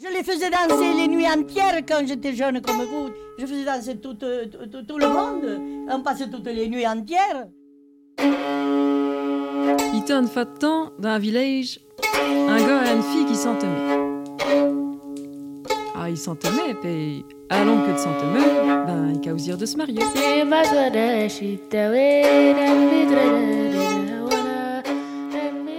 Je 0.00 0.06
les 0.16 0.22
faisais 0.22 0.48
danser 0.48 0.94
les 0.94 1.08
nuits 1.08 1.26
entières 1.26 1.80
quand 1.84 2.06
j'étais 2.06 2.32
jeune 2.32 2.60
comme 2.60 2.82
vous. 2.84 3.08
Je 3.36 3.44
faisais 3.46 3.64
danser 3.64 3.96
tout, 3.96 4.14
tout, 4.14 4.82
tout 4.86 4.96
le 4.96 5.08
monde. 5.08 5.60
On 5.90 6.00
passait 6.02 6.28
toutes 6.30 6.46
les 6.46 6.68
nuits 6.68 6.86
entières. 6.86 7.48
Il 8.20 9.98
était 10.00 10.12
une 10.12 10.28
fois 10.28 10.44
de 10.44 10.56
temps, 10.56 10.92
dans 11.00 11.08
un 11.08 11.18
village, 11.18 11.80
un 12.48 12.58
gars 12.58 12.84
et 12.86 12.94
une 12.94 13.02
fille 13.02 13.26
qui 13.26 13.34
s'entemaient. 13.34 14.14
Ah, 15.96 16.08
ils 16.08 16.16
s'entemaient, 16.16 16.74
puis 16.80 17.24
allons 17.50 17.82
que 17.84 17.90
de 17.92 17.98
s'entemer, 17.98 18.86
ben, 18.86 19.12
ils 19.14 19.20
causirent 19.20 19.58
de 19.58 19.66
se 19.66 19.76
marier. 19.76 19.98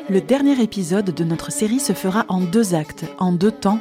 Le 0.10 0.20
dernier 0.20 0.62
épisode 0.62 1.06
de 1.06 1.24
notre 1.24 1.54
série 1.54 1.80
se 1.80 1.94
fera 1.94 2.26
en 2.28 2.42
deux 2.42 2.76
actes, 2.76 3.06
en 3.18 3.32
deux 3.32 3.52
temps, 3.52 3.80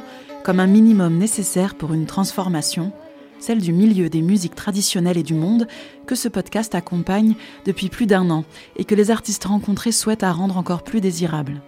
comme 0.49 0.59
un 0.59 0.65
minimum 0.65 1.15
nécessaire 1.15 1.75
pour 1.75 1.93
une 1.93 2.07
transformation, 2.07 2.91
celle 3.39 3.61
du 3.61 3.71
milieu 3.71 4.09
des 4.09 4.23
musiques 4.23 4.55
traditionnelles 4.55 5.19
et 5.19 5.21
du 5.21 5.35
monde, 5.35 5.67
que 6.07 6.15
ce 6.15 6.27
podcast 6.27 6.73
accompagne 6.73 7.35
depuis 7.67 7.89
plus 7.89 8.07
d'un 8.07 8.31
an 8.31 8.45
et 8.75 8.83
que 8.83 8.95
les 8.95 9.11
artistes 9.11 9.43
rencontrés 9.43 9.91
souhaitent 9.91 10.23
à 10.23 10.31
rendre 10.31 10.57
encore 10.57 10.81
plus 10.81 11.01
désirable. 11.01 11.61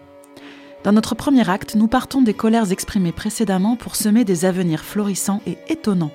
Dans 0.83 0.93
notre 0.93 1.13
premier 1.13 1.47
acte, 1.47 1.75
nous 1.75 1.87
partons 1.87 2.23
des 2.23 2.33
colères 2.33 2.71
exprimées 2.71 3.11
précédemment 3.11 3.75
pour 3.75 3.95
semer 3.95 4.25
des 4.25 4.45
avenirs 4.45 4.83
florissants 4.83 5.43
et 5.45 5.59
étonnants. 5.69 6.09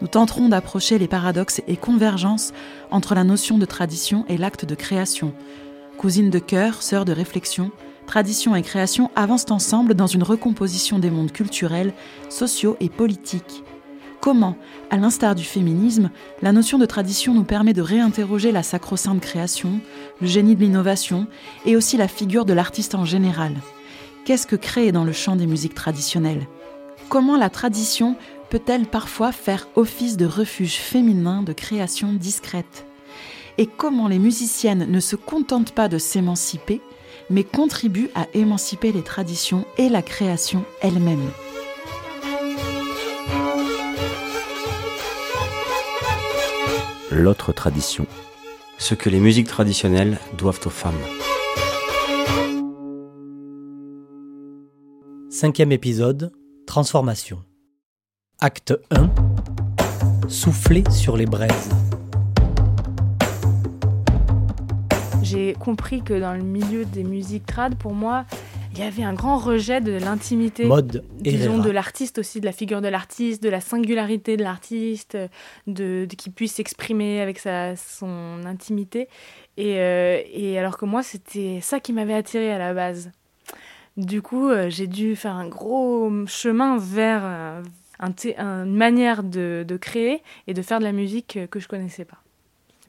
Nous 0.00 0.08
tenterons 0.08 0.48
d'approcher 0.48 0.96
les 0.96 1.08
paradoxes 1.08 1.60
et 1.68 1.76
convergences 1.76 2.54
entre 2.90 3.14
la 3.14 3.24
notion 3.24 3.58
de 3.58 3.66
tradition 3.66 4.24
et 4.30 4.38
l'acte 4.38 4.64
de 4.64 4.74
création. 4.74 5.34
Cousine 5.98 6.30
de 6.30 6.38
cœur, 6.38 6.82
sœur 6.82 7.04
de 7.04 7.12
réflexion, 7.12 7.70
tradition 8.08 8.56
et 8.56 8.62
création 8.62 9.10
avancent 9.14 9.50
ensemble 9.50 9.94
dans 9.94 10.06
une 10.08 10.22
recomposition 10.24 10.98
des 10.98 11.10
mondes 11.10 11.30
culturels, 11.30 11.92
sociaux 12.30 12.76
et 12.80 12.88
politiques. 12.88 13.62
Comment, 14.20 14.56
à 14.90 14.96
l'instar 14.96 15.34
du 15.36 15.44
féminisme, 15.44 16.10
la 16.42 16.50
notion 16.50 16.78
de 16.78 16.86
tradition 16.86 17.34
nous 17.34 17.44
permet 17.44 17.74
de 17.74 17.82
réinterroger 17.82 18.50
la 18.50 18.64
sacro-sainte 18.64 19.20
création, 19.20 19.80
le 20.20 20.26
génie 20.26 20.56
de 20.56 20.60
l'innovation 20.60 21.28
et 21.66 21.76
aussi 21.76 21.96
la 21.96 22.08
figure 22.08 22.46
de 22.46 22.54
l'artiste 22.54 22.96
en 22.96 23.04
général? 23.04 23.52
Qu'est-ce 24.24 24.46
que 24.46 24.56
créer 24.56 24.90
dans 24.90 25.04
le 25.04 25.12
champ 25.12 25.36
des 25.36 25.46
musiques 25.46 25.74
traditionnelles? 25.74 26.48
Comment 27.10 27.36
la 27.36 27.50
tradition 27.50 28.16
peut-elle 28.50 28.86
parfois 28.86 29.32
faire 29.32 29.68
office 29.76 30.16
de 30.16 30.26
refuge 30.26 30.76
féminin 30.76 31.42
de 31.42 31.52
création 31.52 32.14
discrète? 32.14 32.86
Et 33.58 33.66
comment 33.66 34.08
les 34.08 34.18
musiciennes 34.18 34.90
ne 34.90 35.00
se 35.00 35.16
contentent 35.16 35.72
pas 35.72 35.88
de 35.88 35.98
s'émanciper, 35.98 36.80
mais 37.30 37.44
contribue 37.44 38.10
à 38.14 38.26
émanciper 38.34 38.92
les 38.92 39.02
traditions 39.02 39.66
et 39.76 39.88
la 39.88 40.02
création 40.02 40.64
elle-même. 40.80 41.30
L'autre 47.10 47.52
tradition. 47.52 48.06
Ce 48.78 48.94
que 48.94 49.10
les 49.10 49.18
musiques 49.18 49.48
traditionnelles 49.48 50.18
doivent 50.36 50.60
aux 50.64 50.70
femmes. 50.70 50.94
Cinquième 55.30 55.72
épisode, 55.72 56.32
Transformation. 56.66 57.42
Acte 58.40 58.74
1. 58.90 59.10
Souffler 60.28 60.84
sur 60.90 61.16
les 61.16 61.26
braises. 61.26 61.70
J'ai 65.28 65.52
compris 65.54 66.02
que 66.02 66.18
dans 66.18 66.32
le 66.32 66.42
milieu 66.42 66.84
des 66.84 67.04
musiques 67.04 67.46
trad, 67.46 67.76
pour 67.76 67.92
moi, 67.92 68.24
il 68.72 68.78
y 68.78 68.82
avait 68.82 69.02
un 69.02 69.14
grand 69.14 69.38
rejet 69.38 69.80
de 69.80 69.92
l'intimité. 69.92 70.64
Mode 70.64 71.04
disons, 71.20 71.58
de 71.58 71.70
l'artiste 71.70 72.18
aussi, 72.18 72.40
de 72.40 72.46
la 72.46 72.52
figure 72.52 72.80
de 72.80 72.88
l'artiste, 72.88 73.42
de 73.42 73.48
la 73.48 73.60
singularité 73.60 74.36
de 74.36 74.42
l'artiste, 74.42 75.16
de, 75.66 76.06
de 76.08 76.14
qu'il 76.14 76.32
puisse 76.32 76.54
s'exprimer 76.54 77.20
avec 77.20 77.38
sa, 77.38 77.76
son 77.76 78.44
intimité. 78.44 79.08
Et, 79.56 79.78
euh, 79.78 80.20
et 80.32 80.58
alors 80.58 80.78
que 80.78 80.84
moi, 80.84 81.02
c'était 81.02 81.58
ça 81.60 81.80
qui 81.80 81.92
m'avait 81.92 82.14
attiré 82.14 82.52
à 82.52 82.58
la 82.58 82.74
base. 82.74 83.10
Du 83.96 84.22
coup, 84.22 84.48
euh, 84.48 84.70
j'ai 84.70 84.86
dû 84.86 85.16
faire 85.16 85.34
un 85.34 85.48
gros 85.48 86.10
chemin 86.26 86.78
vers 86.78 87.22
euh, 87.24 87.62
un 87.98 88.12
une 88.64 88.76
manière 88.76 89.24
de, 89.24 89.64
de 89.66 89.76
créer 89.76 90.22
et 90.46 90.54
de 90.54 90.62
faire 90.62 90.78
de 90.78 90.84
la 90.84 90.92
musique 90.92 91.38
que 91.50 91.58
je 91.58 91.66
connaissais 91.66 92.04
pas 92.04 92.18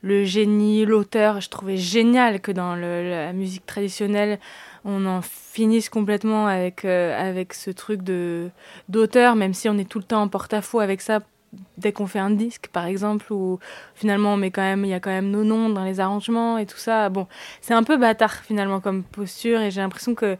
le 0.02 0.24
génie, 0.24 0.86
l'auteur. 0.86 1.42
Je 1.42 1.50
trouvais 1.50 1.78
génial 1.78 2.40
que 2.42 2.52
dans 2.52 2.76
la 2.76 3.34
musique 3.34 3.66
traditionnelle, 3.66 4.40
on 4.86 5.06
en 5.06 5.22
finisse 5.22 5.90
complètement 5.90 6.48
avec, 6.48 6.86
euh, 6.86 7.20
avec 7.20 7.54
ce 7.54 7.72
truc 7.72 8.02
de 8.02 8.50
d'auteur, 8.88 9.36
même 9.36 9.54
si 9.54 9.68
on 9.70 9.78
est 9.78 9.90
tout 9.90 10.00
le 10.00 10.06
temps 10.06 10.22
en 10.22 10.28
porte-à-faux 10.28 10.80
avec 10.80 11.02
ça 11.02 11.20
dès 11.78 11.92
qu'on 11.92 12.06
fait 12.06 12.20
un 12.20 12.30
disque, 12.30 12.68
par 12.72 12.86
exemple, 12.86 13.34
où 13.34 13.60
finalement 13.96 14.38
met 14.38 14.52
quand 14.52 14.62
même, 14.62 14.86
il 14.86 14.90
y 14.90 14.94
a 14.94 15.00
quand 15.00 15.10
même 15.10 15.32
nos 15.32 15.44
noms 15.44 15.70
dans 15.70 15.84
les 15.84 16.00
arrangements 16.00 16.60
et 16.60 16.68
tout 16.68 16.78
ça. 16.78 17.10
Bon, 17.10 17.28
c'est 17.62 17.74
un 17.74 17.84
peu 17.84 17.98
bâtard 17.98 18.36
finalement 18.36 18.80
comme 18.80 19.04
posture 19.04 19.60
et 19.60 19.72
j'ai 19.72 19.82
l'impression 19.82 20.14
que 20.14 20.38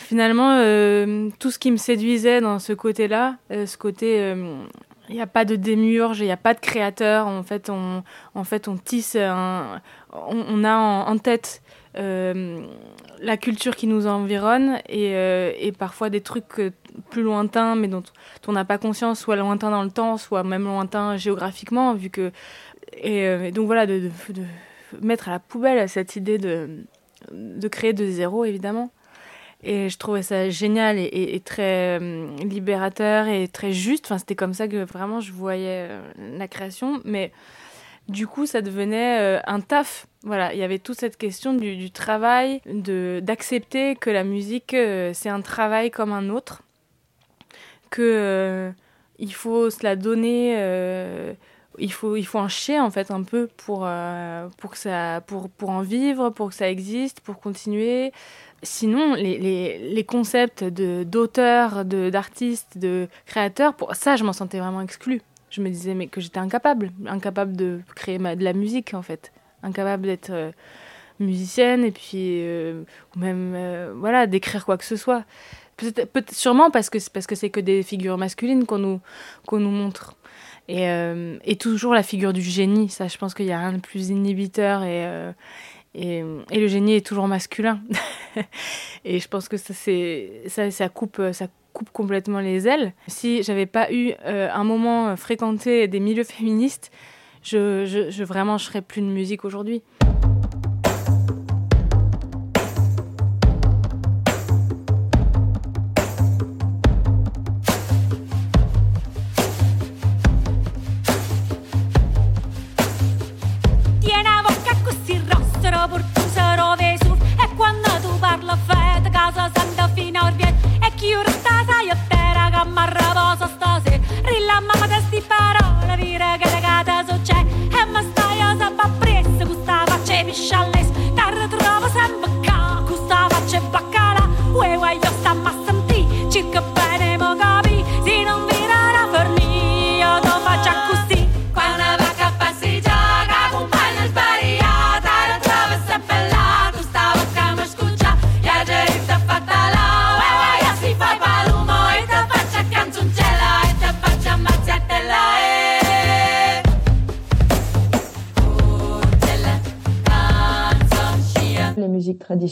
finalement 0.00 0.56
euh, 0.58 1.30
tout 1.38 1.52
ce 1.52 1.60
qui 1.60 1.70
me 1.70 1.76
séduisait 1.76 2.40
dans 2.40 2.58
ce 2.58 2.72
côté-là, 2.72 3.36
euh, 3.52 3.66
ce 3.66 3.78
côté 3.78 4.34
il 5.08 5.14
n'y 5.14 5.20
a 5.20 5.26
pas 5.26 5.44
de 5.44 5.56
démiurge, 5.56 6.20
il 6.20 6.24
n'y 6.24 6.32
a 6.32 6.36
pas 6.36 6.54
de 6.54 6.60
créateur. 6.60 7.26
En 7.26 7.42
fait, 7.42 7.70
on, 7.70 8.02
fait, 8.44 8.68
tisse, 8.84 9.16
on, 9.16 10.64
a 10.64 10.74
en, 10.74 11.18
tête 11.18 11.62
euh, 11.96 12.66
la 13.20 13.36
culture 13.36 13.74
qui 13.74 13.86
nous 13.86 14.06
environne 14.06 14.78
et, 14.88 15.14
euh, 15.14 15.72
parfois 15.78 16.10
des 16.10 16.20
trucs 16.20 16.60
euh, 16.60 16.70
plus 17.10 17.22
lointains, 17.22 17.74
mais 17.74 17.88
dont, 17.88 18.02
on 18.46 18.52
n'a 18.52 18.64
pas 18.64 18.78
conscience, 18.78 19.20
soit 19.20 19.36
lointains 19.36 19.70
dans 19.70 19.82
le 19.82 19.90
temps, 19.90 20.16
soit 20.16 20.44
même 20.44 20.64
lointains 20.64 21.16
géographiquement, 21.16 21.94
vu 21.94 22.10
que. 22.10 22.30
Et, 22.94 23.52
donc 23.52 23.66
voilà, 23.66 23.86
de, 23.86 24.10
de, 24.30 24.42
mettre 25.02 25.28
à 25.28 25.32
la 25.32 25.38
poubelle 25.38 25.88
cette 25.88 26.16
idée 26.16 26.38
de, 26.38 26.84
de 27.32 27.68
créer 27.68 27.92
de 27.92 28.06
zéro, 28.06 28.44
évidemment. 28.44 28.90
Et 29.64 29.88
je 29.88 29.98
trouvais 29.98 30.22
ça 30.22 30.50
génial 30.50 30.98
et, 30.98 31.42
très 31.44 31.98
euh, 32.00 32.36
libérateur 32.38 33.26
et 33.26 33.48
très 33.48 33.72
juste. 33.72 34.06
Enfin, 34.06 34.18
c'était 34.18 34.36
comme 34.36 34.54
ça 34.54 34.68
que 34.68 34.84
vraiment 34.84 35.20
je 35.20 35.32
voyais 35.32 35.88
euh, 35.90 36.00
la 36.38 36.46
création. 36.46 37.00
Mais 37.04 37.32
du 38.08 38.28
coup, 38.28 38.46
ça 38.46 38.62
devenait 38.62 39.18
euh, 39.20 39.40
un 39.46 39.60
taf. 39.60 40.06
Voilà, 40.22 40.54
il 40.54 40.60
y 40.60 40.62
avait 40.62 40.78
toute 40.78 40.98
cette 40.98 41.16
question 41.16 41.54
du, 41.54 41.90
travail, 41.90 42.60
d'accepter 42.66 43.96
que 43.96 44.10
la 44.10 44.24
musique, 44.24 44.76
c'est 45.12 45.28
un 45.28 45.40
travail 45.40 45.90
comme 45.90 46.12
un 46.12 46.28
autre. 46.28 46.62
Que 47.90 48.72
il 49.18 49.32
faut 49.32 49.70
se 49.70 49.82
la 49.82 49.96
donner 49.96 50.54
il 51.78 51.92
faut 51.92 52.16
il 52.16 52.24
faut 52.24 52.38
en 52.38 52.48
en 52.48 52.90
fait 52.90 53.10
un 53.10 53.22
peu 53.22 53.46
pour 53.56 53.88
pour 54.58 54.70
que 54.72 54.76
ça 54.76 55.22
pour 55.26 55.48
pour 55.48 55.70
en 55.70 55.82
vivre 55.82 56.30
pour 56.30 56.48
que 56.48 56.54
ça 56.54 56.68
existe 56.68 57.20
pour 57.20 57.40
continuer 57.40 58.12
Sinon, 58.62 59.14
les, 59.14 59.38
les, 59.38 59.78
les 59.78 60.04
concepts 60.04 60.64
d'auteur, 60.64 61.84
d'artiste, 61.84 62.76
de, 62.76 63.08
créateur, 63.26 63.74
pour 63.74 63.94
ça, 63.94 64.16
je 64.16 64.24
m'en 64.24 64.32
sentais 64.32 64.58
vraiment 64.58 64.80
exclue. 64.80 65.22
Je 65.50 65.62
me 65.62 65.70
disais 65.70 65.94
mais 65.94 66.08
que 66.08 66.20
j'étais 66.20 66.38
incapable, 66.38 66.90
incapable 67.06 67.56
de 67.56 67.80
créer 67.94 68.18
de 68.18 68.44
la 68.44 68.52
musique 68.52 68.94
en 68.94 69.02
fait, 69.02 69.32
incapable 69.62 70.06
d'être 70.06 70.30
euh, 70.30 70.50
musicienne 71.20 71.84
et 71.84 71.90
puis 71.90 72.42
euh, 72.42 72.82
ou 73.16 73.18
même 73.18 73.54
euh, 73.54 73.94
voilà 73.96 74.26
d'écrire 74.26 74.64
quoi 74.64 74.76
que 74.76 74.84
ce 74.84 74.96
soit. 74.96 75.24
Peut 75.76 76.24
sûrement 76.32 76.70
parce 76.70 76.90
que 76.90 76.98
parce 77.10 77.26
que 77.26 77.36
c'est 77.36 77.50
que 77.50 77.60
des 77.60 77.82
figures 77.84 78.18
masculines 78.18 78.66
qu'on 78.66 78.78
nous 78.78 79.00
qu'on 79.46 79.60
nous 79.60 79.70
montre. 79.70 80.16
Et, 80.70 80.86
et 81.44 81.56
toujours 81.56 81.94
la 81.94 82.02
figure 82.02 82.34
du 82.34 82.42
génie, 82.42 82.90
ça 82.90 83.08
je 83.08 83.16
pense 83.16 83.32
qu'il 83.32 83.46
y 83.46 83.52
a 83.52 83.58
rien 83.58 83.72
de 83.72 83.80
plus 83.80 84.10
inhibiteur 84.10 84.82
et, 84.82 85.32
et, 85.98 86.22
le 86.58 86.66
génie 86.68 86.94
est 86.94 87.06
toujours 87.06 87.28
masculin. 87.28 87.80
et 89.04 89.18
je 89.18 89.28
pense 89.28 89.48
que 89.48 89.56
ça, 89.56 89.74
ça, 90.70 90.88
coupe, 90.88 91.20
ça 91.32 91.46
coupe 91.72 91.90
complètement 91.90 92.40
les 92.40 92.68
ailes. 92.68 92.92
Si 93.08 93.42
j'avais 93.42 93.66
pas 93.66 93.92
eu 93.92 94.12
euh, 94.24 94.48
un 94.52 94.64
moment 94.64 95.16
fréquenté 95.16 95.88
des 95.88 96.00
milieux 96.00 96.24
féministes, 96.24 96.90
je, 97.42 97.84
je, 97.86 98.10
je 98.10 98.24
vraiment 98.24 98.58
je 98.58 98.78
plus 98.80 99.00
de 99.00 99.06
musique 99.06 99.44
aujourd'hui. 99.44 99.82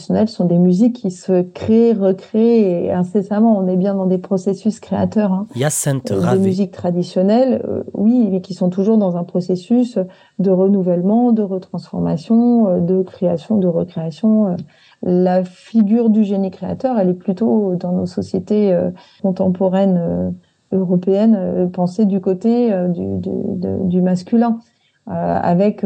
Traditionnelles 0.07 0.29
sont 0.29 0.45
des 0.45 0.59
musiques 0.59 0.97
qui 0.97 1.11
se 1.11 1.43
créent, 1.43 1.93
recréent 1.93 2.97
incessamment. 2.97 3.59
On 3.59 3.67
est 3.67 3.77
bien 3.77 3.95
dans 3.95 4.07
des 4.07 4.19
processus 4.19 4.79
créateurs. 4.81 5.33
Hein. 5.33 5.47
Yacinthe 5.57 6.11
Ravé. 6.11 6.39
Des 6.39 6.47
musiques 6.47 6.71
traditionnelles, 6.73 7.63
euh, 7.69 7.83
oui, 7.93 8.29
mais 8.31 8.41
qui 8.41 8.55
sont 8.55 8.71
toujours 8.71 8.99
dans 8.99 9.17
un 9.17 9.25
processus 9.25 9.99
de 10.39 10.51
renouvellement, 10.51 11.33
de 11.33 11.43
retransformation, 11.43 12.69
euh, 12.69 12.81
de 12.81 13.03
création, 13.03 13.57
de 13.59 13.67
recréation. 13.67 14.49
euh. 14.49 14.57
La 15.03 15.45
figure 15.45 16.09
du 16.09 16.25
génie 16.25 16.51
créateur, 16.51 16.99
elle 16.99 17.09
est 17.11 17.15
plutôt 17.15 17.75
dans 17.75 17.93
nos 17.93 18.07
sociétés 18.07 18.73
euh, 18.73 18.91
contemporaines 19.23 19.99
euh, 20.01 20.31
européennes 20.73 21.71
pensée 21.73 22.07
du 22.07 22.21
côté 22.21 22.71
du, 22.89 23.19
du, 23.19 23.31
de- 23.31 23.85
du 23.85 24.03
masculin, 24.03 24.59
avec 25.07 25.85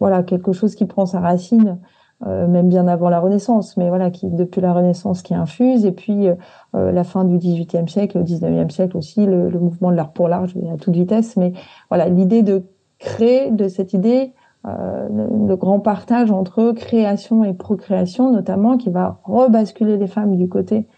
voilà 0.00 0.22
quelque 0.22 0.52
chose 0.52 0.74
qui 0.74 0.86
prend 0.86 1.04
sa 1.04 1.20
racine 1.20 1.76
même 2.26 2.68
bien 2.68 2.88
avant 2.88 3.08
la 3.08 3.20
Renaissance, 3.20 3.76
mais 3.76 3.88
voilà, 3.88 4.10
qui 4.10 4.28
depuis 4.30 4.60
la 4.60 4.72
Renaissance 4.72 5.22
qui 5.22 5.34
infuse, 5.34 5.84
et 5.84 5.92
puis 5.92 6.28
euh, 6.28 6.34
euh, 6.74 6.92
la 6.92 7.04
fin 7.04 7.24
du 7.24 7.38
XVIIIe 7.38 7.88
siècle, 7.88 8.18
le 8.18 8.24
XIXe 8.24 8.74
siècle 8.74 8.96
aussi, 8.96 9.26
le, 9.26 9.50
le 9.50 9.58
mouvement 9.58 9.90
de 9.90 9.96
l'art 9.96 10.12
pour 10.12 10.28
l'art, 10.28 10.46
je 10.46 10.58
vais 10.58 10.70
à 10.70 10.76
toute 10.76 10.94
vitesse, 10.94 11.36
mais 11.36 11.52
voilà, 11.90 12.08
l'idée 12.08 12.42
de 12.42 12.64
créer 12.98 13.50
de 13.50 13.68
cette 13.68 13.92
idée 13.92 14.32
euh, 14.66 15.08
le, 15.46 15.56
grand 15.56 15.78
partage 15.78 16.30
entre 16.30 16.72
création 16.72 17.44
et 17.44 17.52
procréation, 17.52 18.32
notamment, 18.32 18.78
qui 18.78 18.88
va 18.88 19.20
rebasculer 19.24 19.98
les 19.98 20.06
femmes 20.06 20.36
du 20.36 20.48
côté 20.48 20.88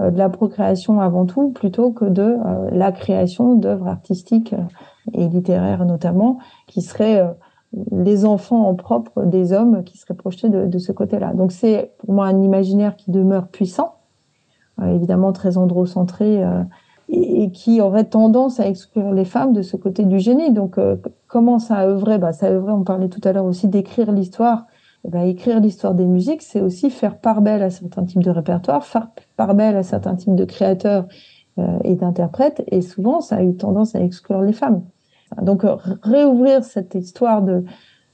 euh, 0.00 0.10
de 0.10 0.18
la 0.18 0.28
procréation 0.28 1.00
avant 1.00 1.24
tout, 1.24 1.50
plutôt 1.50 1.92
que 1.92 2.04
de 2.04 2.22
euh, 2.44 2.70
la 2.72 2.90
création 2.90 3.54
d'œuvres 3.54 3.86
artistiques 3.86 4.54
euh, 4.54 4.64
et 5.12 5.28
littéraires 5.28 5.84
notamment, 5.84 6.38
qui 6.66 6.82
seraient 6.82 7.20
euh, 7.20 7.32
les 7.90 8.24
enfants 8.24 8.68
en 8.68 8.74
propre 8.74 9.24
des 9.24 9.52
hommes 9.52 9.82
qui 9.84 9.96
seraient 9.96 10.14
projetés 10.14 10.48
de, 10.48 10.78
ce 10.78 10.92
côté-là. 10.92 11.32
Donc 11.32 11.52
c'est 11.52 11.92
pour 11.98 12.12
moi 12.12 12.26
un 12.26 12.42
imaginaire 12.42 12.96
qui 12.96 13.10
demeure 13.10 13.48
puissant, 13.48 13.96
euh, 14.80 14.94
évidemment 14.94 15.32
très 15.32 15.56
androcentré, 15.56 16.44
euh, 16.44 16.62
et, 17.08 17.50
qui 17.50 17.80
aurait 17.80 18.04
tendance 18.04 18.60
à 18.60 18.68
exclure 18.68 19.12
les 19.12 19.24
femmes 19.24 19.52
de 19.52 19.62
ce 19.62 19.76
côté 19.76 20.04
du 20.04 20.18
génie. 20.18 20.52
Donc 20.52 20.76
euh, 20.78 20.96
comment 21.28 21.58
ça 21.58 21.76
a 21.76 21.86
œuvré? 21.86 22.18
Bah, 22.18 22.32
Ça 22.32 22.46
a 22.46 22.50
œuvré, 22.50 22.72
on 22.72 22.84
parlait 22.84 23.08
tout 23.08 23.20
à 23.24 23.32
l'heure 23.32 23.46
aussi 23.46 23.68
d'écrire 23.68 24.12
l'histoire. 24.12 24.66
Eh 25.04 25.10
ben, 25.10 25.22
écrire 25.22 25.58
l'histoire 25.58 25.94
des 25.94 26.06
musiques, 26.06 26.42
c'est 26.42 26.60
aussi 26.60 26.88
faire 26.90 27.18
part 27.18 27.40
belle 27.40 27.62
à 27.62 27.70
certains 27.70 28.04
types 28.04 28.22
de 28.22 28.30
répertoires, 28.30 28.84
faire 28.84 29.08
part 29.36 29.54
belle 29.54 29.76
à 29.76 29.82
certains 29.82 30.14
types 30.14 30.36
de 30.36 30.44
créateurs 30.44 31.06
et 31.84 31.96
d'interprètes, 31.96 32.62
et 32.68 32.80
souvent 32.80 33.20
ça 33.20 33.36
a 33.36 33.42
eu 33.42 33.54
tendance 33.56 33.94
à 33.96 34.00
exclure 34.00 34.40
les 34.40 34.52
femmes. 34.54 34.82
Donc 35.40 35.64
euh, 35.64 35.76
réouvrir 36.02 36.64
cette 36.64 36.94
histoire 36.94 37.42
de 37.42 37.64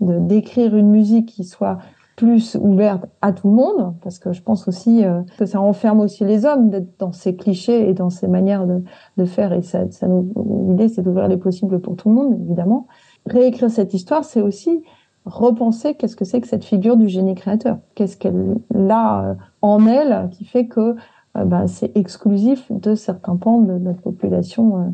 d'écrire 0.01 0.77
une 0.77 0.91
musique 0.91 1.27
qui 1.27 1.43
soit 1.43 1.79
plus 2.19 2.57
ouverte 2.61 3.07
à 3.23 3.33
tout 3.33 3.49
le 3.49 3.55
monde, 3.55 3.95
parce 4.03 4.19
que 4.19 4.33
je 4.33 4.43
pense 4.43 4.67
aussi 4.67 5.05
euh, 5.05 5.23
que 5.39 5.47
ça 5.47 5.61
enferme 5.61 6.01
aussi 6.01 6.25
les 6.25 6.45
hommes 6.45 6.69
d'être 6.69 6.99
dans 6.99 7.13
ces 7.13 7.37
clichés 7.37 7.89
et 7.89 7.95
dans 7.95 8.11
ces 8.11 8.27
manières 8.27 8.67
de, 8.67 8.83
de 9.17 9.25
faire. 9.25 9.53
Et 9.53 9.63
ça, 9.63 9.85
l'idée, 10.67 10.89
c'est 10.89 11.03
d'ouvrir 11.03 11.29
les 11.29 11.37
possibles 11.37 11.81
pour 11.81 11.95
tout 11.95 12.09
le 12.09 12.17
monde, 12.17 12.35
évidemment. 12.35 12.89
Réécrire 13.25 13.71
cette 13.71 13.95
histoire, 13.95 14.25
c'est 14.25 14.41
aussi 14.41 14.83
repenser 15.27 15.95
qu'est-ce 15.95 16.17
que 16.17 16.25
c'est 16.25 16.41
que 16.41 16.49
cette 16.49 16.65
figure 16.65 16.97
du 16.97 17.09
génie 17.09 17.37
créateur. 17.37 17.79
Qu'est-ce 17.95 18.17
qu'elle 18.17 18.57
a 18.91 19.25
euh, 19.25 19.35
en 19.63 19.87
elle 19.87 20.29
qui 20.33 20.45
fait 20.45 20.67
que 20.67 20.97
ben, 21.37 21.69
c'est 21.69 21.97
exclusif 21.97 22.67
de 22.73 22.97
certains 22.97 23.37
pans 23.37 23.61
de 23.61 23.79
notre 23.79 24.01
population 24.01 24.93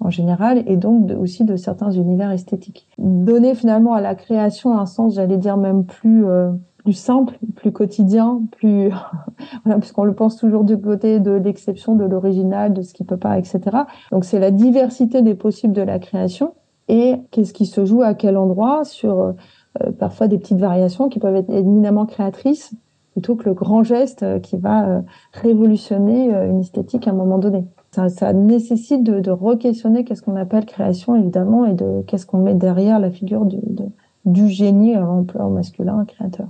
en 0.00 0.10
général 0.10 0.62
et 0.66 0.76
donc 0.76 1.10
aussi 1.18 1.44
de 1.44 1.56
certains 1.56 1.90
univers 1.90 2.30
esthétiques. 2.30 2.88
Donner 2.98 3.54
finalement 3.54 3.94
à 3.94 4.00
la 4.00 4.14
création 4.14 4.76
un 4.76 4.86
sens, 4.86 5.14
j'allais 5.14 5.36
dire 5.36 5.56
même 5.56 5.84
plus 5.84 6.26
euh, 6.26 6.50
plus 6.78 6.94
simple, 6.94 7.38
plus 7.56 7.72
quotidien, 7.72 8.40
plus 8.52 8.90
voilà, 9.64 9.78
puisqu'on 9.78 10.04
le 10.04 10.14
pense 10.14 10.36
toujours 10.36 10.64
du 10.64 10.78
côté 10.80 11.20
de 11.20 11.32
l'exception, 11.32 11.94
de 11.94 12.04
l'original, 12.04 12.72
de 12.72 12.82
ce 12.82 12.94
qui 12.94 13.04
peut 13.04 13.18
pas, 13.18 13.38
etc. 13.38 13.60
Donc 14.10 14.24
c'est 14.24 14.38
la 14.38 14.50
diversité 14.50 15.22
des 15.22 15.34
possibles 15.34 15.74
de 15.74 15.82
la 15.82 15.98
création 15.98 16.54
et 16.88 17.16
qu'est-ce 17.30 17.52
qui 17.52 17.66
se 17.66 17.84
joue 17.84 18.02
à 18.02 18.14
quel 18.14 18.36
endroit 18.36 18.84
sur 18.84 19.20
euh, 19.20 19.32
parfois 19.98 20.26
des 20.26 20.38
petites 20.38 20.58
variations 20.58 21.08
qui 21.08 21.18
peuvent 21.18 21.36
être 21.36 21.50
éminemment 21.50 22.06
créatrices 22.06 22.74
plutôt 23.12 23.36
que 23.36 23.44
le 23.44 23.54
grand 23.54 23.82
geste 23.82 24.22
euh, 24.22 24.38
qui 24.38 24.56
va 24.56 24.88
euh, 24.88 25.00
révolutionner 25.32 26.34
euh, 26.34 26.50
une 26.50 26.60
esthétique 26.60 27.06
à 27.06 27.10
un 27.10 27.14
moment 27.14 27.38
donné. 27.38 27.64
Ça, 27.92 28.32
nécessite 28.32 29.02
de, 29.02 29.30
re-questionner 29.32 30.04
qu'est-ce 30.04 30.22
qu'on 30.22 30.36
appelle 30.36 30.64
création, 30.64 31.16
évidemment, 31.16 31.66
et 31.66 31.72
de 31.72 32.02
qu'est-ce 32.06 32.24
qu'on 32.24 32.38
met 32.38 32.54
derrière 32.54 33.00
la 33.00 33.10
figure 33.10 33.44
du, 33.44 33.56
de- 33.56 33.88
du 34.26 34.48
génie 34.48 34.96
en 34.96 35.24
plan 35.24 35.50
masculin, 35.50 36.04
créateur. 36.04 36.46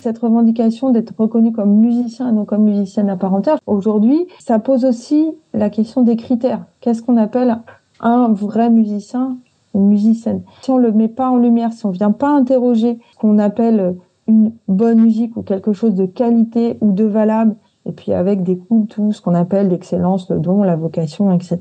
Cette 0.00 0.18
revendication 0.18 0.90
d'être 0.90 1.12
reconnu 1.18 1.50
comme 1.50 1.74
musicien 1.78 2.28
et 2.28 2.32
non 2.32 2.44
comme 2.44 2.62
musicienne 2.62 3.08
à 3.10 3.16
part 3.16 3.34
entière, 3.34 3.58
aujourd'hui, 3.66 4.26
ça 4.38 4.60
pose 4.60 4.84
aussi 4.84 5.26
la 5.54 5.70
question 5.70 6.02
des 6.02 6.14
critères. 6.16 6.64
Qu'est-ce 6.80 7.02
qu'on 7.02 7.16
appelle 7.16 7.58
un 7.98 8.28
vrai 8.28 8.70
musicien, 8.70 9.38
une 9.74 9.88
musicienne? 9.88 10.42
Si 10.62 10.70
on 10.70 10.78
le 10.78 10.92
met 10.92 11.08
pas 11.08 11.30
en 11.30 11.36
lumière, 11.36 11.72
si 11.72 11.84
on 11.84 11.90
vient 11.90 12.12
pas 12.12 12.30
interroger 12.30 12.98
qu'on 13.20 13.38
appelle 13.38 13.96
une 14.26 14.52
bonne 14.68 15.00
musique 15.00 15.36
ou 15.36 15.42
quelque 15.42 15.72
chose 15.72 15.94
de 15.94 16.06
qualité 16.06 16.78
ou 16.80 16.92
de 16.92 17.04
valable, 17.04 17.56
et 17.84 17.92
puis 17.92 18.12
avec 18.12 18.42
des 18.44 18.56
coups, 18.56 18.94
tout 18.94 19.12
ce 19.12 19.20
qu'on 19.20 19.34
appelle 19.34 19.68
l'excellence, 19.68 20.30
le 20.30 20.38
don, 20.38 20.62
la 20.62 20.76
vocation, 20.76 21.32
etc. 21.32 21.58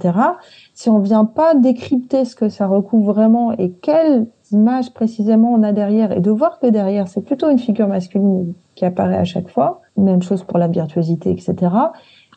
Si 0.74 0.90
on 0.90 1.00
vient 1.00 1.26
pas 1.26 1.56
décrypter 1.56 2.26
ce 2.26 2.36
que 2.36 2.50
ça 2.50 2.68
recouvre 2.68 3.14
vraiment 3.14 3.52
et 3.54 3.72
quelles 3.72 4.28
images 4.52 4.94
précisément 4.94 5.54
on 5.54 5.64
a 5.64 5.72
derrière, 5.72 6.12
et 6.12 6.20
de 6.20 6.30
voir 6.30 6.60
que 6.60 6.68
derrière 6.68 7.08
c'est 7.08 7.22
plutôt 7.22 7.50
une 7.50 7.58
figure 7.58 7.88
masculine 7.88 8.54
qui 8.76 8.86
apparaît 8.86 9.18
à 9.18 9.24
chaque 9.24 9.50
fois, 9.50 9.82
même 9.98 10.22
chose 10.22 10.44
pour 10.44 10.58
la 10.58 10.68
virtuosité, 10.68 11.32
etc. 11.32 11.56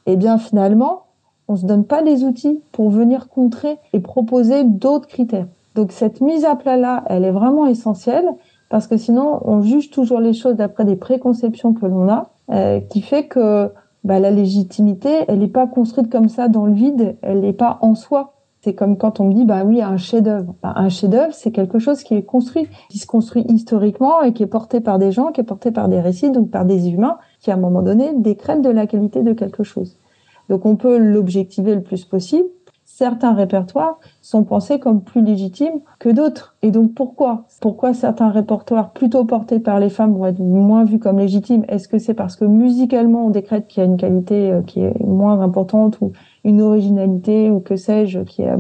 Eh 0.07 0.17
bien 0.17 0.39
finalement, 0.39 1.03
on 1.49 1.57
se 1.57 1.67
donne 1.67 1.85
pas 1.85 2.01
les 2.01 2.25
outils 2.25 2.61
pour 2.73 2.91
venir 2.91 3.29
contrer 3.29 3.79
et 3.93 4.01
proposer 4.01 4.65
d'autres 4.65 5.09
critères. 5.09 5.47
Donc 5.75 5.93
cette 5.93 6.21
mise 6.21 6.45
à 6.45 6.57
plat 6.57 6.77
là, 6.77 7.05
elle 7.07 7.25
est 7.25 7.31
vraiment 7.31 7.67
essentielle 7.67 8.29
parce 8.75 8.89
que 8.89 8.97
sinon 8.97 9.39
on 9.45 9.63
juge 9.63 9.93
toujours 9.93 10.19
les 10.19 10.33
choses 10.33 10.57
d'après 10.57 10.85
des 10.85 10.97
préconceptions 10.97 11.75
que 11.75 11.87
l'on 11.87 12.09
a, 12.09 12.31
euh, 12.51 12.81
qui 12.81 13.03
fait 13.03 13.29
que 13.29 13.71
bah, 14.03 14.19
la 14.19 14.33
légitimité, 14.33 15.11
elle 15.29 15.39
n'est 15.39 15.47
pas 15.47 15.69
construite 15.69 16.11
comme 16.11 16.29
ça 16.29 16.49
dans 16.49 16.67
le 16.67 16.73
vide, 16.73 17.15
elle 17.23 17.43
n'est 17.43 17.53
pas 17.53 17.79
en 17.83 17.95
soi. 17.95 18.35
C'est 18.63 18.75
comme 18.75 18.99
quand 18.99 19.21
on 19.21 19.29
me 19.29 19.33
dit, 19.33 19.45
bah 19.45 19.63
oui, 19.65 19.81
un 19.81 19.97
chef-d'œuvre. 19.97 20.57
Bah, 20.61 20.73
un 20.75 20.89
chef-d'œuvre, 20.89 21.33
c'est 21.33 21.53
quelque 21.53 21.79
chose 21.79 22.03
qui 22.03 22.17
est 22.17 22.25
construit, 22.25 22.67
qui 22.91 22.99
se 22.99 23.07
construit 23.07 23.45
historiquement 23.49 24.23
et 24.23 24.33
qui 24.33 24.43
est 24.43 24.49
porté 24.49 24.81
par 24.81 24.99
des 24.99 25.13
gens, 25.13 25.31
qui 25.31 25.41
est 25.41 25.45
porté 25.45 25.71
par 25.71 25.89
des 25.89 26.01
récits, 26.01 26.33
donc 26.33 26.51
par 26.51 26.65
des 26.65 26.89
humains, 26.91 27.19
qui 27.39 27.53
à 27.53 27.55
un 27.55 27.59
moment 27.59 27.83
donné 27.83 28.11
décrètent 28.17 28.63
de 28.63 28.71
la 28.71 28.89
qualité 28.89 29.23
de 29.23 29.35
quelque 29.35 29.63
chose. 29.63 30.01
Donc 30.49 30.67
on 30.67 30.75
peut 30.75 30.99
l'objectiver 30.99 31.77
le 31.77 31.83
plus 31.85 32.05
possible. 32.05 32.49
Certains 32.97 33.35
répertoires 33.35 33.99
sont 34.23 34.45
pensés 34.45 34.79
comme 34.79 35.03
plus 35.03 35.21
légitimes 35.21 35.81
que 35.99 36.09
d'autres. 36.09 36.55
Et 36.63 36.71
donc 36.71 36.95
pourquoi? 36.95 37.43
Pourquoi 37.61 37.93
certains 37.93 38.31
répertoires 38.31 38.93
plutôt 38.93 39.25
portés 39.25 39.59
par 39.59 39.81
les 39.81 39.89
femmes 39.89 40.15
vont 40.15 40.27
être 40.27 40.39
moins 40.39 40.85
vus 40.85 41.01
comme 41.01 41.19
légitimes? 41.19 41.65
Est-ce 41.67 41.89
que 41.89 41.99
c'est 41.99 42.15
parce 42.15 42.37
que 42.37 42.45
musicalement 42.45 43.27
on 43.27 43.31
décrète 43.31 43.67
qu'il 43.67 43.83
y 43.83 43.85
a 43.85 43.89
une 43.89 43.97
qualité 43.97 44.53
euh, 44.53 44.63
qui 44.63 44.85
est 44.85 44.95
moins 45.05 45.41
importante 45.41 45.99
ou 46.03 46.13
une 46.45 46.63
originalité 46.63 47.51
ou 47.51 47.59
que 47.59 47.75
sais-je 47.75 48.21
qui 48.21 48.45
a, 48.45 48.57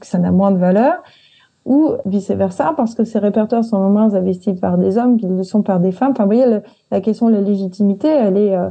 que 0.00 0.06
ça 0.06 0.18
n'a 0.18 0.32
moins 0.32 0.50
de 0.50 0.58
valeur? 0.58 0.94
Ou 1.64 1.92
vice 2.06 2.32
versa 2.32 2.74
parce 2.76 2.96
que 2.96 3.04
ces 3.04 3.20
répertoires 3.20 3.62
sont 3.62 3.78
moins 3.88 4.16
investis 4.16 4.58
par 4.58 4.78
des 4.78 4.98
hommes 4.98 5.16
qu'ils 5.16 5.36
le 5.36 5.44
sont 5.44 5.62
par 5.62 5.78
des 5.78 5.92
femmes. 5.92 6.10
Enfin, 6.10 6.24
vous 6.24 6.34
voyez, 6.34 6.58
la 6.90 7.00
question 7.00 7.28
de 7.28 7.34
la 7.34 7.40
légitimité, 7.40 8.08
elle 8.08 8.36
est, 8.36 8.56
euh, 8.56 8.68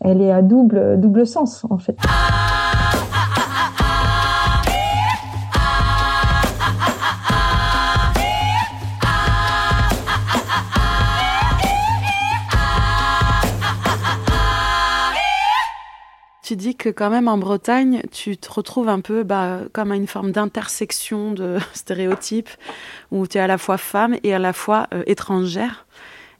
elle 0.00 0.22
est 0.22 0.32
à 0.32 0.40
double 0.40 0.98
double 0.98 1.26
sens 1.26 1.66
en 1.68 1.76
fait. 1.76 1.98
Tu 16.44 16.56
dis 16.56 16.76
que 16.76 16.90
quand 16.90 17.08
même 17.08 17.26
en 17.26 17.38
Bretagne, 17.38 18.02
tu 18.12 18.36
te 18.36 18.52
retrouves 18.52 18.90
un 18.90 19.00
peu 19.00 19.22
bah, 19.22 19.60
comme 19.72 19.92
à 19.92 19.96
une 19.96 20.06
forme 20.06 20.30
d'intersection 20.30 21.32
de 21.32 21.56
stéréotypes, 21.72 22.50
où 23.10 23.26
tu 23.26 23.38
es 23.38 23.40
à 23.40 23.46
la 23.46 23.56
fois 23.56 23.78
femme 23.78 24.16
et 24.22 24.34
à 24.34 24.38
la 24.38 24.52
fois 24.52 24.86
euh, 24.92 25.02
étrangère. 25.06 25.86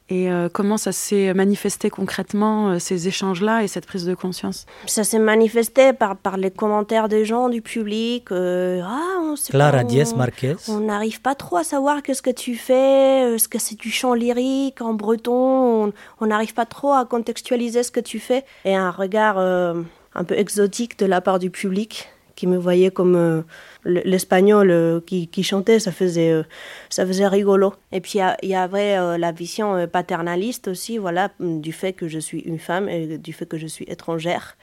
Et 0.07 0.29
euh, 0.31 0.49
comment 0.53 0.77
ça 0.77 0.91
s'est 0.91 1.33
manifesté 1.33 1.89
concrètement, 1.89 2.69
euh, 2.69 2.79
ces 2.79 3.07
échanges-là 3.07 3.63
et 3.63 3.67
cette 3.67 3.87
prise 3.87 4.05
de 4.05 4.13
conscience? 4.13 4.67
Ça 4.85 5.03
s'est 5.03 5.17
manifesté 5.17 5.93
par, 5.93 6.15
par 6.15 6.37
les 6.37 6.51
commentaires 6.51 7.09
des 7.09 7.25
gens, 7.25 7.49
du 7.49 7.63
public. 7.63 8.31
euh, 8.31 8.81
ah, 8.85 9.17
on 9.23 9.35
sait 9.35 9.51
Clara 9.51 9.79
pas, 9.79 9.83
Diez 9.83 10.03
on- 10.13 10.17
Marquez. 10.17 10.55
On 10.67 10.81
n'arrive 10.81 11.21
pas 11.21 11.33
trop 11.33 11.57
à 11.57 11.63
savoir 11.63 12.03
qu'est-ce 12.03 12.21
que 12.21 12.29
tu 12.29 12.55
fais, 12.55 13.25
euh, 13.25 13.37
ce 13.39 13.47
que 13.47 13.57
c'est 13.57 13.79
du 13.79 13.89
chant 13.89 14.13
lyrique 14.13 14.79
en 14.81 14.93
breton. 14.93 15.85
On- 15.87 15.93
On 16.21 16.27
n'arrive 16.27 16.53
pas 16.53 16.65
trop 16.67 16.93
à 16.93 17.05
contextualiser 17.05 17.81
ce 17.81 17.89
que 17.91 17.99
tu 17.99 18.19
fais. 18.19 18.45
Et 18.63 18.75
un 18.75 18.91
regard 18.91 19.37
euh, 19.39 19.81
un 20.13 20.23
peu 20.23 20.35
exotique 20.37 20.99
de 20.99 21.07
la 21.07 21.19
part 21.19 21.39
du 21.39 21.49
public 21.49 22.09
qui 22.35 22.47
me 22.47 22.57
voyait 22.57 22.91
comme 22.91 23.15
euh, 23.15 23.41
l'espagnol 23.85 25.01
qui, 25.05 25.27
qui, 25.27 25.43
chantait, 25.43 25.79
ça 25.79 25.91
faisait, 25.91 26.43
ça 26.89 27.05
faisait 27.05 27.27
rigolo. 27.27 27.73
Et 27.91 28.01
puis 28.01 28.19
il 28.43 28.49
y, 28.49 28.55
avait 28.55 29.17
la 29.17 29.31
vision 29.31 29.87
paternaliste 29.87 30.67
aussi, 30.67 30.97
voilà, 30.97 31.31
du 31.39 31.71
fait 31.71 31.93
que 31.93 32.07
je 32.07 32.19
suis 32.19 32.39
une 32.39 32.59
femme 32.59 32.89
et 32.89 33.17
du 33.17 33.31
fait 33.31 33.45
que 33.45 33.57
je 33.57 33.67
suis 33.67 33.85
étrangère. 33.87 34.57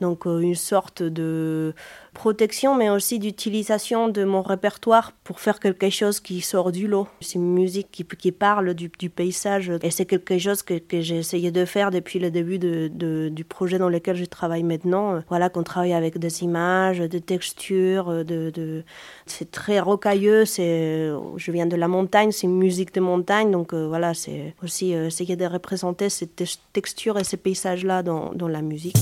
Donc 0.00 0.26
une 0.26 0.54
sorte 0.54 1.02
de 1.02 1.74
protection, 2.12 2.74
mais 2.74 2.88
aussi 2.88 3.18
d'utilisation 3.18 4.08
de 4.08 4.24
mon 4.24 4.42
répertoire 4.42 5.12
pour 5.22 5.38
faire 5.38 5.60
quelque 5.60 5.90
chose 5.90 6.18
qui 6.18 6.40
sort 6.40 6.72
du 6.72 6.88
lot. 6.88 7.06
C'est 7.20 7.34
une 7.34 7.52
musique 7.52 7.90
qui, 7.90 8.32
parle 8.32 8.74
du, 8.74 8.88
paysage 9.10 9.70
et 9.82 9.90
c'est 9.90 10.06
quelque 10.06 10.38
chose 10.38 10.62
que, 10.62 10.80
j'ai 11.00 11.18
essayé 11.18 11.50
de 11.50 11.64
faire 11.64 11.90
depuis 11.90 12.18
le 12.18 12.30
début 12.30 12.58
du 12.58 13.44
projet 13.44 13.78
dans 13.78 13.88
lequel 13.88 14.16
je 14.16 14.24
travaille 14.24 14.62
maintenant. 14.62 15.22
Voilà, 15.28 15.50
qu'on 15.50 15.62
travaille 15.62 15.92
avec 15.92 16.18
des 16.18 16.42
images, 16.42 17.00
des 17.00 17.20
textures, 17.20 18.24
de... 18.24 18.82
c'est 19.26 19.50
très 19.50 19.80
rocailleux. 19.80 20.44
Je 20.46 21.50
viens 21.52 21.66
de 21.66 21.76
la 21.76 21.88
montagne, 21.88 22.32
c'est 22.32 22.46
une 22.46 22.56
musique 22.56 22.94
de 22.94 23.00
montagne, 23.00 23.50
donc 23.50 23.72
euh, 23.72 23.86
voilà, 23.86 24.14
c'est 24.14 24.54
aussi 24.62 24.94
euh, 24.94 25.06
essayer 25.06 25.36
de 25.36 25.44
représenter 25.44 26.08
ces 26.08 26.28
textures 26.72 27.18
et 27.18 27.24
ces 27.24 27.36
paysages-là 27.36 28.02
dans 28.02 28.48
la 28.48 28.62
musique. 28.62 28.96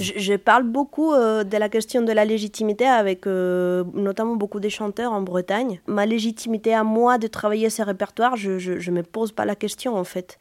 Je, 0.00 0.34
parle 0.36 0.64
beaucoup 0.64 1.12
euh, 1.12 1.44
de 1.44 1.56
la 1.56 1.68
question 1.68 2.02
de 2.02 2.12
la 2.12 2.24
légitimité 2.24 2.86
avec 2.86 3.26
euh, 3.26 3.84
notamment 3.94 4.36
beaucoup 4.36 4.60
des 4.60 4.70
chanteurs 4.70 5.12
en 5.12 5.22
Bretagne. 5.22 5.80
Ma 5.86 6.06
légitimité 6.06 6.74
à 6.74 6.84
moi 6.84 7.18
de 7.18 7.26
travailler 7.26 7.70
ces 7.70 7.82
répertoires, 7.82 8.36
je 8.36 8.50
ne 8.50 8.96
me 8.96 9.02
pose 9.02 9.32
pas 9.32 9.44
la 9.44 9.54
question 9.54 9.96
en 9.96 10.04
fait. 10.04 10.38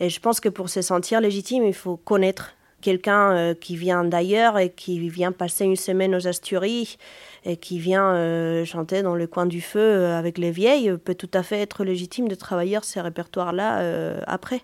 Et 0.00 0.08
je 0.08 0.20
pense 0.20 0.40
que 0.40 0.48
pour 0.48 0.68
se 0.68 0.82
sentir 0.82 1.20
légitime, 1.20 1.64
il 1.64 1.74
faut 1.74 1.96
connaître 1.96 2.54
quelqu'un 2.80 3.32
euh, 3.32 3.54
qui 3.54 3.76
vient 3.76 4.04
d'ailleurs 4.04 4.58
et 4.58 4.70
qui 4.70 5.08
vient 5.08 5.32
passer 5.32 5.64
une 5.64 5.76
semaine 5.76 6.14
aux 6.14 6.26
Asturies 6.26 6.96
et 7.44 7.56
qui 7.56 7.78
vient 7.78 8.64
chanter 8.64 9.02
dans 9.02 9.14
le 9.14 9.26
coin 9.26 9.46
du 9.46 9.60
feu 9.60 10.06
avec 10.06 10.38
les 10.38 10.50
vieilles 10.50 10.96
peut 10.96 11.14
tout 11.14 11.30
à 11.34 11.42
fait 11.42 11.60
être 11.60 11.84
légitime 11.84 12.28
de 12.28 12.34
travailler 12.34 12.78
ces 12.82 13.00
répertoires-là 13.00 14.22
après. 14.26 14.62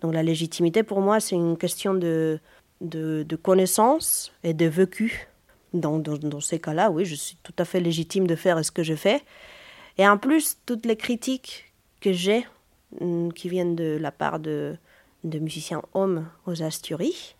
Donc 0.00 0.14
la 0.14 0.22
légitimité 0.22 0.82
pour 0.82 1.00
moi, 1.00 1.20
c'est 1.20 1.36
une 1.36 1.56
question 1.56 1.94
de 1.94 2.38
de, 2.80 3.36
connaissances 3.36 4.32
et 4.42 4.54
de 4.54 4.66
vécu. 4.66 5.28
Dans, 5.72 5.98
dans, 5.98 6.40
ces 6.40 6.60
cas-là, 6.60 6.90
oui, 6.90 7.04
je 7.04 7.16
suis 7.16 7.36
tout 7.42 7.54
à 7.58 7.64
fait 7.64 7.80
légitime 7.80 8.28
de 8.28 8.36
faire 8.36 8.64
ce 8.64 8.70
que 8.70 8.84
je 8.84 8.94
fais. 8.94 9.22
Et 9.98 10.06
en 10.06 10.18
plus, 10.18 10.58
toutes 10.66 10.86
les 10.86 10.94
critiques 10.94 11.72
que 12.00 12.12
j'ai, 12.12 12.46
mm, 13.00 13.30
qui 13.30 13.48
viennent 13.48 13.74
de 13.74 13.98
la 14.00 14.12
part 14.12 14.38
de, 14.38 14.76
musiciens 15.24 15.82
hommes 15.92 16.28
aux 16.46 16.62
Asturies, 16.62 17.34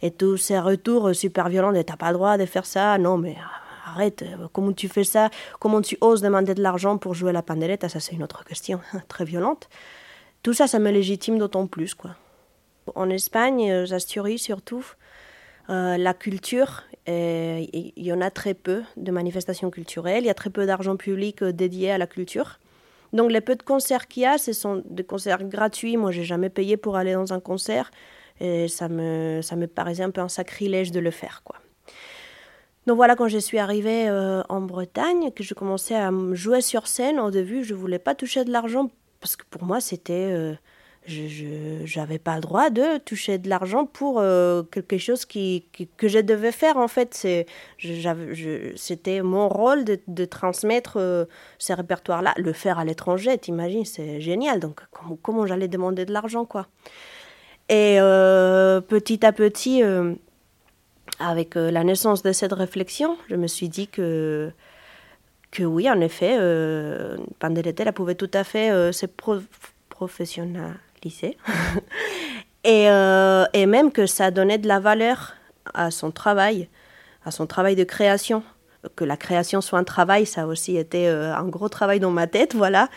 et 0.00 0.10
tous 0.10 0.38
ces 0.38 0.58
retours 0.58 1.14
super 1.14 1.50
violents 1.50 1.72
de 1.72 1.82
t'as 1.82 1.96
pas 1.96 2.10
le 2.10 2.14
droit 2.14 2.38
de 2.38 2.46
faire 2.46 2.64
ça, 2.64 2.96
non 2.96 3.18
mais 3.18 3.36
arrête, 3.84 4.24
comment 4.54 4.72
tu 4.72 4.88
fais 4.88 5.04
ça, 5.04 5.28
comment 5.58 5.82
tu 5.82 5.98
oses 6.00 6.22
demander 6.22 6.54
de 6.54 6.62
l'argent 6.62 6.96
pour 6.96 7.12
jouer 7.12 7.32
la 7.32 7.42
pandereta, 7.42 7.90
ça 7.90 8.00
c'est 8.00 8.14
une 8.14 8.22
autre 8.22 8.44
question 8.44 8.80
très 9.08 9.26
violente. 9.26 9.68
Tout 10.42 10.54
ça, 10.54 10.66
ça 10.66 10.78
me 10.78 10.90
légitime 10.90 11.38
d'autant 11.38 11.66
plus, 11.66 11.94
quoi. 11.94 12.12
En 12.94 13.10
Espagne, 13.10 13.72
aux 13.72 13.94
Asturies 13.94 14.38
surtout, 14.38 14.84
euh, 15.68 15.96
la 15.96 16.14
culture, 16.14 16.84
il 17.06 17.92
y 17.96 18.12
en 18.12 18.20
a 18.20 18.30
très 18.30 18.54
peu 18.54 18.82
de 18.96 19.10
manifestations 19.10 19.70
culturelles, 19.70 20.24
il 20.24 20.26
y 20.26 20.30
a 20.30 20.34
très 20.34 20.50
peu 20.50 20.66
d'argent 20.66 20.96
public 20.96 21.42
euh, 21.42 21.52
dédié 21.52 21.90
à 21.92 21.98
la 21.98 22.06
culture. 22.06 22.58
Donc 23.12 23.30
les 23.30 23.40
peu 23.40 23.56
de 23.56 23.62
concerts 23.62 24.08
qu'il 24.08 24.22
y 24.22 24.26
a, 24.26 24.38
ce 24.38 24.52
sont 24.52 24.82
des 24.84 25.04
concerts 25.04 25.44
gratuits. 25.44 25.96
Moi, 25.96 26.12
j'ai 26.12 26.24
jamais 26.24 26.48
payé 26.48 26.76
pour 26.76 26.96
aller 26.96 27.12
dans 27.12 27.32
un 27.32 27.40
concert 27.40 27.90
et 28.40 28.68
ça 28.68 28.88
me, 28.88 29.40
ça 29.42 29.56
me 29.56 29.66
paraissait 29.66 30.02
un 30.02 30.10
peu 30.10 30.20
un 30.20 30.28
sacrilège 30.28 30.92
de 30.92 31.00
le 31.00 31.10
faire. 31.10 31.42
Donc 32.86 32.96
voilà, 32.96 33.16
quand 33.16 33.28
je 33.28 33.38
suis 33.38 33.58
arrivée 33.58 34.08
euh, 34.08 34.42
en 34.48 34.60
Bretagne, 34.60 35.30
que 35.32 35.42
je 35.42 35.54
commençais 35.54 35.96
à 35.96 36.10
jouer 36.32 36.60
sur 36.60 36.86
scène, 36.86 37.20
au 37.20 37.30
début, 37.30 37.64
je 37.64 37.74
voulais 37.74 37.98
pas 37.98 38.14
toucher 38.14 38.44
de 38.44 38.50
l'argent 38.50 38.90
parce 39.20 39.36
que 39.36 39.44
pour 39.50 39.64
moi, 39.64 39.80
c'était 39.80 40.56
je 41.06 41.98
n'avais 41.98 42.18
pas 42.18 42.34
le 42.36 42.40
droit 42.42 42.70
de 42.70 42.98
toucher 42.98 43.38
de 43.38 43.48
l'argent 43.48 43.86
pour 43.86 44.20
euh, 44.20 44.62
quelque 44.62 44.98
chose 44.98 45.24
qui, 45.24 45.64
que 45.96 46.08
je 46.08 46.18
devais 46.18 46.52
faire 46.52 46.76
en 46.76 46.88
fait. 46.88 47.26
C'était 48.76 49.22
mon 49.22 49.48
rôle 49.48 49.84
de, 49.84 50.24
transmettre 50.26 50.98
euh, 50.98 51.24
ces 51.58 51.74
répertoires 51.74 52.22
là 52.22 52.34
le 52.36 52.52
faire 52.52 52.78
à 52.78 52.84
l'étranger 52.84 53.38
t'imagines 53.38 53.84
c'est 53.84 54.20
génial. 54.20 54.60
Donc 54.60 54.82
comment, 55.22 55.46
j'allais 55.46 55.68
demander 55.68 56.04
de 56.04 56.12
l'argent 56.12 56.44
quoi. 56.44 56.66
Et 57.68 57.96
euh, 58.00 58.80
petit 58.80 59.24
à 59.24 59.32
petit 59.32 59.82
avec 61.18 61.54
la 61.54 61.84
naissance 61.84 62.22
de 62.22 62.32
cette 62.32 62.52
réflexion 62.52 63.16
je 63.28 63.36
me 63.36 63.46
suis 63.46 63.68
dit 63.68 63.88
que 63.88 64.50
que 65.50 65.64
oui 65.64 65.90
en 65.90 66.00
effet 66.00 66.36
euh, 66.38 67.16
elle 67.40 67.92
pouvait 67.92 68.14
tout 68.14 68.30
à 68.34 68.44
fait 68.44 68.92
se 68.92 69.06
professionnel 69.88 70.76
lycée. 71.02 71.36
et, 72.64 72.90
euh, 72.90 73.44
et 73.52 73.66
même 73.66 73.92
que 73.92 74.06
ça 74.06 74.30
donnait 74.30 74.58
de 74.58 74.68
la 74.68 74.80
valeur 74.80 75.34
à 75.74 75.90
son 75.90 76.10
travail, 76.10 76.68
à 77.24 77.30
son 77.30 77.46
travail 77.46 77.76
de 77.76 77.84
création. 77.84 78.42
Que 78.96 79.04
la 79.04 79.16
création 79.16 79.60
soit 79.60 79.78
un 79.78 79.84
travail, 79.84 80.24
ça 80.24 80.42
a 80.42 80.46
aussi 80.46 80.76
été 80.76 81.06
euh, 81.06 81.34
un 81.34 81.46
gros 81.48 81.68
travail 81.68 82.00
dans 82.00 82.10
ma 82.10 82.26
tête, 82.26 82.54
voilà. 82.54 82.88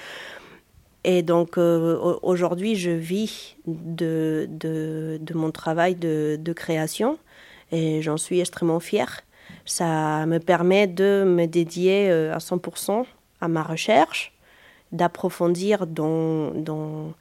Et 1.04 1.22
donc 1.22 1.58
euh, 1.58 2.18
aujourd'hui, 2.22 2.76
je 2.76 2.92
vis 2.92 3.58
de, 3.68 4.48
de, 4.50 5.34
mon 5.34 5.52
travail 5.52 5.96
de, 5.96 6.54
création 6.56 7.20
et 7.74 8.02
j'en 8.02 8.16
suis 8.16 8.40
extrêmement 8.40 8.80
fière. 8.80 9.22
Ça 9.66 10.26
me 10.26 10.38
permet 10.38 10.88
de 10.88 11.26
me 11.28 11.46
dédier 11.46 12.10
à 12.10 12.38
100% 12.38 13.06
à 13.44 13.50
ma 13.50 13.62
recherche, 13.62 14.32
d'approfondir 14.94 15.86
dans, 15.86 17.14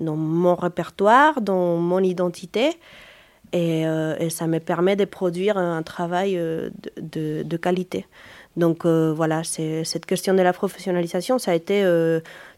dans 0.00 0.16
mon 0.16 0.54
répertoire, 0.54 1.40
dans 1.40 1.76
mon 1.76 2.00
identité. 2.00 2.76
Euh, 3.54 4.16
et, 4.18 4.30
ça 4.30 4.46
me 4.46 4.58
permet 4.58 4.96
de 4.96 5.04
produire 5.04 5.58
un 5.58 5.82
travail 5.82 6.36
euh, 6.36 6.70
de, 7.00 7.56
qualité. 7.56 8.06
Donc 8.56 8.84
euh, 8.84 9.12
voilà, 9.12 9.42
cette 9.44 10.06
question 10.06 10.34
de 10.34 10.42
la 10.42 10.52
professionnalisation, 10.52 11.38
ça 11.38 11.52
a 11.52 11.54
été 11.54 11.84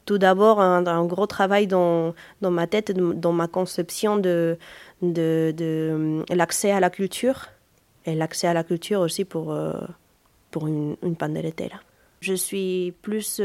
tout 0.05 0.19
d'abord 0.19 0.61
un, 0.61 1.05
gros 1.05 1.27
travail 1.27 1.67
dans, 1.67 2.15
ma 2.41 2.67
tête, 2.67 2.93
dans 2.93 3.33
ma 3.33 3.49
conception 3.49 4.17
de, 4.19 4.59
l'accès 6.31 6.73
à 6.73 6.81
la 6.81 6.91
culture 6.91 7.49
et 8.05 8.15
l'accès 8.15 8.49
à 8.49 8.55
la 8.55 8.65
culture 8.65 9.01
aussi 9.01 9.25
pour, 9.25 9.55
une, 9.55 10.97
une. 11.03 11.17
Je 12.21 12.35
suis 12.35 12.95
plus 13.03 13.41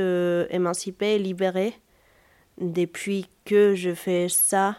émancipée, 0.49 1.17
libérée 1.17 1.73
depuis 2.59 3.27
que 3.45 3.75
je 3.75 3.93
fais 3.93 4.27
ça 4.29 4.77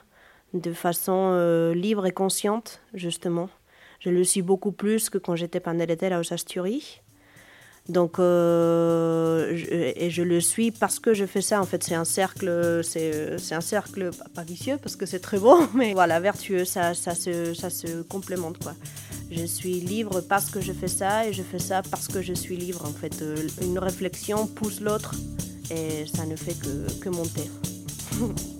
de 0.54 0.72
façon 0.72 1.30
euh, 1.32 1.74
libre 1.74 2.06
et 2.06 2.12
consciente, 2.12 2.80
justement. 2.94 3.50
Je 4.00 4.10
le 4.10 4.24
suis 4.24 4.42
beaucoup 4.42 4.72
plus 4.72 5.10
que 5.10 5.18
quand 5.18 5.36
j'étais 5.36 5.60
pandélételle 5.60 6.12
à 6.12 6.20
Asturies. 6.30 7.00
Donc, 7.88 8.18
euh, 8.18 9.56
et 9.96 10.10
je 10.10 10.22
le 10.22 10.40
suis 10.40 10.70
parce 10.70 10.98
que 11.00 11.14
je 11.14 11.24
fais 11.24 11.40
ça. 11.40 11.60
En 11.60 11.64
fait, 11.64 11.82
c'est 11.82 11.94
un 11.94 12.04
cercle, 12.04 12.82
c'est 12.84 13.54
un 13.54 13.62
cercle 13.62 14.10
pas 14.34 14.42
vicieux 14.42 14.76
parce 14.80 14.94
que 14.94 15.06
c'est 15.06 15.20
très 15.20 15.38
beau, 15.38 15.58
mais 15.74 15.94
voilà, 15.94 16.20
vertueux. 16.20 16.66
Ça, 16.66 16.92
ça 16.92 17.14
se, 17.14 17.54
ça 17.54 17.70
se 17.70 18.02
complémente 18.02 18.58
quoi. 18.58 18.74
Je 19.30 19.44
suis 19.44 19.80
libre 19.80 20.20
parce 20.20 20.50
que 20.50 20.60
je 20.60 20.72
fais 20.72 20.88
ça 20.88 21.26
et 21.26 21.32
je 21.32 21.42
fais 21.42 21.58
ça 21.58 21.82
parce 21.90 22.08
que 22.08 22.20
je 22.20 22.34
suis 22.34 22.56
libre. 22.56 22.84
En 22.84 22.92
fait, 22.92 23.22
euh, 23.22 23.36
une 23.62 23.78
réflexion 23.78 24.46
pousse 24.46 24.80
l'autre 24.80 25.14
et 25.70 26.06
ça 26.06 26.26
ne 26.26 26.36
fait 26.36 26.54
que, 26.54 27.00
que 27.00 27.08
monter. 27.08 27.48
Mm-hmm. 28.18 28.48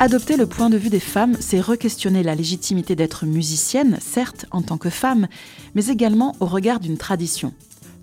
Adopter 0.00 0.36
le 0.36 0.46
point 0.46 0.70
de 0.70 0.76
vue 0.76 0.90
des 0.90 1.00
femmes, 1.00 1.36
c'est 1.40 1.60
re-questionner 1.60 2.22
la 2.22 2.36
légitimité 2.36 2.94
d'être 2.94 3.26
musicienne, 3.26 3.98
certes 4.00 4.46
en 4.52 4.62
tant 4.62 4.78
que 4.78 4.90
femme, 4.90 5.26
mais 5.74 5.86
également 5.86 6.36
au 6.38 6.46
regard 6.46 6.78
d'une 6.78 6.96
tradition. 6.96 7.52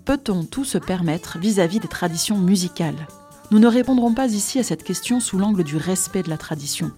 Peut-on 0.04 0.44
tout 0.44 0.64
se 0.64 0.76
permettre 0.76 1.38
vis-à-vis 1.38 1.80
des 1.80 1.88
traditions 1.88 2.36
musicales? 2.36 3.08
Nous 3.50 3.58
ne 3.58 3.66
répondrons 3.66 4.12
pas 4.12 4.26
ici 4.26 4.58
à 4.58 4.62
cette 4.62 4.84
question 4.84 5.20
sous 5.20 5.38
l'angle 5.38 5.64
du 5.64 5.78
respect 5.78 6.22
de 6.22 6.28
la 6.28 6.36
tradition, 6.36 6.90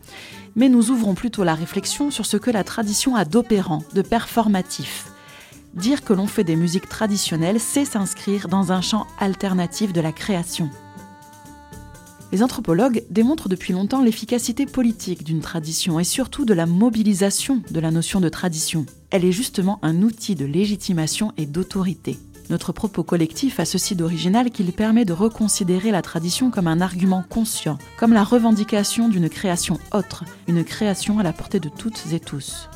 mais 0.57 0.69
nous 0.69 0.91
ouvrons 0.91 1.15
plutôt 1.15 1.45
la 1.45 1.55
réflexion 1.55 2.11
sur 2.11 2.27
ce 2.27 2.37
que 2.37 2.51
la 2.51 2.65
tradition 2.65 3.15
a 3.15 3.25
d'opérant, 3.25 3.85
de 3.95 4.03
performatif. 4.03 5.13
Dire 5.75 6.03
que 6.03 6.13
l'on 6.13 6.27
fait 6.27 6.43
des 6.43 6.57
musiques 6.57 6.89
traditionnelles, 6.89 7.61
c'est 7.61 7.85
s'inscrire 7.85 8.49
dans 8.49 8.73
un 8.73 8.81
champ 8.81 9.07
alternatif 9.21 9.93
de 9.93 10.01
la 10.01 10.11
création. 10.11 10.71
Les 12.31 12.43
anthropologues 12.43 13.05
démontrent 13.09 13.49
depuis 13.49 13.73
longtemps 13.73 14.03
l'efficacité 14.03 14.67
politique 14.67 15.25
d'une 15.25 15.41
tradition 15.41 15.99
et 15.99 16.05
surtout 16.05 16.45
de 16.45 16.53
la 16.53 16.67
mobilisation 16.67 17.63
de 17.71 17.81
la 17.81 17.91
notion 17.91 18.21
de 18.21 18.29
tradition. 18.29 18.85
Elle 19.11 19.25
est 19.25 19.33
justement 19.33 19.79
un 19.81 20.03
outil 20.03 20.35
de 20.35 20.45
légitimation 20.45 21.33
et 21.39 21.47
d'autorité. 21.47 22.19
Notre 22.51 22.73
propos 22.73 23.03
collectif 23.03 23.61
a 23.61 23.65
ceci 23.65 23.95
d'original 23.95 24.51
qu'il 24.51 24.73
permet 24.73 25.07
de 25.07 25.15
reconsidérer 25.15 25.91
la 25.91 26.03
tradition 26.03 26.51
comme 26.51 26.67
un 26.67 26.83
argument 26.83 27.25
conscient, 27.29 27.79
comme 27.99 28.13
la 28.13 28.25
revendication 28.25 29.09
d'une 29.09 29.31
création 29.31 29.79
autre, 29.93 30.25
une 30.49 30.65
création 30.65 31.19
à 31.19 31.23
la 31.23 31.33
portée 31.33 31.61
de 31.61 31.71
toutes 31.71 32.13
et 32.13 32.21
tous. 32.21 32.69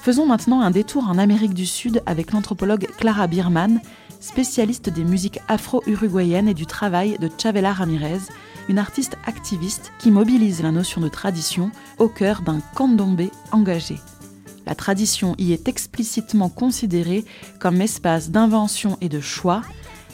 Faisons 0.00 0.26
maintenant 0.26 0.60
un 0.60 0.70
détour 0.70 1.08
en 1.08 1.18
Amérique 1.18 1.54
du 1.54 1.66
Sud 1.66 2.02
avec 2.06 2.32
l'anthropologue 2.32 2.86
Clara 2.98 3.26
Bierman, 3.26 3.80
spécialiste 4.20 4.90
des 4.90 5.04
musiques 5.04 5.40
afro-uruguayennes 5.48 6.48
et 6.48 6.54
du 6.54 6.66
travail 6.66 7.16
de 7.20 7.30
Chavela 7.36 7.72
Ramirez, 7.72 8.20
une 8.70 8.78
artiste 8.78 9.18
activiste 9.26 9.92
qui 9.98 10.12
mobilise 10.12 10.62
la 10.62 10.70
notion 10.70 11.00
de 11.00 11.08
tradition 11.08 11.72
au 11.98 12.08
cœur 12.08 12.42
d'un 12.42 12.60
candombe 12.76 13.28
engagé. 13.50 13.96
La 14.64 14.76
tradition 14.76 15.34
y 15.38 15.52
est 15.52 15.66
explicitement 15.66 16.48
considérée 16.48 17.24
comme 17.58 17.80
espace 17.80 18.30
d'invention 18.30 18.96
et 19.00 19.08
de 19.08 19.20
choix. 19.20 19.62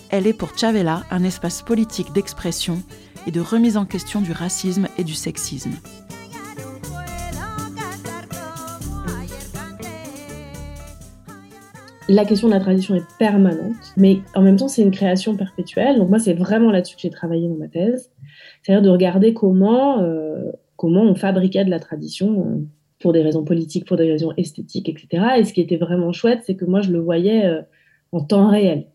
Elle 0.09 0.27
est 0.27 0.33
pour 0.33 0.57
Chavela 0.57 1.03
un 1.11 1.23
espace 1.23 1.61
politique 1.61 2.15
d'expression 2.15 2.83
et 3.27 3.31
de 3.31 3.43
remise 3.43 3.77
en 3.77 3.85
question 3.85 4.23
du 4.23 4.33
racisme 4.33 4.89
et 4.97 5.05
du 5.05 5.15
sexisme. 5.15 5.73
la 12.09 12.25
question 12.25 12.49
de 12.49 12.53
la 12.53 12.61
tradition 12.61 12.95
est 12.95 13.07
permanente, 13.19 13.93
mais 13.97 14.21
en 14.35 14.43
même 14.43 14.57
temps, 14.57 14.69
c'est 14.69 14.83
une 14.83 14.91
création 14.91 15.37
perpétuelle. 15.37 15.99
Donc 15.99 16.09
moi, 16.09 16.19
c'est 16.19 16.35
vraiment 16.35 16.71
là-dessus 16.71 16.95
que 16.95 17.03
j'ai 17.03 17.11
travaillé 17.11 17.49
dans 17.49 17.57
ma 17.57 17.69
thèse. 17.69 18.11
C'est-à-dire 18.67 18.83
de 18.83 18.91
regarder 18.91 19.33
comment, 19.33 20.03
euh, 20.03 20.51
comment 20.75 21.03
on 21.03 21.15
fabriquait 21.15 21.65
de 21.65 21.71
la 21.71 21.79
tradition 21.79 22.41
euh, 22.41 22.59
pour 22.99 23.13
des 23.13 23.23
raisons 23.23 23.45
politiques, 23.45 23.85
pour 23.85 23.97
des 23.97 24.11
raisons 24.11 24.33
esthétiques, 24.37 24.89
etc. 24.89 25.25
Et 25.39 25.45
ce 25.45 25.53
qui 25.53 25.61
était 25.61 25.77
vraiment 25.77 26.13
chouette, 26.13 26.41
c'est 26.45 26.57
que 26.57 26.65
moi, 26.65 26.81
je 26.81 26.91
le 26.91 26.99
voyais 26.99 27.47
euh, 27.47 27.63
en 28.11 28.23
temps 28.23 28.51
réel. 28.51 28.87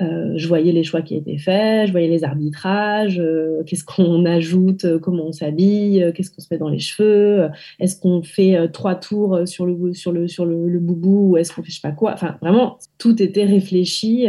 je 0.00 0.48
voyais 0.48 0.72
les 0.72 0.82
choix 0.82 1.02
qui 1.02 1.14
étaient 1.14 1.38
faits, 1.38 1.86
je 1.86 1.92
voyais 1.92 2.08
les 2.08 2.24
arbitrages, 2.24 3.22
qu'est-ce 3.66 3.84
qu'on 3.84 4.24
ajoute, 4.24 4.98
comment 4.98 5.26
on 5.26 5.32
s'habille, 5.32 6.12
qu'est-ce 6.12 6.32
qu'on 6.32 6.40
se 6.40 6.48
met 6.50 6.58
dans 6.58 6.68
les 6.68 6.80
cheveux, 6.80 7.48
est-ce 7.78 8.00
qu'on 8.00 8.22
fait 8.24 8.68
trois 8.72 8.96
tours 8.96 9.46
sur 9.46 9.64
le, 9.64 9.94
sur 9.94 10.10
le, 10.10 10.26
sur 10.26 10.44
le, 10.44 10.80
boubou 10.80 11.30
ou 11.30 11.36
est-ce 11.36 11.52
qu'on 11.52 11.62
fait 11.62 11.70
je 11.70 11.76
sais 11.76 11.88
pas 11.88 11.94
quoi. 11.94 12.14
Enfin, 12.14 12.36
vraiment, 12.42 12.78
tout 12.98 13.22
était 13.22 13.44
réfléchi 13.44 14.26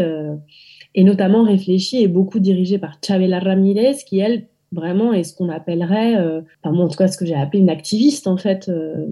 et 0.96 1.04
notamment 1.04 1.44
réfléchi 1.44 2.04
et 2.04 2.08
beaucoup 2.08 2.40
dirigé 2.40 2.78
par 2.78 3.00
Chavela 3.04 3.40
Ramirez 3.40 3.96
qui, 4.06 4.20
elle, 4.20 4.48
vraiment 4.74 5.14
est 5.14 5.24
ce 5.24 5.36
qu'on 5.36 5.50
appellerait, 5.50 6.16
euh, 6.18 6.42
enfin 6.62 6.76
moi 6.76 6.86
en 6.86 6.90
tout 6.90 6.98
cas 6.98 7.08
ce 7.08 7.18
que 7.18 7.26
j'ai 7.26 7.36
appelé 7.36 7.60
une 7.60 7.70
activiste 7.70 8.28
en 8.28 8.38
fait. 8.38 8.70
Euh, 8.70 9.06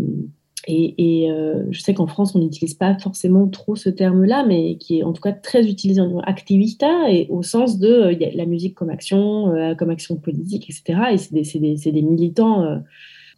et, 0.68 1.28
euh, 1.32 1.64
je 1.72 1.82
sais 1.82 1.96
qu'en 1.96 2.06
France 2.06 2.36
on 2.36 2.40
n'utilise 2.40 2.76
pas 2.76 2.96
forcément 3.00 3.48
trop 3.48 3.76
ce 3.76 3.90
terme-là, 3.90 4.46
mais 4.48 4.76
qui 4.76 5.00
est 5.00 5.04
en 5.04 5.12
tout 5.12 5.22
cas 5.22 5.32
très 5.32 5.68
utilisé 5.68 6.02
en 6.02 6.20
activista 6.20 7.10
et 7.10 7.26
au 7.30 7.42
sens 7.42 7.80
de 7.80 8.16
la 8.36 8.46
musique 8.46 8.76
comme 8.76 8.92
action, 8.92 9.76
comme 9.78 9.90
action 9.90 10.18
politique, 10.18 10.70
etc. 10.70 11.00
Et 11.14 11.18
c'est 11.18 11.34
des, 11.34 11.76
des, 11.76 11.92
des, 11.92 12.02
militants 12.04 12.80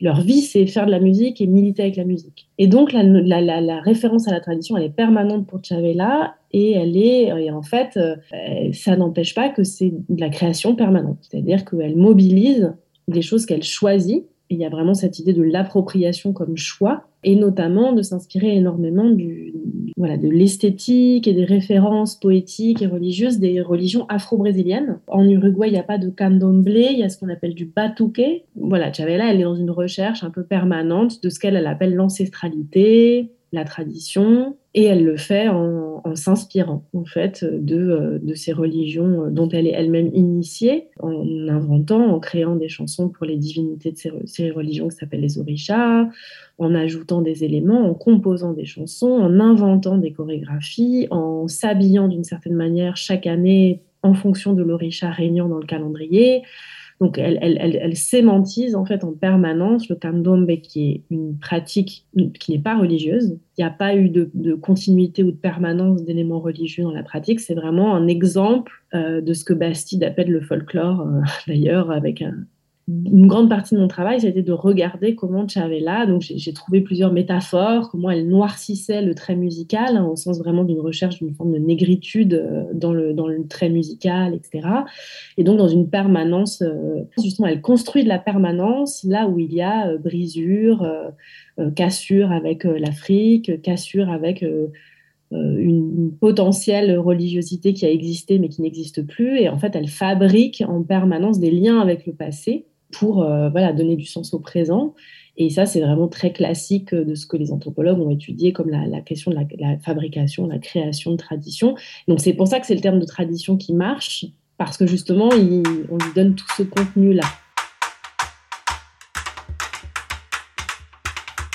leur 0.02 0.20
vie, 0.20 0.42
c'est 0.42 0.68
faire 0.68 0.86
de 0.86 0.92
la 0.92 1.00
musique 1.00 1.40
et 1.40 1.48
militer 1.48 1.84
avec 1.84 1.96
la 1.96 2.04
musique. 2.04 2.50
Et 2.58 2.68
donc, 2.68 2.92
la, 2.92 3.04
la, 3.04 3.62
la, 3.62 3.80
référence 3.80 4.28
à 4.28 4.32
la 4.32 4.42
tradition, 4.42 4.76
elle 4.76 4.84
est 4.84 4.90
permanente 4.90 5.48
pour 5.48 5.64
Chavela 5.64 6.36
et 6.54 6.74
elle 6.74 6.96
est, 6.96 7.26
et 7.44 7.52
en 7.52 7.64
fait, 7.64 7.98
euh, 7.98 8.16
ça 8.74 8.96
n'empêche 8.96 9.34
pas 9.34 9.50
que 9.50 9.64
c'est 9.64 9.92
de 10.08 10.22
la 10.22 10.30
création 10.30 10.76
permanente. 10.76 11.18
C'est-à-dire 11.22 11.66
qu'elle 11.66 11.98
mobilise 11.98 12.74
des 13.08 13.24
choses 13.24 13.46
qu'elle 13.46 13.64
choisit. 13.64 14.26
il 14.50 14.60
y 14.60 14.66
a 14.66 14.70
vraiment 14.70 14.94
cette 14.94 15.18
idée 15.18 15.34
de 15.34 15.42
l'appropriation 15.42 16.32
comme 16.32 16.58
choix 16.58 17.08
et 17.24 17.36
notamment 17.36 17.92
de 17.92 18.04
s'inspirer 18.04 18.56
énormément 18.56 19.10
du, 19.10 19.54
voilà, 19.98 20.18
de 20.18 20.30
l'esthétique 20.30 21.28
et 21.28 21.34
des 21.34 21.46
références 21.46 22.20
poétiques 22.20 22.84
et 22.84 22.88
religieuses 22.88 23.40
des 23.40 23.62
religions 23.62 24.06
afro-brésiliennes. 24.10 25.00
En 25.08 25.28
Uruguay, 25.28 25.70
il 25.70 25.74
n'y 25.74 25.80
a 25.80 25.84
pas 25.84 25.98
de 25.98 26.10
candomblé, 26.10 26.90
il 26.92 27.00
y 27.00 27.04
a 27.04 27.10
ce 27.10 27.18
qu'on 27.18 27.30
appelle 27.30 27.56
du 27.56 27.66
batuque. 27.66 28.44
Voilà, 28.56 28.94
Chavela, 28.94 29.32
elle 29.32 29.40
est 29.40 29.44
dans 29.44 29.56
une 29.56 29.72
recherche 29.72 30.24
un 30.24 30.30
peu 30.30 30.44
permanente 30.44 31.24
de 31.24 31.30
ce 31.30 31.40
qu'elle 31.40 31.66
appelle 31.66 31.96
l'ancestralité, 31.96 33.32
la 33.54 33.64
tradition, 33.64 34.56
et 34.76 34.86
elle 34.86 35.04
le 35.04 35.18
fait 35.18 35.50
en, 35.50 36.02
s'inspirant 36.16 36.84
en 36.94 37.06
fait 37.06 37.46
de, 37.46 37.78
euh, 37.78 38.20
de, 38.22 38.34
ces 38.34 38.54
religions 38.54 39.30
dont 39.30 39.48
elle 39.50 39.68
est 39.68 39.72
elle-même 39.72 40.10
initiée, 40.14 40.90
en 41.00 41.48
inventant, 41.48 42.14
en 42.14 42.20
créant 42.20 42.56
des 42.56 42.68
chansons 42.68 43.10
pour 43.10 43.26
les 43.26 43.38
divinités 43.38 43.92
de 43.92 43.98
ces, 44.26 44.52
religions 44.52 44.90
qui 44.90 44.98
s'appellent 44.98 45.22
les 45.22 45.40
orishas, 45.40 46.08
en 46.58 46.76
ajoutant 46.76 47.22
des 47.22 47.44
éléments, 47.44 47.90
en 47.90 47.94
composant 47.94 48.54
des 48.54 48.66
chansons, 48.66 49.12
en 49.12 49.40
inventant 49.40 49.98
des 49.98 50.12
chorégraphies, 50.12 51.08
en 51.10 51.48
s'habillant 51.48 52.08
d'une 52.08 52.24
certaine 52.24 52.56
manière 52.56 52.98
chaque 52.98 53.28
année 53.28 53.82
en 54.02 54.14
fonction 54.14 54.54
de 54.54 54.64
l'orisha 54.64 55.10
régnant 55.10 55.48
dans 55.48 55.60
le 55.60 55.66
calendrier. 55.66 56.44
Donc, 57.04 57.18
elle, 57.18 57.98
sémantise 57.98 58.76
en 58.76 58.86
fait 58.86 59.04
en 59.04 59.12
permanence 59.12 59.90
le 59.90 59.98
candombe, 59.98 60.50
qui 60.62 60.90
est 60.90 61.02
une 61.12 61.38
pratique 61.38 62.08
qui 62.40 62.54
n'est 62.54 62.62
pas 62.62 62.78
religieuse. 62.78 63.38
Il 63.58 63.62
n'y 63.62 63.68
a 63.68 63.72
pas 63.72 63.94
eu 63.98 64.08
de, 64.08 64.54
continuité 64.54 65.22
ou 65.22 65.32
de 65.32 65.36
permanence 65.36 66.06
d'éléments 66.06 66.40
religieux 66.40 66.84
dans 66.84 66.94
la 66.94 67.04
pratique. 67.04 67.42
C'est 67.42 67.56
vraiment 67.56 67.94
un 67.94 68.08
exemple 68.08 68.72
euh, 68.94 69.20
de 69.20 69.34
ce 69.34 69.44
que 69.44 69.54
Bastide 69.54 70.06
appelle 70.06 70.32
le 70.32 70.40
folklore, 70.40 71.02
euh, 71.02 71.20
d'ailleurs, 71.48 71.92
avec 71.92 72.22
un, 72.22 72.46
une 72.90 73.28
grande 73.28 73.48
partie 73.48 73.76
de 73.76 73.80
mon 73.80 73.88
travail, 73.88 74.26
été 74.26 74.42
de 74.42 74.52
regarder 74.52 75.16
comment 75.16 75.48
Chavela, 75.48 76.06
donc 76.06 76.22
j'ai 76.22 76.54
trouvé 76.54 76.82
plusieurs 76.82 77.14
métaphores, 77.14 77.90
comment 77.90 78.10
elle 78.10 78.28
noircissait 78.28 79.02
le 79.02 79.16
trait 79.16 79.38
musical, 79.38 79.96
hein, 79.96 80.06
au 80.06 80.18
sens 80.18 80.38
vraiment 80.38 80.66
d'une 80.66 80.82
recherche 80.82 81.20
d'une 81.20 81.34
forme 81.34 81.54
de 81.54 81.60
négritude 81.60 82.34
euh, 82.34 82.66
dans 82.74 82.92
le, 82.92 83.14
dans 83.14 83.28
le 83.28 83.48
trait 83.48 83.70
musical, 83.70 84.36
etc. 84.36 84.68
Et 85.38 85.46
donc 85.46 85.58
dans 85.58 85.70
une 85.70 85.90
permanence, 85.90 86.62
euh, 86.62 87.04
justement, 87.22 87.48
elle 87.48 87.62
construit 87.62 88.04
de 88.04 88.10
la 88.10 88.20
permanence 88.20 89.06
là 89.06 89.30
où 89.30 89.40
il 89.40 89.54
y 89.54 89.62
a 89.62 89.88
euh, 89.88 89.98
brisure, 89.98 90.86
cassure 91.76 92.32
avec 92.32 92.64
l'Afrique, 92.64 93.62
cassure 93.62 94.10
avec 94.10 94.44
une 95.32 96.12
potentielle 96.20 96.98
religiosité 96.98 97.74
qui 97.74 97.86
a 97.86 97.92
existé 97.92 98.40
mais 98.40 98.50
qui 98.50 98.62
n'existe 98.62 99.06
plus. 99.06 99.40
Et 99.40 99.50
en 99.50 99.58
fait, 99.58 99.76
elle 99.76 99.88
fabrique 99.88 100.64
en 100.68 100.82
permanence 100.82 101.40
des 101.40 101.52
liens 101.52 101.80
avec 101.80 102.06
le 102.06 102.14
passé 102.14 102.66
pour 102.94 103.24
euh, 103.24 103.50
voilà, 103.50 103.74
donner 103.74 103.96
du 103.96 104.06
sens 104.06 104.34
au 104.34 104.40
présent. 104.40 104.94
Et 105.36 105.50
ça, 105.50 105.66
c'est 105.66 105.82
vraiment 105.82 106.08
très 106.08 106.32
classique 106.32 106.94
de 106.94 107.16
ce 107.16 107.26
que 107.26 107.38
les 107.38 107.52
anthropologues 107.52 108.00
ont 108.00 108.12
étudié 108.12 108.54
comme 108.54 108.70
la, 108.70 109.02
question 109.02 109.32
de 109.32 109.36
la, 109.36 109.78
fabrication, 109.80 110.48
la 110.48 110.60
création 110.60 111.12
de 111.12 111.18
tradition. 111.18 111.76
Donc 112.08 112.22
c'est 112.22 112.34
pour 112.34 112.48
ça 112.48 112.60
que 112.60 112.68
c'est 112.68 112.76
le 112.76 112.82
terme 112.82 113.00
de 113.00 113.06
tradition 113.06 113.58
qui 113.58 113.74
marche, 113.74 114.26
parce 114.58 114.78
que 114.78 114.86
justement, 114.86 115.30
on 115.32 115.98
lui 115.98 116.14
donne 116.16 116.36
tout 116.36 116.46
ce 116.56 116.64
contenu-là. 116.64 117.26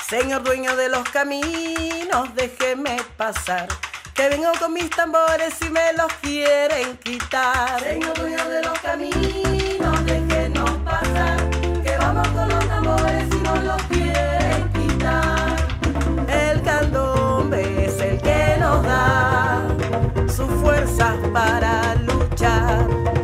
Señor 0.09 0.41
dueño 0.41 0.75
de 0.75 0.89
los 0.89 1.03
caminos, 1.03 2.33
déjeme 2.35 2.97
pasar. 3.15 3.67
Que 4.15 4.27
vengo 4.27 4.49
con 4.59 4.73
mis 4.73 4.89
tambores 4.89 5.55
y 5.61 5.69
me 5.69 5.93
los 5.95 6.11
quieren 6.13 6.97
quitar. 6.97 7.79
Señor 7.83 8.17
dueño 8.17 8.49
de 8.49 8.63
los 8.63 8.79
caminos, 8.79 9.58
para 20.99 21.95
luchar. 21.95 23.18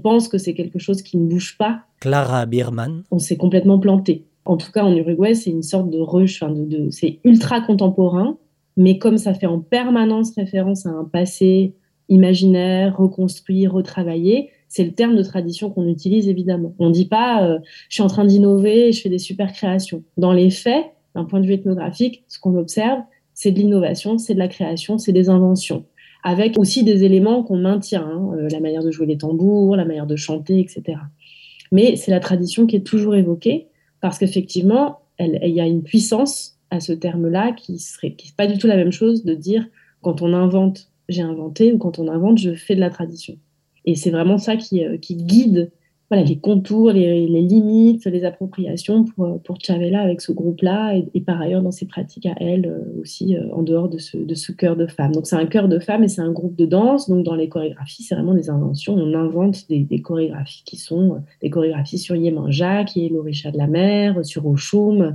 Pense 0.00 0.28
que 0.28 0.38
c'est 0.38 0.54
quelque 0.54 0.78
chose 0.78 1.02
qui 1.02 1.16
ne 1.16 1.28
bouge 1.28 1.56
pas, 1.58 1.82
Clara 2.00 2.46
Bierman, 2.46 3.04
on 3.10 3.18
s'est 3.18 3.36
complètement 3.36 3.78
planté. 3.78 4.24
En 4.44 4.56
tout 4.56 4.72
cas, 4.72 4.82
en 4.84 4.94
Uruguay, 4.96 5.34
c'est 5.34 5.50
une 5.50 5.62
sorte 5.62 5.90
de 5.90 5.98
rush, 5.98 6.40
de, 6.40 6.64
de- 6.64 6.90
c'est 6.90 7.20
ultra 7.24 7.60
contemporain, 7.60 8.38
mais 8.76 8.98
comme 8.98 9.18
ça 9.18 9.34
fait 9.34 9.46
en 9.46 9.60
permanence 9.60 10.34
référence 10.34 10.86
à 10.86 10.90
un 10.90 11.04
passé 11.04 11.74
imaginaire, 12.08 12.96
reconstruit, 12.96 13.66
retravaillé, 13.66 14.50
c'est 14.68 14.84
le 14.84 14.92
terme 14.92 15.16
de 15.16 15.22
tradition 15.22 15.70
qu'on 15.70 15.86
utilise 15.88 16.28
évidemment. 16.28 16.74
On 16.78 16.88
ne 16.88 16.92
dit 16.92 17.06
pas 17.06 17.44
euh, 17.44 17.58
je 17.88 17.94
suis 17.94 18.02
en 18.02 18.06
train 18.08 18.24
d'innover 18.24 18.88
et 18.88 18.92
je 18.92 19.00
fais 19.00 19.08
des 19.08 19.18
super 19.18 19.52
créations. 19.52 20.02
Dans 20.16 20.32
les 20.32 20.50
faits, 20.50 20.84
d'un 21.14 21.24
point 21.24 21.40
de 21.40 21.46
vue 21.46 21.54
ethnographique, 21.54 22.24
ce 22.28 22.38
qu'on 22.38 22.56
observe, 22.56 23.00
c'est 23.34 23.50
de 23.52 23.58
l'innovation, 23.58 24.18
c'est 24.18 24.34
de 24.34 24.38
la 24.38 24.48
création, 24.48 24.98
c'est 24.98 25.12
des 25.12 25.28
inventions, 25.28 25.84
avec 26.22 26.58
aussi 26.58 26.84
des 26.84 27.04
éléments 27.04 27.42
qu'on 27.42 27.56
maintient, 27.56 28.04
hein, 28.04 28.30
euh, 28.34 28.48
la 28.50 28.60
manière 28.60 28.82
de 28.82 28.90
jouer 28.90 29.06
les 29.06 29.18
tambours, 29.18 29.76
la 29.76 29.84
manière 29.84 30.06
de 30.06 30.16
chanter, 30.16 30.60
etc. 30.60 30.98
Mais 31.72 31.96
c'est 31.96 32.10
la 32.10 32.20
tradition 32.20 32.66
qui 32.66 32.76
est 32.76 32.86
toujours 32.86 33.14
évoquée 33.14 33.68
parce 34.00 34.18
qu'effectivement, 34.18 35.00
il 35.18 35.50
y 35.50 35.60
a 35.60 35.66
une 35.66 35.82
puissance 35.82 36.58
à 36.70 36.80
ce 36.80 36.92
terme-là 36.92 37.52
qui 37.52 37.78
serait 37.78 38.12
qui 38.12 38.32
pas 38.32 38.46
du 38.46 38.58
tout 38.58 38.66
la 38.66 38.76
même 38.76 38.92
chose 38.92 39.24
de 39.24 39.34
dire 39.34 39.66
quand 40.02 40.22
on 40.22 40.32
invente, 40.32 40.88
j'ai 41.08 41.22
inventé, 41.22 41.72
ou 41.72 41.78
quand 41.78 41.98
on 41.98 42.08
invente, 42.08 42.38
je 42.38 42.54
fais 42.54 42.74
de 42.74 42.80
la 42.80 42.90
tradition. 42.90 43.36
Et 43.84 43.94
c'est 43.94 44.10
vraiment 44.10 44.38
ça 44.38 44.56
qui, 44.56 44.84
euh, 44.84 44.96
qui 44.96 45.16
guide 45.16 45.70
voilà, 46.10 46.24
les 46.24 46.40
contours, 46.40 46.90
les, 46.90 47.28
limites, 47.28 48.04
les 48.06 48.24
appropriations 48.24 49.04
pour, 49.04 49.24
euh, 49.26 49.38
pour 49.38 49.58
Chavela 49.60 50.00
avec 50.00 50.20
ce 50.20 50.32
groupe-là 50.32 50.96
et, 50.96 51.08
et 51.14 51.20
par 51.20 51.40
ailleurs 51.40 51.62
dans 51.62 51.70
ses 51.70 51.86
pratiques 51.86 52.26
à 52.26 52.34
elle 52.40 52.66
euh, 52.66 53.00
aussi 53.00 53.36
euh, 53.36 53.48
en 53.54 53.62
dehors 53.62 53.88
de 53.88 53.98
ce, 53.98 54.16
de 54.16 54.34
ce 54.34 54.50
chœur 54.50 54.74
de 54.74 54.88
femmes. 54.88 55.12
Donc 55.12 55.28
c'est 55.28 55.36
un 55.36 55.46
chœur 55.46 55.68
de 55.68 55.78
femmes 55.78 56.02
et 56.02 56.08
c'est 56.08 56.20
un 56.20 56.32
groupe 56.32 56.56
de 56.56 56.66
danse. 56.66 57.08
Donc 57.08 57.24
dans 57.24 57.36
les 57.36 57.48
chorégraphies, 57.48 58.02
c'est 58.02 58.16
vraiment 58.16 58.34
des 58.34 58.50
inventions. 58.50 58.94
On 58.94 59.14
invente 59.14 59.68
des, 59.68 60.02
chorégraphies 60.02 60.64
qui 60.64 60.76
sont 60.76 61.22
des 61.42 61.50
chorégraphies 61.50 61.98
sur 61.98 62.16
Yemanja, 62.16 62.82
qui 62.82 63.06
est 63.06 63.08
l'Orisha 63.08 63.52
de 63.52 63.58
la 63.58 63.68
mer, 63.68 64.24
sur 64.26 64.44
Oshum. 64.46 65.14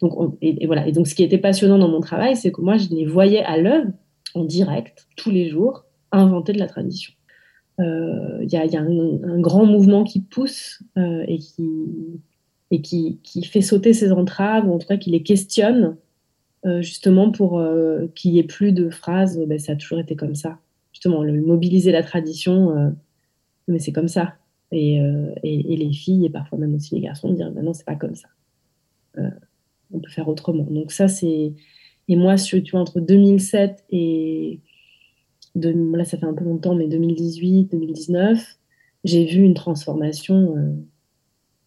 Donc, 0.00 0.16
on- 0.16 0.36
et, 0.42 0.62
et 0.62 0.66
voilà. 0.66 0.86
Et 0.86 0.92
donc 0.92 1.08
ce 1.08 1.16
qui 1.16 1.24
était 1.24 1.38
passionnant 1.38 1.78
dans 1.78 1.88
mon 1.88 2.00
travail, 2.00 2.36
c'est 2.36 2.52
que 2.52 2.60
moi 2.60 2.76
je 2.76 2.88
les 2.90 3.04
voyais 3.04 3.42
à 3.42 3.58
l'œuvre, 3.58 3.90
en 4.36 4.44
direct, 4.44 5.08
tous 5.16 5.30
les 5.30 5.48
jours, 5.48 5.86
inventer 6.12 6.52
de 6.52 6.60
la 6.60 6.68
tradition. 6.68 7.15
Euh, 7.80 8.38
Il 8.42 8.48
y 8.50 8.56
a, 8.56 8.80
un, 8.80 9.40
grand 9.40 9.66
mouvement 9.66 10.04
qui 10.04 10.20
pousse 10.20 10.82
euh, 10.96 11.24
et, 11.28 11.38
qui, 11.38 11.64
et 12.70 12.80
qui, 12.80 13.18
qui 13.22 13.44
fait 13.44 13.60
sauter 13.60 13.92
ces 13.92 14.12
entraves, 14.12 14.66
ou 14.66 14.72
en 14.72 14.78
tout 14.78 14.86
cas 14.86 14.96
qui 14.96 15.10
les 15.10 15.22
questionne, 15.22 15.96
euh, 16.64 16.80
justement 16.82 17.30
pour 17.30 17.62
qu'il 18.14 18.32
n'y 18.32 18.38
ait 18.38 18.44
plus 18.44 18.72
de 18.72 18.88
phrases 18.90 19.38
ben, 19.46 19.58
ça 19.58 19.72
a 19.72 19.76
toujours 19.76 19.98
été 19.98 20.16
comme 20.16 20.34
ça. 20.34 20.58
Justement, 20.92 21.22
le, 21.22 21.40
mobiliser 21.40 21.92
la 21.92 22.02
tradition, 22.02 22.94
mais 23.68 23.78
c'est 23.78 23.92
comme 23.92 24.08
ça. 24.08 24.34
Et, 24.72 24.96
et, 25.42 25.76
les 25.76 25.92
filles, 25.92 26.26
et 26.26 26.30
parfois 26.30 26.58
même 26.58 26.74
aussi 26.74 26.94
les 26.94 27.02
garçons, 27.02 27.32
dire 27.32 27.50
ben 27.52 27.62
non, 27.62 27.74
c'est 27.74 27.84
pas 27.84 27.94
comme 27.94 28.14
ça. 28.14 28.28
On 29.92 30.00
peut 30.00 30.10
faire 30.10 30.28
autrement. 30.28 30.64
Donc, 30.64 30.92
ça, 30.92 31.08
c'est. 31.08 31.52
Et 32.08 32.16
moi, 32.16 32.36
tu 32.36 32.62
vois, 32.70 32.80
entre 32.80 33.00
2007 33.00 33.84
et 33.90 34.60
là 35.60 36.04
ça 36.04 36.18
fait 36.18 36.26
un 36.26 36.34
peu 36.34 36.44
longtemps, 36.44 36.74
mais 36.74 36.86
2018, 36.88 37.70
2019, 37.70 38.56
j'ai 39.04 39.24
vu 39.24 39.42
une 39.42 39.54
transformation 39.54 40.56
euh, 40.56 40.72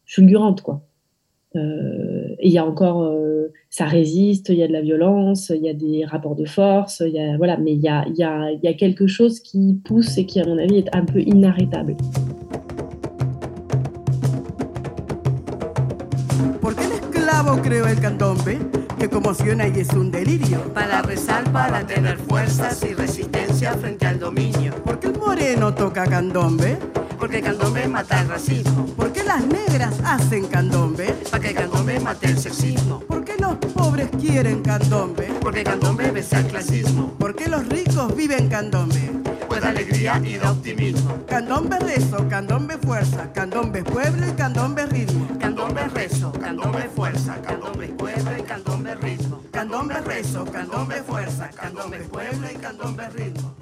fulgurante, 0.05 0.61
quoi. 0.61 0.85
Euh, 1.55 2.27
et 2.37 2.47
il 2.47 2.51
y 2.51 2.59
a 2.59 2.65
encore, 2.65 3.03
euh, 3.03 3.47
ça 3.69 3.85
résiste, 3.85 4.49
il 4.49 4.55
y 4.55 4.63
a 4.63 4.67
de 4.67 4.73
la 4.73 4.81
violence, 4.81 5.49
il 5.49 5.63
y 5.63 5.69
a 5.69 5.73
des 5.73 6.05
rapports 6.05 6.35
de 6.35 6.45
force, 6.45 7.01
voilà, 7.37 7.57
mais 7.57 7.73
il 7.73 7.81
y 7.81 7.87
a, 7.87 8.05
y 8.07 8.67
a 8.67 8.73
quelque 8.73 9.07
chose 9.07 9.39
qui 9.39 9.79
pousse 9.83 10.17
et 10.17 10.25
qui, 10.25 10.39
à 10.39 10.45
mon 10.45 10.57
avis, 10.57 10.77
est 10.77 10.95
un 10.95 11.05
peu 11.05 11.21
inarrêtable. 11.21 11.95
Creó 17.57 17.87
el 17.87 17.99
candombe? 17.99 18.59
Que 18.97 19.09
conmociona 19.09 19.67
y 19.67 19.79
es 19.79 19.89
un 19.93 20.11
delirio. 20.11 20.73
Para 20.73 21.01
rezar, 21.01 21.51
para 21.51 21.85
tener 21.85 22.17
fuerzas 22.17 22.83
y 22.83 22.93
resistencia 22.93 23.73
frente 23.73 24.05
al 24.05 24.19
dominio. 24.19 24.75
¿Por 24.83 24.99
qué 24.99 25.07
el 25.07 25.17
moreno 25.17 25.73
toca 25.73 26.05
candombe? 26.05 26.77
Porque 27.17 27.37
el 27.37 27.43
candombe 27.43 27.87
mata 27.87 28.21
el 28.21 28.29
racismo. 28.29 28.85
¿Por 28.95 29.11
qué 29.11 29.23
las 29.23 29.45
negras 29.45 29.95
hacen 30.05 30.45
candombe? 30.47 31.07
Para 31.31 31.41
que 31.41 31.49
el 31.49 31.55
candombe 31.55 31.99
mate 31.99 32.27
el 32.27 32.37
sexismo. 32.37 32.99
¿Por 32.99 33.23
qué 33.23 33.35
los 33.39 33.55
pobres 33.73 34.09
quieren 34.19 34.61
candombe? 34.61 35.29
Porque 35.41 35.59
el 35.59 35.65
candombe 35.65 36.11
besa 36.11 36.39
el 36.39 36.47
clasismo. 36.47 37.13
¿Por 37.17 37.35
qué 37.35 37.49
los 37.49 37.67
ricos 37.67 38.15
viven 38.15 38.47
candombe? 38.47 39.08
Pues 39.49 39.61
da 39.61 39.69
alegría 39.69 40.21
y 40.23 40.37
da 40.37 40.51
optimismo. 40.51 41.25
Candombe 41.27 41.79
rezo, 41.79 42.27
candombe 42.29 42.77
fuerza, 42.77 43.33
candombe 43.33 43.83
pueblo 43.83 44.27
y 44.27 44.31
candombe 44.33 44.85
ritmo. 44.85 45.27
Candombe 45.39 45.87
rezo, 45.87 46.31
candombe 46.31 46.83
fuerza, 46.95 47.35
candombe 47.41 47.87
pueblo 47.87 48.37
y 48.37 48.43
candombe 48.43 48.95
ritmo. 48.95 49.41
Candombe 49.51 49.99
rezo, 50.01 50.45
candombe 50.45 51.01
fuerza, 51.01 51.49
candombe 51.49 51.97
pueblo 51.97 52.47
y 52.51 52.55
candombe 52.57 53.09
ritmo. 53.09 53.55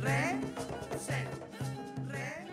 Re, 0.00 0.36
se, 1.04 1.18
re. 2.12 2.46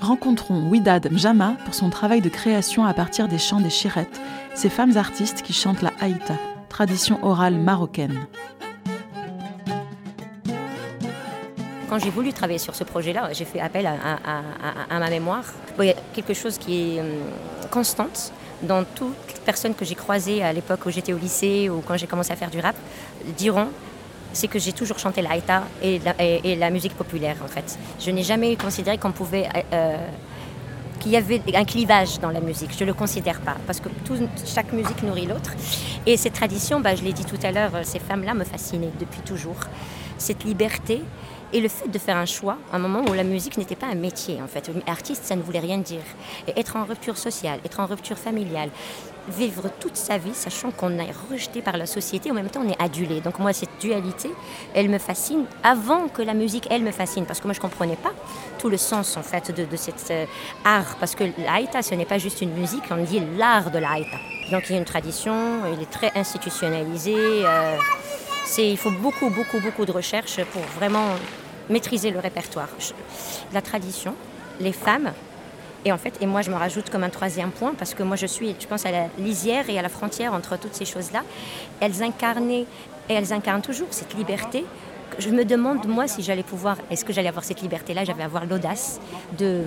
Rencontrons 0.00 0.68
Widad 0.70 1.10
Mjama 1.10 1.56
pour 1.64 1.74
son 1.74 1.88
travail 1.88 2.20
de 2.20 2.28
création 2.28 2.84
à 2.84 2.92
partir 2.92 3.26
des 3.26 3.38
chants 3.38 3.60
des 3.60 3.70
chirettes, 3.70 4.20
ces 4.54 4.68
femmes 4.68 4.98
artistes 4.98 5.40
qui 5.42 5.52
chantent 5.54 5.82
la 5.82 5.92
haïta, 6.00 6.34
tradition 6.80 7.18
orale 7.22 7.56
marocaine. 7.56 8.26
Quand 11.88 11.98
j'ai 11.98 12.10
voulu 12.10 12.32
travailler 12.32 12.58
sur 12.60 12.74
ce 12.76 12.84
projet-là, 12.84 13.32
j'ai 13.32 13.44
fait 13.44 13.60
appel 13.60 13.84
à, 13.86 14.98
ma 14.98 15.10
mémoire. 15.10 15.42
Il 15.80 15.86
y 15.86 15.90
a 15.90 15.94
quelque 16.14 16.34
chose 16.34 16.56
qui 16.56 16.96
est 16.96 17.00
hum, 17.00 17.06
constante 17.70 18.32
dans 18.62 18.84
toutes 18.84 19.16
les 19.34 19.40
personnes 19.44 19.74
que 19.74 19.84
j'ai 19.84 19.96
croisées 19.96 20.42
à 20.44 20.52
l'époque 20.52 20.86
où 20.86 20.90
j'étais 20.90 21.12
au 21.12 21.18
lycée 21.18 21.68
ou 21.68 21.82
quand 21.86 21.96
j'ai 21.96 22.06
commencé 22.06 22.32
à 22.32 22.36
faire 22.36 22.50
du 22.50 22.60
rap, 22.60 22.76
diront 23.36 23.68
c'est 24.32 24.46
que 24.46 24.60
j'ai 24.60 24.72
toujours 24.72 24.98
chanté 25.00 25.20
la 25.22 25.30
haïta 25.32 25.64
et 25.82 25.98
la, 25.98 26.14
et- 26.20 26.52
et 26.52 26.56
la 26.56 26.70
musique 26.70 26.94
populaire 26.94 27.36
en 27.44 27.48
fait. 27.48 27.76
Je 27.98 28.12
n'ai 28.12 28.22
jamais 28.22 28.54
considéré 28.54 28.96
qu'on 28.96 29.10
pouvait 29.10 29.48
euh, 29.72 29.96
qu'il 31.00 31.10
y 31.12 31.16
avait 31.16 31.42
un 31.54 31.64
clivage 31.64 32.20
dans 32.20 32.30
la 32.30 32.40
musique. 32.40 32.70
Je 32.78 32.84
ne 32.84 32.90
le 32.90 32.94
considère 32.94 33.40
pas, 33.40 33.56
parce 33.66 33.80
que 33.80 33.88
chaque 34.46 34.72
musique 34.72 35.02
nourrit 35.02 35.26
l'autre. 35.26 35.52
Et 36.06 36.16
cette 36.16 36.34
tradition, 36.34 36.78
bah, 36.78 36.94
je 36.94 37.02
l'ai 37.02 37.12
dit 37.12 37.24
tout 37.24 37.38
à 37.42 37.50
l'heure, 37.50 37.74
euh, 37.74 37.80
ces 37.82 37.98
femmes-là 37.98 38.34
me 38.34 38.44
fascinaient 38.44 38.92
depuis 39.00 39.20
toujours. 39.22 39.56
Cette 40.18 40.44
liberté 40.44 41.02
et 41.52 41.60
le 41.60 41.68
fait 41.68 41.88
de 41.88 41.98
faire 41.98 42.16
un 42.16 42.26
choix, 42.26 42.58
à 42.72 42.76
un 42.76 42.78
moment 42.78 43.02
où 43.08 43.12
la 43.12 43.24
musique 43.24 43.58
n'était 43.58 43.74
pas 43.74 43.86
un 43.86 43.96
métier, 43.96 44.40
en 44.40 44.46
fait. 44.46 44.70
Artiste, 44.86 45.24
ça 45.24 45.34
ne 45.34 45.42
voulait 45.42 45.58
rien 45.58 45.78
dire. 45.78 46.02
Et 46.46 46.60
être 46.60 46.76
en 46.76 46.84
rupture 46.84 47.16
sociale, 47.16 47.58
être 47.64 47.80
en 47.80 47.86
rupture 47.86 48.18
familiale, 48.18 48.70
vivre 49.28 49.70
toute 49.80 49.96
sa 49.96 50.18
vie, 50.18 50.34
sachant 50.34 50.70
qu'on 50.70 50.98
est 50.98 51.12
rejeté 51.30 51.62
par 51.62 51.76
la 51.76 51.86
société, 51.86 52.30
en 52.30 52.34
même 52.34 52.48
temps 52.48 52.62
on 52.64 52.68
est 52.68 52.80
adulé. 52.80 53.20
Donc 53.20 53.38
moi, 53.38 53.52
cette 53.52 53.80
dualité, 53.80 54.30
elle 54.74 54.88
me 54.88 54.98
fascine 54.98 55.44
avant 55.62 56.08
que 56.08 56.22
la 56.22 56.34
musique, 56.34 56.66
elle 56.70 56.82
me 56.82 56.90
fascine, 56.90 57.26
parce 57.26 57.40
que 57.40 57.46
moi, 57.46 57.54
je 57.54 57.58
ne 57.58 57.62
comprenais 57.62 57.96
pas 57.96 58.12
tout 58.58 58.68
le 58.68 58.76
sens, 58.76 59.16
en 59.16 59.22
fait, 59.22 59.50
de, 59.54 59.76
cet 59.76 60.10
euh, 60.10 60.26
art, 60.64 60.96
parce 60.98 61.14
que 61.14 61.24
l'Aïta, 61.38 61.82
ce 61.82 61.94
n'est 61.94 62.04
pas 62.04 62.18
juste 62.18 62.40
une 62.40 62.52
musique, 62.52 62.84
on 62.90 63.02
dit 63.02 63.20
l'art 63.36 63.70
de 63.70 63.78
l'Aïta. 63.78 64.18
Donc 64.50 64.64
il 64.68 64.72
y 64.72 64.74
a 64.74 64.78
une 64.78 64.84
tradition, 64.84 65.64
il 65.72 65.80
est 65.80 65.90
très 65.90 66.10
institutionnalisé. 66.14 67.14
euh, 67.16 67.76
c'est, 68.44 68.68
il 68.68 68.76
faut 68.76 68.90
beaucoup, 68.90 69.30
beaucoup, 69.30 69.60
beaucoup 69.60 69.84
de 69.84 69.92
recherche 69.92 70.42
pour 70.46 70.62
vraiment 70.62 71.06
maîtriser 71.68 72.10
le 72.10 72.18
répertoire. 72.18 72.68
La 73.52 73.62
tradition, 73.62 74.16
les 74.58 74.72
femmes, 74.72 75.12
et 75.84 75.92
en 75.92 75.98
fait, 75.98 76.14
et 76.20 76.26
moi 76.26 76.42
je 76.42 76.50
me 76.50 76.56
rajoute 76.56 76.90
comme 76.90 77.04
un 77.04 77.10
troisième 77.10 77.50
point, 77.50 77.74
parce 77.74 77.94
que 77.94 78.02
moi 78.02 78.16
je 78.16 78.26
suis, 78.26 78.54
je 78.58 78.66
pense, 78.66 78.84
à 78.86 78.90
la 78.90 79.06
lisière 79.18 79.68
et 79.70 79.78
à 79.78 79.82
la 79.82 79.88
frontière 79.88 80.34
entre 80.34 80.58
toutes 80.58 80.74
ces 80.74 80.84
choses-là. 80.84 81.22
Elles 81.80 82.02
incarnaient, 82.02 82.66
et 83.08 83.14
elles 83.14 83.32
incarnent 83.32 83.62
toujours 83.62 83.88
cette 83.90 84.14
liberté. 84.14 84.64
Je 85.18 85.30
me 85.30 85.44
demande, 85.44 85.86
moi, 85.86 86.06
si 86.06 86.22
j'allais 86.22 86.44
pouvoir, 86.44 86.76
est-ce 86.90 87.04
que 87.04 87.12
j'allais 87.12 87.28
avoir 87.28 87.44
cette 87.44 87.60
liberté-là, 87.60 88.04
j'allais 88.04 88.22
avoir 88.22 88.46
l'audace 88.46 89.00
de 89.36 89.64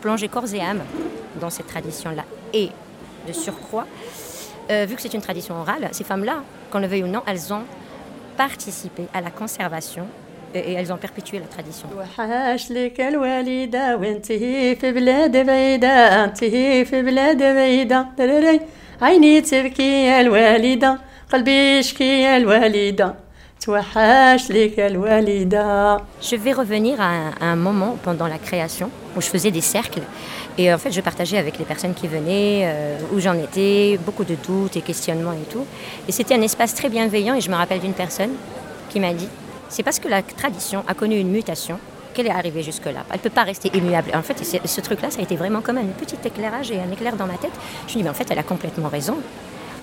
plonger 0.00 0.28
corps 0.28 0.52
et 0.54 0.60
âme 0.60 0.82
dans 1.40 1.50
cette 1.50 1.66
tradition-là. 1.66 2.24
Et 2.54 2.70
de 3.26 3.32
surcroît, 3.32 3.86
euh, 4.70 4.86
vu 4.88 4.96
que 4.96 5.02
c'est 5.02 5.12
une 5.12 5.20
tradition 5.20 5.60
orale, 5.60 5.88
ces 5.92 6.04
femmes-là, 6.04 6.42
qu'on 6.70 6.78
le 6.78 6.86
veuille 6.86 7.04
ou 7.04 7.08
non, 7.08 7.22
elles 7.26 7.52
ont 7.52 7.64
participé 8.36 9.06
à 9.12 9.20
la 9.20 9.30
conservation 9.30 10.06
et 10.54 10.72
elles 10.72 10.92
ont 10.92 10.96
perpétué 10.96 11.38
la 11.38 11.46
tradition. 11.46 11.88
Je 26.22 26.36
vais 26.36 26.52
revenir 26.52 27.00
à 27.00 27.32
un, 27.40 27.56
moment 27.56 27.96
pendant 28.02 28.26
la 28.26 28.38
création 28.38 28.90
où 29.16 29.20
je 29.20 29.26
faisais 29.26 29.50
des 29.50 29.60
cercles 29.60 30.02
et 30.58 30.70
euh, 30.70 30.74
en 30.74 30.78
fait, 30.78 30.90
je 30.90 31.00
partageais 31.00 31.38
avec 31.38 31.58
les 31.58 31.64
personnes 31.64 31.94
qui 31.94 32.08
venaient, 32.08 32.62
euh, 32.64 32.98
où 33.14 33.20
j'en 33.20 33.34
étais, 33.34 33.98
beaucoup 34.04 34.24
de 34.24 34.34
doutes 34.34 34.76
et 34.76 34.80
questionnements 34.80 35.32
et 35.32 35.48
tout. 35.50 35.64
Et 36.08 36.12
c'était 36.12 36.34
un 36.34 36.42
espace 36.42 36.74
très 36.74 36.88
bienveillant. 36.88 37.34
Et 37.34 37.40
je 37.40 37.48
me 37.48 37.54
rappelle 37.54 37.78
d'une 37.78 37.92
personne 37.92 38.32
qui 38.90 38.98
m'a 38.98 39.14
dit 39.14 39.28
c'est 39.68 39.82
parce 39.82 39.98
que 39.98 40.08
la 40.08 40.22
tradition 40.22 40.84
a 40.86 40.94
connu 40.94 41.18
une 41.18 41.30
mutation 41.30 41.78
qu'elle 42.14 42.26
est 42.26 42.30
arrivée 42.30 42.62
jusque-là. 42.62 43.04
Elle 43.10 43.16
ne 43.16 43.22
peut 43.22 43.30
pas 43.30 43.44
rester 43.44 43.70
immuable. 43.76 44.10
En 44.14 44.22
fait, 44.22 44.42
ce 44.42 44.80
truc-là, 44.80 45.10
ça 45.10 45.20
a 45.20 45.22
été 45.22 45.36
vraiment 45.36 45.60
comme 45.60 45.78
un 45.78 45.84
petit 45.84 46.16
éclairage 46.24 46.70
et 46.70 46.80
un 46.80 46.90
éclair 46.90 47.16
dans 47.16 47.26
ma 47.26 47.36
tête. 47.36 47.52
Je 47.86 47.92
me 47.92 47.98
dis, 47.98 48.02
mais 48.02 48.10
en 48.10 48.14
fait, 48.14 48.28
elle 48.30 48.38
a 48.38 48.42
complètement 48.42 48.88
raison. 48.88 49.16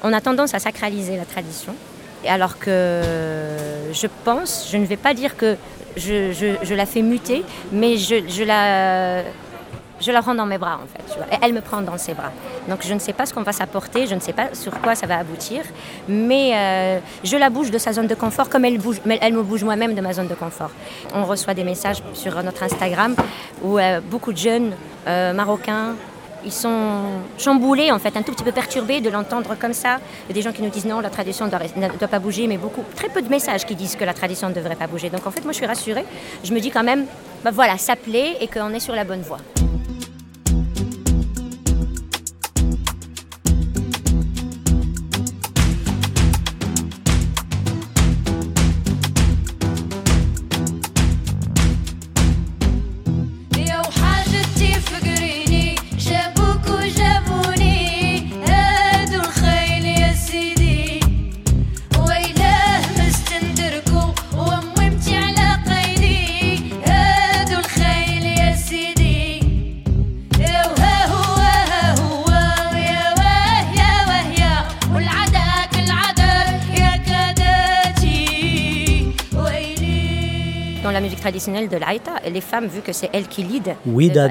On 0.03 0.11
a 0.11 0.21
tendance 0.21 0.53
à 0.53 0.59
sacraliser 0.59 1.17
la 1.17 1.25
tradition, 1.25 1.73
alors 2.27 2.59
que 2.59 3.01
je 3.93 4.07
pense, 4.23 4.67
je 4.69 4.77
ne 4.77 4.85
vais 4.85 4.97
pas 4.97 5.13
dire 5.13 5.37
que 5.37 5.55
je, 5.95 6.73
la 6.73 6.85
fais 6.85 7.01
muter, 7.01 7.43
mais 7.71 7.97
je 7.97 8.43
la 8.43 9.23
je 10.05 10.11
la 10.11 10.21
rends 10.21 10.35
dans 10.35 10.45
mes 10.45 10.57
bras 10.57 10.79
en 10.83 10.87
fait. 10.87 11.35
Et 11.35 11.37
elle 11.41 11.53
me 11.53 11.61
prend 11.61 11.81
dans 11.81 11.97
ses 11.97 12.13
bras. 12.13 12.31
Donc 12.69 12.79
je 12.83 12.93
ne 12.93 12.99
sais 12.99 13.13
pas 13.13 13.25
ce 13.25 13.33
qu'on 13.33 13.41
va 13.41 13.51
s'apporter, 13.51 14.05
je 14.05 14.15
ne 14.15 14.19
sais 14.19 14.33
pas 14.33 14.53
sur 14.53 14.79
quoi 14.81 14.95
ça 14.95 15.07
va 15.07 15.17
aboutir, 15.17 15.63
mais 16.07 16.51
euh, 16.53 16.99
je 17.23 17.37
la 17.37 17.49
bouge 17.49 17.71
de 17.71 17.77
sa 17.77 17.93
zone 17.93 18.07
de 18.07 18.15
confort 18.15 18.49
comme 18.49 18.65
elle, 18.65 18.77
me 18.77 19.43
bouge 19.43 19.63
moi-même 19.63 19.95
de 19.95 20.01
ma 20.01 20.13
zone 20.13 20.27
de 20.27 20.35
confort. 20.35 20.71
On 21.13 21.25
reçoit 21.25 21.53
des 21.53 21.63
messages 21.63 22.03
sur 22.13 22.41
notre 22.43 22.63
Instagram 22.63 23.15
où 23.63 23.79
euh, 23.79 23.99
beaucoup 23.99 24.31
de 24.31 24.37
jeunes 24.37 24.73
euh, 25.07 25.33
marocains 25.33 25.95
ils 26.45 26.51
sont 26.51 27.01
chamboulés, 27.39 27.91
en 27.91 27.97
fait, 27.97 28.15
un 28.15 28.21
tout 28.21 28.31
petit 28.31 28.43
peu 28.43 28.51
perturbés 28.51 29.01
de 29.01 29.09
l'entendre 29.09 29.55
comme 29.59 29.73
ça. 29.73 29.97
Il 30.25 30.29
y 30.29 30.31
a 30.31 30.35
des 30.35 30.43
gens 30.43 30.51
qui 30.51 30.61
nous 30.61 30.69
disent 30.69 30.85
non, 30.85 30.99
la 30.99 31.09
tradition 31.09 31.45
ne 31.45 31.49
doit, 31.49 32.07
pas 32.07 32.19
bouger, 32.19 32.45
mais 32.45 32.57
beaucoup, 32.57 32.83
très 32.95 33.09
peu 33.09 33.23
de 33.23 33.29
messages 33.29 33.65
qui 33.65 33.73
disent 33.73 33.95
que 33.95 34.03
la 34.03 34.13
tradition 34.13 34.49
ne 34.49 34.53
devrait 34.53 34.75
pas 34.75 34.85
bouger. 34.85 35.09
Donc 35.09 35.25
en 35.25 35.31
fait, 35.31 35.41
moi, 35.41 35.53
je 35.53 35.57
suis 35.57 35.65
rassurée. 35.65 36.05
Je 36.43 36.53
me 36.53 36.59
dis 36.59 36.69
quand 36.69 36.83
même, 36.83 37.05
bah 37.43 37.49
voilà, 37.51 37.79
ça 37.79 37.95
plaît 37.95 38.37
et 38.39 38.47
qu'on 38.47 38.71
est 38.75 38.79
sur 38.79 38.93
la 38.93 39.05
bonne 39.05 39.21
voie. 39.21 39.39
Traditionnelle 81.25 81.69
de 81.69 81.77
l'Aïta. 81.77 82.11
Les 82.31 82.39
femmes, 82.39 82.67
vu 82.67 82.81
que 82.81 82.93
c'est 82.93 83.09
elles 83.11 83.27
qui 83.27 83.41
lead, 83.41 83.75
oui, 83.87 84.11
euh, 84.15 84.27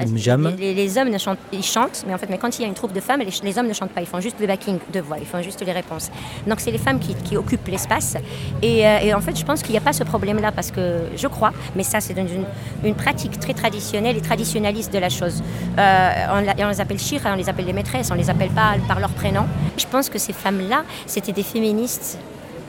les, 0.57 0.73
les, 0.73 0.97
hommes 0.97 1.09
ne 1.09 1.17
chantent, 1.17 1.39
ils 1.51 1.63
chantent, 1.63 2.05
mais 2.07 2.13
en 2.13 2.17
fait, 2.17 2.29
mais 2.29 2.37
quand 2.37 2.57
il 2.57 2.61
y 2.61 2.65
a 2.65 2.69
une 2.69 2.73
troupe 2.73 2.93
de 2.93 3.01
femmes, 3.01 3.21
les, 3.21 3.59
hommes 3.59 3.67
ne 3.67 3.73
chantent 3.73 3.91
pas, 3.91 3.99
ils 3.99 4.07
font 4.07 4.21
juste 4.21 4.39
le 4.39 4.47
backing 4.47 4.77
de 4.93 5.01
voix, 5.01 5.17
ils 5.19 5.25
font 5.25 5.41
juste 5.41 5.61
les 5.65 5.73
réponses. 5.73 6.09
Donc 6.47 6.61
c'est 6.61 6.71
les 6.71 6.77
femmes 6.77 6.99
qui, 6.99 7.13
qui 7.15 7.35
occupent 7.35 7.67
l'espace. 7.67 8.15
Et, 8.61 8.87
euh, 8.87 8.99
et, 9.03 9.13
en 9.13 9.19
fait, 9.19 9.37
je 9.37 9.43
pense 9.43 9.61
qu'il 9.61 9.71
n'y 9.71 9.77
a 9.77 9.81
pas 9.81 9.91
ce 9.91 10.05
problème-là 10.05 10.53
parce 10.53 10.71
que 10.71 11.01
je 11.17 11.27
crois, 11.27 11.51
mais 11.75 11.83
ça 11.83 11.99
c'est 11.99 12.17
une, 12.17 12.45
une, 12.85 12.95
pratique 12.95 13.37
très 13.41 13.53
traditionnelle 13.53 14.15
et 14.15 14.21
traditionnaliste 14.21 14.93
de 14.93 14.99
la 14.99 15.09
chose. 15.09 15.43
Euh, 15.77 16.09
on, 16.31 16.63
on, 16.63 16.69
les 16.69 16.79
appelle 16.79 16.99
shira, 16.99 17.33
on 17.33 17.35
les 17.35 17.49
appelle 17.49 17.65
les 17.65 17.73
maîtresses, 17.73 18.09
on 18.09 18.15
les 18.15 18.29
appelle 18.29 18.51
pas 18.51 18.75
par 18.87 19.01
leur 19.01 19.11
prénom. 19.11 19.45
Je 19.77 19.85
pense 19.85 20.09
que 20.09 20.17
ces 20.17 20.31
femmes-là, 20.31 20.85
c'était 21.07 21.33
des 21.33 21.43
féministes 21.43 22.19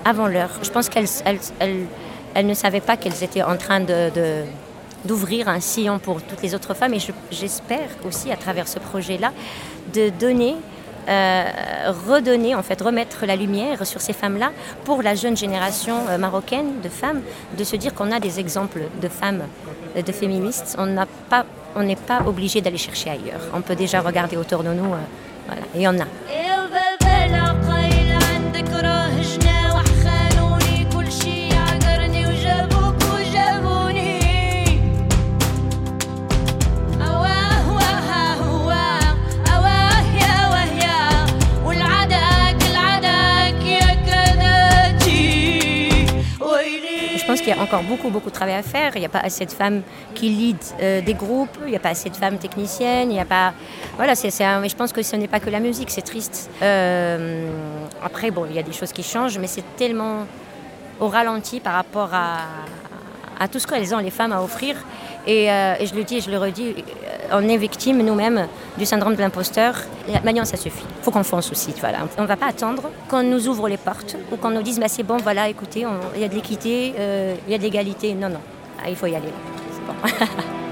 avant 0.05 0.27
l'heure. 0.27 0.51
Je 0.63 0.71
pense 0.71 0.89
qu'elles 0.89 1.13
elles, 1.25 1.39
elles 1.61 1.87
ne 2.43 2.55
savaient 2.55 2.81
pas 2.81 2.97
qu'elles 2.97 3.23
étaient 3.23 3.43
en 3.43 3.57
train 3.57 3.81
d'ouvrir 5.05 5.49
un 5.49 5.61
sillon 5.61 5.99
pour 5.99 6.23
toutes 6.23 6.43
les 6.43 6.55
autres 6.55 6.75
femmes. 6.75 6.95
Et 6.95 6.99
j'espère 7.31 7.89
aussi, 8.07 8.31
à 8.31 8.37
travers 8.37 8.69
ce 8.69 8.79
projet-là, 8.79 9.33
de 9.95 10.11
donner, 10.11 10.57
euh, 11.09 11.45
redonner, 12.09 12.55
en 12.55 12.63
fait, 12.63 12.81
remettre 12.81 13.27
la 13.27 13.37
lumière 13.37 13.87
sur 13.87 14.01
ces 14.01 14.13
femmes-là 14.13 14.51
pour 14.85 15.03
la 15.03 15.15
jeune 15.15 15.37
génération 15.37 15.97
euh, 16.09 16.19
marocaine 16.19 16.81
de 16.83 16.89
femmes, 16.89 17.23
de 17.57 17.65
se 17.65 17.77
dire 17.77 17.95
qu'on 17.95 18.13
a 18.13 18.21
des 18.21 18.41
exemples 18.41 18.81
de 19.01 19.09
femmes, 19.09 19.45
euh, 19.97 20.03
de 20.03 20.13
féministes. 20.13 20.77
On 20.79 20.95
pas, 21.31 21.47
on 21.75 21.83
n'est 21.83 21.97
pas 21.97 22.23
obligé 22.27 22.61
d'aller 22.61 22.79
chercher 22.79 23.11
ailleurs. 23.11 23.41
On 23.55 23.61
peut 23.61 23.77
déjà 23.77 24.01
regarder 24.01 24.37
autour 24.37 24.63
de 24.63 24.71
nous. 24.71 24.95
voilà, 25.47 25.63
et 25.75 25.87
en 25.87 25.99
a. 25.99 26.07
beaucoup, 47.87 48.11
beaucoup 48.11 48.31
de 48.31 48.35
travail 48.35 48.55
à 48.55 48.63
faire. 48.63 48.93
Il 48.97 49.01
n'y 49.01 49.07
a 49.07 49.11
pas 49.11 49.21
assez 49.21 49.47
de 49.47 49.51
femmes 49.51 49.83
qui 50.15 50.29
lead 50.29 50.57
euh, 50.81 51.01
des 51.01 51.15
groupes, 51.15 51.59
il 51.65 51.71
n'y 51.71 51.77
a 51.77 51.81
pas 51.81 51.91
assez 51.91 52.11
de 52.11 52.17
femmes 52.17 52.39
techniciennes, 52.39 53.11
il 53.11 53.15
n'y 53.15 53.21
a 53.21 53.25
pas... 53.25 53.53
Voilà, 53.97 54.15
c'est, 54.15 54.31
je 54.31 54.75
pense 54.75 54.93
que 54.93 55.03
ce 55.03 55.17
n'est 55.17 55.29
pas 55.29 55.41
que 55.41 55.51
la 55.51 55.61
musique, 55.61 55.91
c'est 55.91 56.03
triste. 56.03 56.51
Euh, 56.63 57.49
après, 58.03 58.31
bon, 58.31 58.47
il 58.49 58.55
y 58.55 58.59
a 58.59 58.63
des 58.63 58.73
choses 58.73 58.93
qui 58.93 59.03
changent, 59.03 59.39
mais 59.39 59.47
c'est 59.47 59.65
tellement 59.77 60.27
au 61.01 61.09
ralenti 61.09 61.61
par 61.61 61.75
rapport 61.75 62.13
à, 62.13 62.39
à 63.39 63.49
tout 63.49 63.59
ce 63.59 63.67
qu'elles 63.67 63.95
ont, 63.95 63.99
les 63.99 64.11
femmes, 64.11 64.33
à 64.33 64.43
offrir. 64.43 64.77
Et, 65.27 65.51
euh, 65.51 65.75
et, 65.81 65.87
je 65.87 65.95
le 65.95 66.05
dis 66.05 66.19
et 66.19 66.21
je 66.21 66.31
le 66.31 66.39
redis, 66.39 66.75
on 67.33 67.49
est 67.49 67.57
victime 67.57 68.03
nous-mêmes 68.03 68.47
du 68.79 68.87
syndrome 68.87 69.15
de 69.15 69.21
l'imposteur. 69.21 69.75
Maintenant, 70.25 70.45
ça 70.45 70.57
suffit. 70.57 70.85
Il 70.99 71.05
faut 71.05 71.11
qu'on 71.11 71.25
fonce 71.25 71.51
aussi. 71.51 71.75
Voilà. 71.81 71.99
On 72.19 72.23
ne 72.23 72.27
va 72.27 72.37
pas 72.37 72.47
attendre 72.47 72.91
qu'on 73.09 73.23
nous 73.23 73.49
ouvre 73.49 73.69
les 73.69 73.77
portes 73.77 74.17
ou 74.33 74.37
qu'on 74.37 74.51
nous 74.51 74.63
dise 74.63 74.79
bah, 74.79 74.89
c'est 74.89 75.03
bon, 75.03 75.17
voilà, 75.17 75.49
écoutez, 75.49 75.85
il 76.15 76.21
y 76.21 76.25
a 76.25 76.29
de 76.29 76.35
l'équité, 76.35 76.95
euh, 76.99 77.35
il 77.47 77.53
y 77.53 77.55
a 77.55 77.59
de 77.59 77.63
l'égalité. 77.63 78.15
Non, 78.15 78.29
non. 78.29 78.41
Ah, 78.83 78.89
il 78.89 78.97
faut 78.97 79.07
y 79.07 79.15
aller. 79.15 79.33
C'est 79.73 79.85
bon. 79.87 79.95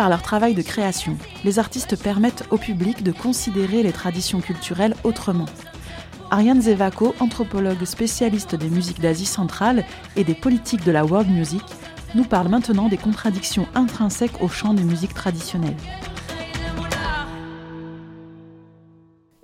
par 0.00 0.08
leur 0.08 0.22
travail 0.22 0.54
de 0.54 0.62
création, 0.62 1.18
les 1.44 1.58
artistes 1.58 2.02
permettent 2.02 2.44
au 2.50 2.56
public 2.56 3.02
de 3.02 3.12
considérer 3.12 3.82
les 3.82 3.92
traditions 3.92 4.40
culturelles 4.40 4.94
autrement. 5.04 5.44
Ariane 6.30 6.62
Zevako, 6.62 7.14
anthropologue 7.20 7.84
spécialiste 7.84 8.54
des 8.54 8.70
musiques 8.70 9.02
d'Asie 9.02 9.26
centrale 9.26 9.84
et 10.16 10.24
des 10.24 10.32
politiques 10.34 10.86
de 10.86 10.90
la 10.90 11.04
world 11.04 11.28
music, 11.28 11.60
nous 12.14 12.24
parle 12.24 12.48
maintenant 12.48 12.88
des 12.88 12.96
contradictions 12.96 13.66
intrinsèques 13.74 14.40
au 14.40 14.48
chant 14.48 14.72
des 14.72 14.84
musiques 14.84 15.12
traditionnelles. 15.12 15.76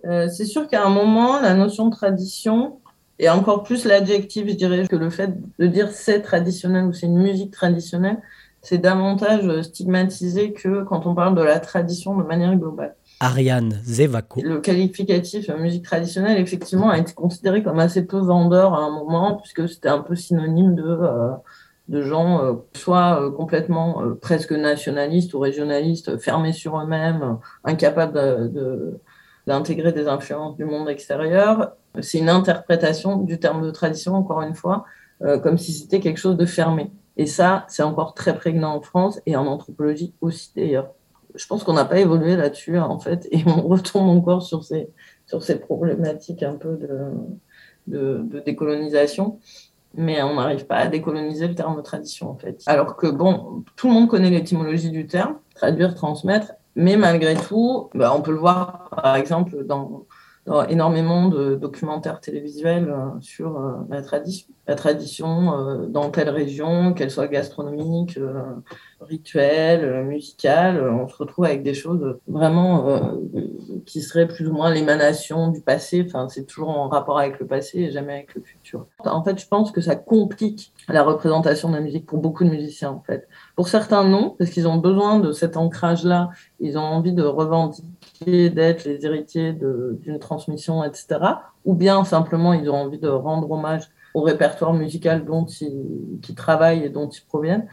Euh, 0.06 0.26
c'est 0.28 0.46
sûr 0.46 0.68
qu'à 0.68 0.86
un 0.86 0.88
moment, 0.88 1.38
la 1.38 1.52
notion 1.52 1.88
de 1.88 1.94
tradition, 1.94 2.80
et 3.18 3.28
encore 3.28 3.62
plus 3.62 3.84
l'adjectif, 3.84 4.46
je 4.48 4.54
dirais 4.54 4.88
que 4.88 4.96
le 4.96 5.10
fait 5.10 5.34
de 5.58 5.66
dire 5.66 5.90
c'est 5.90 6.22
traditionnel 6.22 6.86
ou 6.86 6.94
c'est 6.94 7.04
une 7.04 7.18
musique 7.18 7.52
traditionnelle, 7.52 8.22
c'est 8.66 8.78
davantage 8.78 9.62
stigmatisé 9.62 10.52
que 10.52 10.82
quand 10.82 11.06
on 11.06 11.14
parle 11.14 11.36
de 11.36 11.42
la 11.42 11.60
tradition 11.60 12.16
de 12.16 12.24
manière 12.24 12.56
globale. 12.56 12.96
Ariane 13.20 13.80
Zevako. 13.84 14.42
Le 14.42 14.60
qualificatif 14.60 15.48
musique 15.50 15.84
traditionnelle, 15.84 16.38
effectivement, 16.40 16.90
a 16.90 16.98
été 16.98 17.14
considéré 17.14 17.62
comme 17.62 17.78
assez 17.78 18.04
peu 18.04 18.18
vendeur 18.18 18.74
à 18.74 18.80
un 18.80 18.90
moment, 18.90 19.36
puisque 19.36 19.68
c'était 19.68 19.88
un 19.88 20.00
peu 20.00 20.16
synonyme 20.16 20.74
de, 20.74 20.82
euh, 20.82 21.30
de 21.88 22.02
gens 22.02 22.42
euh, 22.42 22.54
soit 22.74 23.22
euh, 23.22 23.30
complètement 23.30 24.02
euh, 24.02 24.14
presque 24.14 24.52
nationalistes 24.52 25.34
ou 25.34 25.38
régionalistes, 25.38 26.18
fermés 26.18 26.52
sur 26.52 26.78
eux-mêmes, 26.78 27.38
incapables 27.64 28.50
d'intégrer 29.46 29.92
des 29.92 30.08
influences 30.08 30.56
du 30.56 30.64
monde 30.64 30.88
extérieur. 30.88 31.72
C'est 32.00 32.18
une 32.18 32.28
interprétation 32.28 33.18
du 33.18 33.38
terme 33.38 33.64
de 33.64 33.70
tradition, 33.70 34.14
encore 34.14 34.42
une 34.42 34.54
fois, 34.54 34.84
comme 35.42 35.56
si 35.56 35.72
c'était 35.72 36.00
quelque 36.00 36.18
chose 36.18 36.36
de 36.36 36.44
fermé. 36.44 36.90
Et 37.16 37.26
ça, 37.26 37.64
c'est 37.68 37.82
encore 37.82 38.14
très 38.14 38.36
prégnant 38.36 38.74
en 38.74 38.80
France 38.80 39.20
et 39.26 39.36
en 39.36 39.46
anthropologie 39.46 40.14
aussi 40.20 40.52
d'ailleurs. 40.54 40.90
Je 41.34 41.46
pense 41.46 41.64
qu'on 41.64 41.74
n'a 41.74 41.84
pas 41.84 41.98
évolué 41.98 42.36
là-dessus, 42.36 42.78
en 42.78 42.98
fait, 42.98 43.28
et 43.30 43.42
on 43.46 43.62
retombe 43.62 44.08
encore 44.08 44.42
sur 44.42 44.64
ces, 44.64 44.88
sur 45.26 45.42
ces 45.42 45.58
problématiques 45.58 46.42
un 46.42 46.54
peu 46.54 46.78
de, 47.86 48.42
décolonisation 48.44 49.38
mais 49.98 50.22
on 50.22 50.34
n'arrive 50.34 50.66
pas 50.66 50.76
à 50.76 50.86
décoloniser 50.88 51.48
le 51.48 51.54
terme 51.54 51.82
tradition 51.82 52.30
en 52.30 52.36
fait. 52.36 52.62
Alors 52.66 52.96
que 52.96 53.06
bon, 53.06 53.64
tout 53.76 53.88
le 53.88 53.94
monde 53.94 54.08
connaît 54.08 54.28
l'étymologie 54.28 54.90
du 54.90 55.06
terme, 55.06 55.38
traduire, 55.54 55.94
transmettre, 55.94 56.52
mais 56.74 56.98
malgré 56.98 57.34
tout, 57.34 57.88
bah, 57.94 58.12
on 58.14 58.20
peut 58.20 58.32
le 58.32 58.36
voir 58.36 58.90
par 58.90 59.16
exemple 59.16 59.64
dans, 59.64 60.04
énormément 60.68 61.28
de 61.28 61.56
documentaires 61.56 62.20
télévisuels 62.20 62.88
euh, 62.88 63.20
sur 63.20 63.58
euh, 63.58 63.72
la 63.90 64.02
tradition, 64.02 64.46
la 64.68 64.76
tradition 64.76 65.58
euh, 65.58 65.86
dans 65.86 66.10
telle 66.10 66.28
région, 66.28 66.92
qu'elle 66.92 67.10
soit 67.10 67.26
gastronomique, 67.26 68.18
rituelle, 69.00 70.04
musicale, 70.04 70.80
on 70.88 71.06
se 71.08 71.16
retrouve 71.16 71.44
avec 71.44 71.62
des 71.62 71.74
choses 71.74 72.18
vraiment 72.26 73.12
qui 73.84 74.00
seraient 74.00 74.26
plus 74.26 74.48
ou 74.48 74.52
moins 74.52 74.72
l'émanation 74.72 75.48
du 75.48 75.60
passé. 75.60 76.02
Enfin, 76.06 76.28
c'est 76.28 76.44
toujours 76.44 76.70
en 76.70 76.88
rapport 76.88 77.18
avec 77.18 77.38
le 77.38 77.46
passé 77.46 77.80
et 77.80 77.90
jamais 77.90 78.14
avec 78.14 78.34
le 78.34 78.42
futur. 78.42 78.86
En 79.04 79.22
fait, 79.22 79.38
je 79.38 79.46
pense 79.46 79.70
que 79.70 79.80
ça 79.80 79.96
complique 79.96 80.72
la 80.88 81.02
représentation 81.02 81.68
de 81.68 81.74
la 81.74 81.80
musique 81.80 82.06
pour 82.06 82.18
beaucoup 82.18 82.44
de 82.44 82.50
musiciens, 82.50 82.90
en 82.90 83.02
fait. 83.06 83.28
Pour 83.54 83.68
certains, 83.68 84.04
non, 84.04 84.34
parce 84.38 84.50
qu'ils 84.50 84.66
ont 84.66 84.78
besoin 84.78 85.20
de 85.20 85.32
cet 85.32 85.56
ancrage-là. 85.56 86.30
Ils 86.58 86.78
ont 86.78 86.82
envie 86.82 87.12
de 87.12 87.22
revendiquer, 87.22 87.86
d'être 88.24 88.84
les 88.84 89.04
héritiers 89.04 89.52
d'une 89.52 90.18
transmission, 90.18 90.84
etc. 90.84 91.18
Ou 91.64 91.74
bien, 91.74 92.04
simplement, 92.04 92.52
ils 92.52 92.70
ont 92.70 92.76
envie 92.76 92.98
de 92.98 93.08
rendre 93.08 93.50
hommage 93.50 93.90
au 94.14 94.22
répertoire 94.22 94.72
musical 94.72 95.24
dont 95.26 95.44
ils, 95.44 96.34
travaillent 96.34 96.84
et 96.84 96.88
dont 96.88 97.08
ils 97.08 97.24
proviennent. 97.26 97.66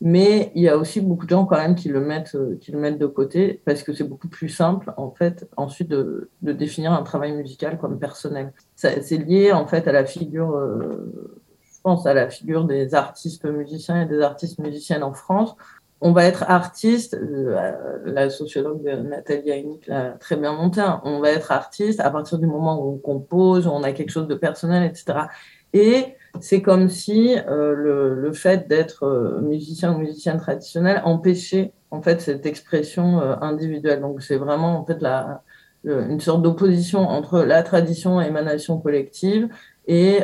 Mais 0.00 0.50
il 0.56 0.62
y 0.62 0.68
a 0.68 0.76
aussi 0.76 1.00
beaucoup 1.00 1.24
de 1.24 1.30
gens 1.30 1.46
quand 1.46 1.56
même 1.56 1.76
qui 1.76 1.88
le 1.88 2.00
mettent, 2.00 2.34
euh, 2.34 2.58
qui 2.60 2.72
le 2.72 2.80
mettent 2.80 2.98
de 2.98 3.06
côté 3.06 3.62
parce 3.64 3.84
que 3.84 3.92
c'est 3.92 4.04
beaucoup 4.04 4.28
plus 4.28 4.48
simple 4.48 4.92
en 4.96 5.12
fait 5.12 5.48
ensuite 5.56 5.88
de, 5.88 6.30
de, 6.42 6.52
définir 6.52 6.92
un 6.92 7.02
travail 7.04 7.32
musical 7.32 7.78
comme 7.78 8.00
personnel. 8.00 8.52
C'est 8.74 9.16
lié 9.18 9.52
en 9.52 9.68
fait 9.68 9.86
à 9.86 9.92
la 9.92 10.04
figure, 10.04 10.50
euh, 10.56 11.14
je 11.62 11.80
pense 11.84 12.06
à 12.06 12.12
la 12.12 12.28
figure 12.28 12.64
des 12.64 12.94
artistes 12.94 13.44
musiciens 13.44 14.02
et 14.02 14.06
des 14.06 14.20
artistes 14.20 14.58
musiciennes 14.58 15.04
en 15.04 15.14
France. 15.14 15.54
On 16.00 16.12
va 16.12 16.24
être 16.24 16.44
artiste, 16.48 17.14
euh, 17.14 17.98
la 18.04 18.28
sociologue 18.28 18.82
Nathalie 18.82 19.50
Aynick 19.50 19.86
l'a 19.86 20.10
très 20.12 20.36
bien 20.36 20.52
monté, 20.52 20.80
hein. 20.80 21.00
on 21.04 21.20
va 21.20 21.30
être 21.30 21.50
artiste 21.52 22.00
à 22.00 22.10
partir 22.10 22.38
du 22.38 22.46
moment 22.46 22.84
où 22.84 22.92
on 22.92 22.98
compose, 22.98 23.66
où 23.66 23.70
on 23.70 23.82
a 23.82 23.92
quelque 23.92 24.10
chose 24.10 24.28
de 24.28 24.34
personnel, 24.34 24.82
etc. 24.84 25.28
Et 25.72 26.14
c'est 26.40 26.62
comme 26.62 26.88
si 26.88 27.36
euh, 27.48 27.74
le, 27.74 28.32
fait 28.32 28.68
d'être 28.68 29.04
euh, 29.04 29.40
musicien 29.40 29.94
ou 29.94 29.98
musicienne 29.98 30.38
traditionnelle 30.38 31.00
empêchait 31.04 31.72
en 31.90 32.02
fait 32.02 32.20
cette 32.20 32.44
expression 32.44 33.20
individuelle. 33.40 34.00
Donc 34.00 34.20
c'est 34.20 34.36
vraiment 34.36 34.80
en 34.80 34.84
fait 34.84 35.00
la, 35.00 35.42
une 35.84 36.20
sorte 36.20 36.42
d'opposition 36.42 37.08
entre 37.08 37.40
la 37.40 37.62
tradition 37.62 38.20
émanation 38.20 38.78
collective 38.78 39.48
et 39.86 40.20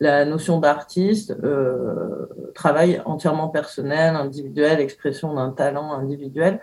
la 0.00 0.24
notion 0.24 0.60
d'artiste, 0.60 1.36
travail 2.54 3.02
entièrement 3.04 3.48
personnel, 3.48 4.14
individuel, 4.14 4.80
expression 4.80 5.34
d'un 5.34 5.50
talent 5.50 5.92
individuel. 5.92 6.60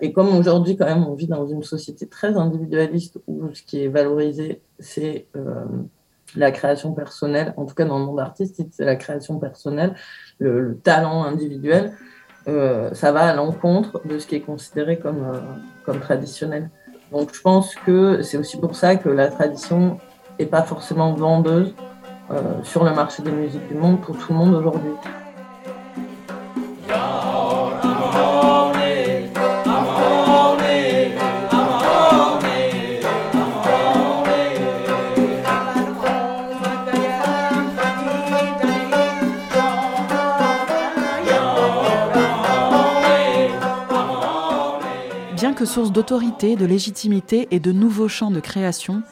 Et 0.00 0.12
comme 0.12 0.36
aujourd'hui 0.36 0.76
quand 0.76 0.86
même 0.86 1.04
on 1.04 1.14
vit 1.14 1.26
dans 1.26 1.46
une 1.46 1.62
société 1.62 2.06
très 2.06 2.36
individualiste 2.36 3.18
où 3.26 3.52
ce 3.52 3.62
qui 3.62 3.84
est 3.84 3.88
valorisé 3.88 4.62
c'est 4.78 5.26
la 6.36 6.50
création 6.50 6.92
personnelle, 6.92 7.54
en 7.56 7.66
tout 7.66 7.74
cas 7.74 7.84
dans 7.84 7.98
le 7.98 8.04
monde 8.04 8.20
artistique, 8.20 8.68
c'est 8.72 8.84
la 8.84 8.96
création 8.96 9.38
personnelle, 9.38 9.94
le, 10.38 10.78
talent 10.82 11.24
individuel, 11.24 11.92
euh, 12.48 12.92
ça 12.94 13.12
va 13.12 13.28
à 13.28 13.34
l'encontre 13.34 14.00
de 14.06 14.18
ce 14.18 14.26
qui 14.26 14.36
est 14.36 14.40
considéré 14.40 14.98
comme, 14.98 15.24
euh, 15.24 15.40
comme 15.84 16.00
traditionnel. 16.00 16.70
Donc 17.12 17.34
je 17.34 17.40
pense 17.40 17.74
que 17.74 18.22
c'est 18.22 18.38
aussi 18.38 18.58
pour 18.58 18.74
ça 18.74 18.96
que 18.96 19.08
la 19.08 19.28
tradition 19.28 19.98
pas 20.46 20.62
forcément 20.62 21.12
vendeuse 21.12 21.74
euh, 22.30 22.40
sur 22.62 22.84
le 22.84 22.94
marché 22.94 23.22
des 23.22 23.32
musiques 23.32 23.66
du 23.68 23.74
monde 23.74 24.00
pour 24.00 24.16
tout 24.16 24.32
le 24.32 24.38
monde 24.38 24.54
aujourd'hui. 24.54 24.92
source 45.66 45.92
d'autorité, 45.92 46.56
de 46.56 46.66
légitimité 46.66 47.48
et 47.50 47.60
de 47.60 47.72
nouveaux 47.72 48.08
champs 48.08 48.30
de 48.30 48.40
création, 48.40 49.02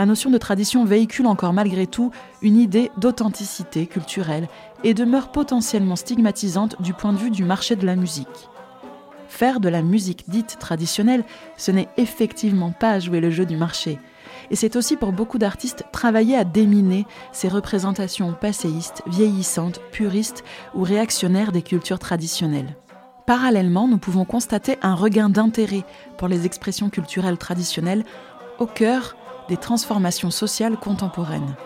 la 0.00 0.06
notion 0.06 0.30
de 0.30 0.38
tradition 0.38 0.86
véhicule 0.86 1.26
encore 1.26 1.52
malgré 1.52 1.86
tout 1.86 2.10
une 2.40 2.56
idée 2.56 2.90
d'authenticité 2.96 3.86
culturelle 3.86 4.48
et 4.82 4.94
demeure 4.94 5.30
potentiellement 5.30 5.94
stigmatisante 5.94 6.80
du 6.80 6.94
point 6.94 7.12
de 7.12 7.18
vue 7.18 7.30
du 7.30 7.44
marché 7.44 7.76
de 7.76 7.84
la 7.84 7.96
musique. 7.96 8.48
Faire 9.28 9.60
de 9.60 9.68
la 9.68 9.82
musique 9.82 10.24
dite 10.30 10.56
traditionnelle, 10.58 11.22
ce 11.58 11.70
n'est 11.70 11.90
effectivement 11.98 12.72
pas 12.72 12.98
jouer 12.98 13.20
le 13.20 13.30
jeu 13.30 13.44
du 13.44 13.58
marché. 13.58 13.98
Et 14.50 14.56
c'est 14.56 14.74
aussi 14.74 14.96
pour 14.96 15.12
beaucoup 15.12 15.36
d'artistes 15.36 15.84
travailler 15.92 16.34
à 16.34 16.44
déminer 16.44 17.04
ces 17.30 17.48
représentations 17.48 18.32
passéistes, 18.32 19.02
vieillissantes, 19.06 19.82
puristes 19.92 20.44
ou 20.74 20.82
réactionnaires 20.82 21.52
des 21.52 21.60
cultures 21.60 21.98
traditionnelles. 21.98 22.74
Parallèlement, 23.26 23.86
nous 23.86 23.98
pouvons 23.98 24.24
constater 24.24 24.78
un 24.80 24.94
regain 24.94 25.28
d'intérêt 25.28 25.84
pour 26.16 26.28
les 26.28 26.46
expressions 26.46 26.88
culturelles 26.88 27.36
traditionnelles 27.36 28.04
au 28.58 28.66
cœur 28.66 29.14
des 29.50 29.56
transformations 29.56 30.30
sociales 30.30 30.78
contemporaines. 30.78 31.56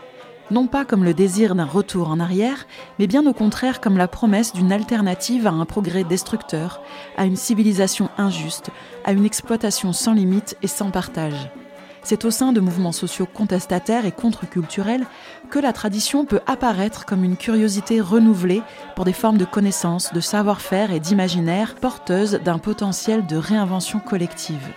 Non 0.51 0.67
pas 0.67 0.85
comme 0.85 1.05
le 1.05 1.15
désir 1.15 1.55
d'un 1.55 1.67
retour 1.67 2.09
en 2.09 2.19
arrière, 2.19 2.67
mais 2.99 3.07
bien 3.07 3.27
au 3.27 3.33
contraire 3.33 3.81
comme 3.81 3.99
la 3.99 4.09
promesse 4.09 4.53
d'une 4.53 4.73
alternative 4.73 5.47
à 5.47 5.51
un 5.51 5.65
progrès 5.67 6.03
destructeur, 6.03 6.83
à 7.17 7.27
une 7.27 7.37
civilisation 7.37 8.09
injuste, 8.19 8.71
à 9.05 9.13
une 9.13 9.25
exploitation 9.25 9.93
sans 9.93 10.15
limite 10.15 10.57
et 10.63 10.67
sans 10.67 10.91
partage. 10.91 11.51
C'est 12.03 12.25
au 12.25 12.31
sein 12.31 12.53
de 12.53 12.61
mouvements 12.61 12.93
sociaux 12.93 13.27
contestataires 13.27 14.05
et 14.05 14.13
contre-culturels 14.13 15.07
que 15.51 15.59
la 15.59 15.73
tradition 15.73 16.25
peut 16.25 16.41
apparaître 16.47 17.07
comme 17.07 17.25
une 17.25 17.39
curiosité 17.39 18.01
renouvelée 18.01 18.63
pour 18.97 19.05
des 19.05 19.15
formes 19.15 19.39
de 19.39 19.47
connaissances, 19.47 20.13
de 20.13 20.21
savoir-faire 20.21 20.91
et 20.91 21.01
d'imaginaire 21.01 21.75
porteuses 21.75 22.41
d'un 22.45 22.59
potentiel 22.59 23.27
de 23.27 23.37
réinvention 23.37 24.01
collective. 24.01 24.69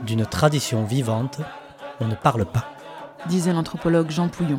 D'une 0.00 0.26
tradition 0.26 0.84
vivante, 0.84 1.40
on 2.00 2.06
ne 2.06 2.14
parle 2.14 2.44
pas, 2.44 2.66
disait 3.28 3.52
l'anthropologue 3.52 4.10
Jean 4.10 4.28
Pouillon. 4.28 4.58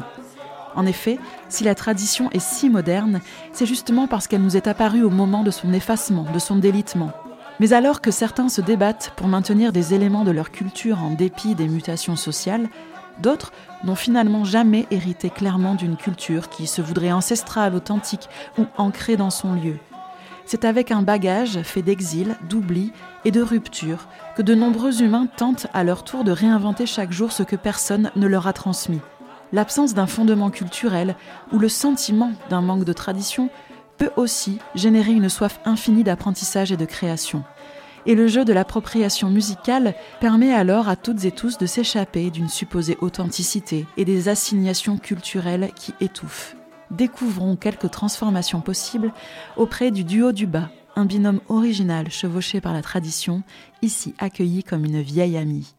En 0.76 0.86
effet, 0.86 1.20
si 1.48 1.64
la 1.64 1.76
tradition 1.76 2.30
est 2.32 2.40
si 2.40 2.70
moderne, 2.70 3.22
c'est 3.54 3.66
justement 3.66 4.08
parce 4.08 4.28
qu'elle 4.28 4.42
nous 4.42 4.58
est 4.58 4.68
apparue 4.68 5.04
au 5.04 5.10
moment 5.10 5.44
de 5.44 5.52
son 5.52 5.74
effacement, 5.74 6.26
de 6.34 6.40
son 6.40 6.56
délitement, 6.56 7.12
mais 7.60 7.74
alors 7.74 8.02
que 8.02 8.12
certains 8.12 8.50
se 8.50 8.62
débattent 8.62 9.14
pour 9.16 9.28
maintenir 9.28 9.72
des 9.72 9.94
éléments 9.94 10.24
de 10.24 10.32
leur 10.32 10.52
culture 10.52 11.02
en 11.02 11.12
dépit 11.12 11.56
des 11.56 11.68
mutations 11.68 12.16
sociales, 12.16 12.68
d'autres 13.20 13.52
n'ont 13.84 13.96
finalement 13.96 14.44
jamais 14.44 14.88
hérité 14.92 15.30
clairement 15.30 15.76
d'une 15.76 15.98
culture 15.98 16.50
qui 16.50 16.68
se 16.68 16.82
voudrait 16.82 17.12
ancestrale, 17.12 17.76
authentique 17.76 18.28
ou 18.58 18.66
ancrée 18.78 19.18
dans 19.18 19.32
son 19.32 19.54
lieu. 19.54 19.78
C'est 20.50 20.64
avec 20.64 20.92
un 20.92 21.02
bagage 21.02 21.62
fait 21.64 21.82
d'exil, 21.82 22.38
d'oubli 22.48 22.94
et 23.26 23.32
de 23.32 23.42
rupture 23.42 24.08
que 24.38 24.42
de 24.42 24.56
nombreux 24.56 25.04
humains 25.04 25.28
tentent 25.36 25.68
à 25.74 25.84
leur 25.84 26.06
tour 26.06 26.24
de 26.24 26.32
réinventer 26.32 26.86
chaque 26.86 27.12
jour 27.12 27.34
ce 27.34 27.44
que 27.44 27.58
personne 27.58 28.12
ne 28.16 28.28
leur 28.28 28.48
a 28.48 28.54
transmis. 28.54 29.02
L'absence 29.52 29.94
d'un 29.94 30.08
fondement 30.08 30.50
culturel 30.50 31.18
ou 31.52 31.60
le 31.60 31.68
sentiment 31.68 32.32
d'un 32.50 32.62
manque 32.62 32.86
de 32.86 32.94
tradition 32.94 33.50
peut 33.98 34.12
aussi 34.16 34.60
générer 34.74 35.12
une 35.12 35.28
soif 35.28 35.60
infinie 35.66 36.06
d'apprentissage 36.06 36.72
et 36.72 36.78
de 36.78 36.86
création. 36.86 37.44
Et 38.06 38.16
le 38.16 38.28
jeu 38.28 38.46
de 38.46 38.54
l'appropriation 38.54 39.30
musicale 39.30 39.96
permet 40.22 40.54
alors 40.54 40.88
à 40.88 40.96
toutes 40.96 41.26
et 41.26 41.32
tous 41.32 41.58
de 41.58 41.66
s'échapper 41.66 42.30
d'une 42.30 42.48
supposée 42.48 42.98
authenticité 43.02 43.86
et 43.98 44.06
des 44.06 44.30
assignations 44.30 44.98
culturelles 44.98 45.72
qui 45.76 45.94
étouffent. 46.00 46.57
Découvrons 46.92 47.56
quelques 47.56 47.92
transformations 47.92 48.62
possibles 48.62 49.12
auprès 49.58 49.92
du 49.92 50.04
duo 50.04 50.32
du 50.32 50.48
bas, 50.48 50.70
un 50.96 51.06
binôme 51.06 51.42
original 51.50 52.10
chevauché 52.10 52.62
par 52.62 52.74
la 52.74 52.82
tradition, 52.82 53.44
ici 53.82 54.16
accueilli 54.20 54.64
comme 54.64 54.86
une 54.86 55.02
vieille 55.02 55.38
amie. 55.38 55.76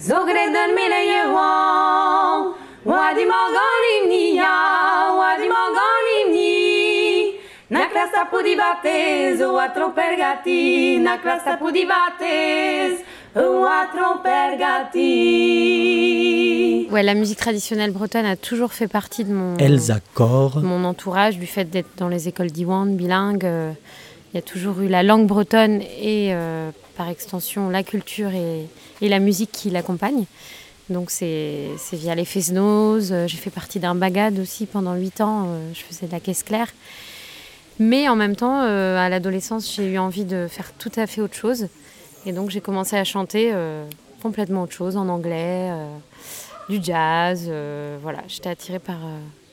Zogredan 0.00 0.70
mirayuan, 0.74 2.54
wadimagani 2.86 3.94
mnia, 4.06 4.50
wadimagani 5.20 6.16
mni. 6.30 7.34
Na 7.70 7.86
classa 7.90 8.24
pudi 8.30 8.56
batez, 8.56 9.40
o 9.42 9.58
a 9.58 9.68
tropergati, 9.68 10.98
na 10.98 11.18
classa 11.18 11.56
pudi 11.56 11.84
batez, 11.84 13.00
o 13.36 13.64
a 13.66 13.86
tropergati. 13.94 16.88
Ouais, 16.90 17.02
la 17.02 17.14
musique 17.14 17.38
traditionnelle 17.38 17.90
bretonne 17.90 18.24
a 18.24 18.36
toujours 18.36 18.72
fait 18.72 18.88
partie 18.88 19.24
de 19.24 19.32
mon, 19.34 19.56
Elsa 19.58 19.98
Cor. 20.14 20.60
mon 20.62 20.84
entourage, 20.84 21.38
du 21.38 21.46
fait 21.46 21.64
d'être 21.64 21.90
dans 21.98 22.08
les 22.08 22.28
écoles 22.28 22.50
d'Iwan, 22.50 22.96
bilingue. 22.96 23.44
euh, 23.44 23.72
Il 24.32 24.36
y 24.36 24.38
a 24.38 24.42
toujours 24.42 24.80
eu 24.80 24.88
la 24.88 25.02
langue 25.02 25.26
bretonne 25.26 25.80
et 25.82 26.32
euh, 26.34 26.70
par 26.96 27.08
extension 27.08 27.68
la 27.70 27.82
culture 27.82 28.30
et, 28.34 28.66
et 29.00 29.08
la 29.08 29.18
musique 29.18 29.52
qui 29.52 29.70
l'accompagnent. 29.70 30.24
Donc 30.90 31.10
c'est 31.10 31.68
via 31.92 32.14
les 32.14 32.24
Fesnos. 32.24 33.10
euh, 33.12 33.26
J'ai 33.28 33.36
fait 33.36 33.50
partie 33.50 33.78
d'un 33.78 33.94
bagad 33.94 34.38
aussi 34.38 34.64
pendant 34.66 34.94
8 34.94 35.20
ans. 35.20 35.44
euh, 35.48 35.70
Je 35.74 35.80
faisais 35.82 36.06
de 36.06 36.12
la 36.12 36.20
caisse 36.20 36.42
claire. 36.42 36.72
Mais 37.78 38.08
en 38.08 38.16
même 38.16 38.34
temps, 38.36 38.62
euh, 38.62 38.96
à 38.98 39.08
l'adolescence, 39.08 39.72
j'ai 39.74 39.92
eu 39.92 39.98
envie 39.98 40.24
de 40.24 40.46
faire 40.48 40.72
tout 40.78 40.90
à 40.96 41.06
fait 41.06 41.20
autre 41.20 41.34
chose. 41.34 41.68
Et 42.26 42.32
donc 42.32 42.50
j'ai 42.50 42.60
commencé 42.60 42.96
à 42.96 43.04
chanter 43.04 43.54
complètement 44.20 44.64
autre 44.64 44.72
chose, 44.72 44.96
en 44.96 45.08
anglais, 45.08 45.70
du 46.68 46.80
jazz. 46.82 47.48
voilà, 48.02 48.18
j'étais 48.26 48.50
attirée 48.50 48.80
par, 48.80 48.98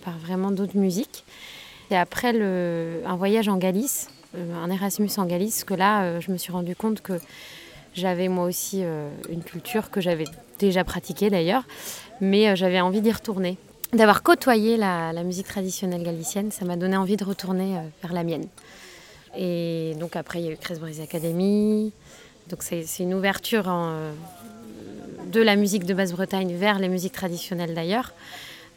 par 0.04 0.18
vraiment 0.18 0.50
d'autres 0.50 0.76
musiques. 0.76 1.24
Et 1.92 1.96
après 1.96 2.34
le, 2.34 3.02
un 3.06 3.16
voyage 3.16 3.48
en 3.48 3.58
Galice, 3.58 4.10
un 4.36 4.70
Erasmus 4.72 5.12
en 5.18 5.26
Galice, 5.26 5.64
que 5.64 5.76
là, 5.76 6.20
je 6.20 6.32
me 6.32 6.38
suis 6.38 6.52
rendu 6.52 6.76
compte 6.76 7.02
que 7.02 7.20
j'avais 7.96 8.28
moi 8.28 8.46
aussi 8.46 8.82
euh, 8.84 9.10
une 9.30 9.42
culture 9.42 9.90
que 9.90 10.02
j'avais 10.02 10.26
déjà 10.60 10.84
pratiquée 10.84 11.30
d'ailleurs, 11.30 11.64
mais 12.22 12.50
euh, 12.50 12.56
j'avais 12.56 12.82
envie 12.82 13.02
d'y 13.02 13.12
retourner. 13.12 13.58
D'avoir 13.94 14.24
côtoyé 14.24 14.78
la, 14.78 15.14
musique 15.24 15.48
traditionnelle 15.48 16.04
galicienne, 16.04 16.52
ça 16.52 16.66
m'a 16.66 16.76
donné 16.76 16.98
envie 16.98 17.16
de 17.16 17.24
retourner 17.24 17.78
euh, 17.78 17.82
vers 18.04 18.14
la 18.14 18.24
mienne. 18.24 18.48
Et 19.38 19.96
donc 20.00 20.16
après, 20.16 20.40
il 20.40 20.46
y 20.46 20.50
a 20.50 20.52
eu 20.52 20.58
Cresbrise 20.58 21.00
Academy. 21.00 21.94
Donc 22.50 22.62
c'est 22.62 22.86
une 23.00 23.14
ouverture 23.14 23.66
de 25.32 25.42
la 25.42 25.56
musique 25.56 25.84
de 25.84 25.96
Basse-Bretagne 25.96 26.56
vers 26.56 26.78
les 26.78 26.88
musiques 26.88 27.14
traditionnelles 27.14 27.74
d'ailleurs. 27.74 28.14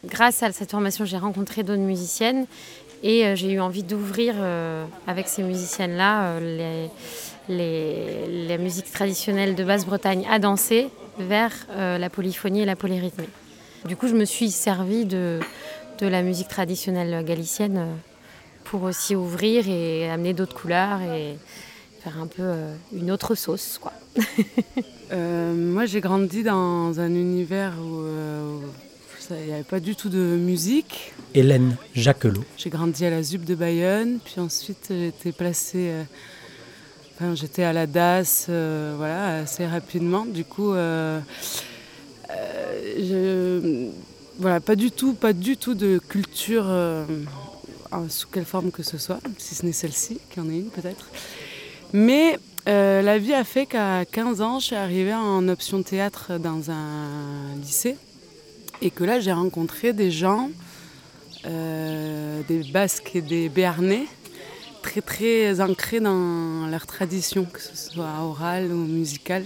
Grâce 0.03 0.41
à 0.41 0.51
cette 0.51 0.71
formation, 0.71 1.05
j'ai 1.05 1.17
rencontré 1.17 1.61
d'autres 1.61 1.79
musiciennes 1.79 2.47
et 3.03 3.35
j'ai 3.35 3.51
eu 3.51 3.59
envie 3.59 3.83
d'ouvrir 3.83 4.35
avec 5.07 5.27
ces 5.27 5.43
musiciennes-là 5.43 6.39
euh, 6.39 6.87
les, 7.49 8.47
la 8.47 8.57
musique 8.57 8.91
traditionnelle 8.91 9.55
de 9.55 9.63
Basse-Bretagne 9.63 10.25
à 10.29 10.39
danser 10.39 10.87
vers 11.19 11.51
euh, 11.71 11.97
la 11.97 12.09
polyphonie 12.09 12.61
et 12.61 12.65
la 12.65 12.75
polyrythmie. 12.75 13.27
Du 13.85 13.95
coup, 13.95 14.07
je 14.07 14.13
me 14.13 14.25
suis 14.25 14.51
servie 14.51 15.05
de, 15.05 15.39
de 15.99 16.07
la 16.07 16.21
musique 16.21 16.47
traditionnelle 16.47 17.25
galicienne 17.25 17.77
euh, 17.77 17.93
pour 18.63 18.83
aussi 18.83 19.15
ouvrir 19.15 19.67
et 19.67 20.09
amener 20.09 20.33
d'autres 20.33 20.55
couleurs 20.55 21.01
et 21.01 21.37
faire 22.03 22.19
un 22.19 22.27
peu 22.27 22.43
euh, 22.43 22.75
une 22.93 23.11
autre 23.11 23.35
sauce, 23.35 23.79
quoi. 23.81 23.93
Euh, 25.11 25.55
moi, 25.55 25.87
j'ai 25.87 26.01
grandi 26.01 26.43
dans 26.43 26.99
un 26.99 27.09
univers 27.09 27.73
où 27.81 28.01
euh, 28.01 28.59
il 29.31 29.47
n'y 29.47 29.53
avait 29.53 29.63
pas 29.63 29.79
du 29.79 29.95
tout 29.95 30.07
de 30.07 30.19
musique. 30.19 31.13
Hélène 31.33 31.77
Jacquelot. 31.95 32.43
J'ai 32.57 32.69
grandi 32.69 33.03
à 33.05 33.09
la 33.09 33.23
ZUP 33.23 33.43
de 33.43 33.55
Bayonne, 33.55 34.19
puis 34.23 34.39
ensuite 34.39 34.85
j'ai 34.91 35.07
été 35.07 35.31
placée. 35.31 35.91
J'étais 37.33 37.63
à 37.63 37.73
la 37.73 37.85
DAS, 37.85 38.47
euh, 38.49 38.93
voilà, 38.97 39.39
assez 39.39 39.65
rapidement. 39.65 40.25
Du 40.25 40.45
coup, 40.45 40.73
euh, 40.73 41.19
euh, 42.31 43.89
voilà, 44.37 44.59
pas 44.59 44.75
du 44.75 44.91
tout, 44.91 45.13
pas 45.13 45.33
du 45.33 45.57
tout 45.57 45.73
de 45.73 45.99
culture 45.99 46.65
sous 48.07 48.27
quelle 48.27 48.45
forme 48.45 48.71
que 48.71 48.83
ce 48.83 48.97
soit, 48.97 49.19
si 49.37 49.55
ce 49.55 49.65
n'est 49.65 49.73
celle-ci, 49.73 50.19
qui 50.29 50.39
en 50.39 50.49
est 50.49 50.57
une 50.59 50.69
peut-être. 50.69 51.09
Mais 51.91 52.39
la 52.65 53.17
vie 53.17 53.33
a 53.33 53.43
fait 53.43 53.65
qu'à 53.65 54.05
15 54.05 54.41
ans, 54.41 54.59
je 54.59 54.67
suis 54.67 54.75
arrivée 54.75 55.13
en 55.13 55.47
option 55.49 55.83
théâtre 55.83 56.37
dans 56.37 56.71
un 56.71 57.55
lycée. 57.61 57.97
Et 58.81 58.91
que 58.91 59.03
là, 59.03 59.19
j'ai 59.19 59.33
rencontré 59.33 59.91
des 59.91 60.09
gens, 60.11 60.51
des 61.43 62.63
Basques 62.71 63.11
et 63.15 63.21
des 63.21 63.49
Béarnais, 63.49 64.05
très 64.89 65.01
très 65.01 65.61
ancrés 65.61 65.99
dans 65.99 66.65
leur 66.67 66.87
tradition, 66.87 67.45
que 67.45 67.61
ce 67.61 67.75
soit 67.75 68.11
orale 68.23 68.71
ou 68.71 68.77
musicale. 68.85 69.45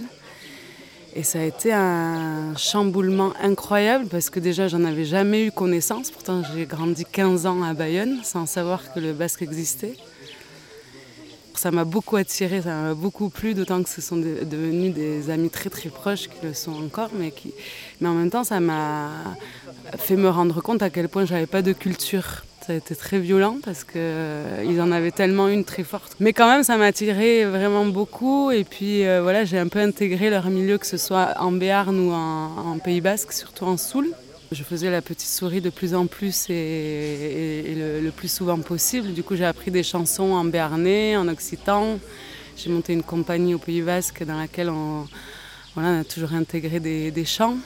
Et 1.14 1.22
ça 1.22 1.38
a 1.40 1.42
été 1.42 1.70
un 1.72 2.56
chamboulement 2.56 3.32
incroyable 3.40 4.06
parce 4.06 4.30
que 4.30 4.40
déjà, 4.40 4.68
j'en 4.68 4.84
avais 4.84 5.04
jamais 5.04 5.44
eu 5.46 5.52
connaissance. 5.52 6.10
Pourtant, 6.10 6.42
j'ai 6.54 6.64
grandi 6.64 7.04
15 7.04 7.44
ans 7.46 7.62
à 7.62 7.74
Bayonne 7.74 8.20
sans 8.24 8.46
savoir 8.46 8.92
que 8.92 9.00
le 9.00 9.12
basque 9.12 9.42
existait. 9.42 9.94
Ça 11.54 11.70
m'a 11.70 11.84
beaucoup 11.84 12.16
attiré, 12.16 12.62
ça 12.62 12.74
m'a 12.82 12.94
beaucoup 12.94 13.28
plu, 13.28 13.54
d'autant 13.54 13.82
que 13.82 13.88
ce 13.88 14.00
sont 14.00 14.16
de- 14.16 14.44
devenus 14.44 14.92
des 14.94 15.30
amis 15.30 15.50
très 15.50 15.70
très 15.70 15.88
proches 15.90 16.28
qui 16.28 16.38
le 16.46 16.52
sont 16.54 16.72
encore, 16.72 17.10
mais, 17.14 17.30
qui... 17.30 17.52
mais 18.00 18.08
en 18.08 18.14
même 18.14 18.28
temps 18.30 18.42
ça 18.42 18.58
m'a 18.58 19.10
fait 19.96 20.16
me 20.16 20.28
rendre 20.28 20.60
compte 20.62 20.82
à 20.82 20.90
quel 20.90 21.08
point 21.08 21.24
j'avais 21.26 21.46
pas 21.46 21.62
de 21.62 21.72
culture. 21.72 22.44
Ça 22.66 22.72
a 22.72 22.76
été 22.76 22.96
très 22.96 23.18
violent 23.18 23.58
parce 23.62 23.84
qu'ils 23.84 24.80
en 24.80 24.90
avaient 24.90 25.10
tellement 25.10 25.48
une 25.48 25.66
très 25.66 25.82
forte. 25.82 26.16
Mais 26.18 26.32
quand 26.32 26.48
même 26.48 26.62
ça 26.62 26.78
m'a 26.78 26.86
attiré 26.86 27.44
vraiment 27.44 27.84
beaucoup 27.84 28.50
et 28.50 28.64
puis 28.64 29.04
euh, 29.04 29.20
voilà 29.20 29.44
j'ai 29.44 29.58
un 29.58 29.68
peu 29.68 29.80
intégré 29.80 30.30
leur 30.30 30.48
milieu 30.48 30.78
que 30.78 30.86
ce 30.86 30.96
soit 30.96 31.34
en 31.40 31.52
Béarn 31.52 31.94
ou 31.98 32.10
en, 32.10 32.78
Pays 32.78 33.02
Basque, 33.02 33.34
surtout 33.34 33.66
en 33.66 33.76
Soule. 33.76 34.08
Je 34.50 34.62
faisais 34.62 34.90
la 34.90 35.02
petite 35.02 35.28
souris 35.28 35.60
de 35.60 35.68
plus 35.68 35.94
en 35.94 36.06
plus 36.06 36.48
et, 36.48 37.74
le, 37.76 38.10
plus 38.10 38.32
souvent 38.32 38.58
possible. 38.58 39.12
Du 39.12 39.22
coup, 39.22 39.36
j'ai 39.36 39.44
appris 39.44 39.70
des 39.70 39.82
chansons 39.82 40.32
en 40.32 40.44
béarnais, 40.44 41.18
en 41.18 41.28
occitan. 41.28 41.98
J'ai 42.56 42.70
monté 42.70 42.94
une 42.94 43.02
compagnie 43.02 43.54
au 43.54 43.58
Pays 43.58 43.82
Basque 43.82 44.24
dans 44.24 44.38
laquelle 44.38 44.70
on, 44.70 45.06
voilà, 45.74 45.90
on 45.90 46.00
a 46.00 46.04
toujours 46.04 46.32
intégré 46.32 46.80
des 46.80 47.24
chants. 47.26 47.58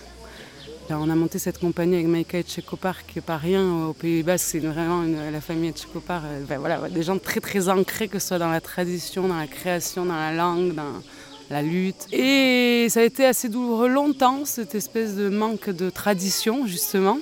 Alors, 0.90 1.02
on 1.02 1.10
a 1.10 1.14
monté 1.14 1.38
cette 1.38 1.58
compagnie 1.58 1.96
avec 1.96 2.06
Maïka 2.06 2.38
Etchekopar, 2.38 3.04
qui 3.04 3.18
n'est 3.18 3.22
pas 3.22 3.36
rien 3.36 3.62
au 3.88 3.92
Pays 3.92 4.22
Basque, 4.22 4.46
c'est 4.52 4.58
vraiment 4.58 5.02
la 5.02 5.40
famille 5.42 5.68
Etchekopar. 5.68 6.22
euh, 6.24 6.40
ben 6.48 6.58
voilà, 6.58 6.88
des 6.88 7.02
gens 7.02 7.18
très 7.18 7.40
très 7.40 7.68
ancrés, 7.68 8.08
que 8.08 8.18
ce 8.18 8.28
soit 8.28 8.38
dans 8.38 8.48
la 8.48 8.62
tradition, 8.62 9.28
dans 9.28 9.36
la 9.36 9.46
création, 9.46 10.06
dans 10.06 10.16
la 10.16 10.32
langue, 10.32 10.74
dans 10.74 11.02
la 11.50 11.60
lutte. 11.60 12.06
Et 12.10 12.86
ça 12.88 13.00
a 13.00 13.02
été 13.02 13.26
assez 13.26 13.50
douloureux 13.50 13.88
longtemps, 13.88 14.46
cette 14.46 14.74
espèce 14.74 15.14
de 15.14 15.28
manque 15.28 15.68
de 15.68 15.90
tradition, 15.90 16.66
justement. 16.66 17.18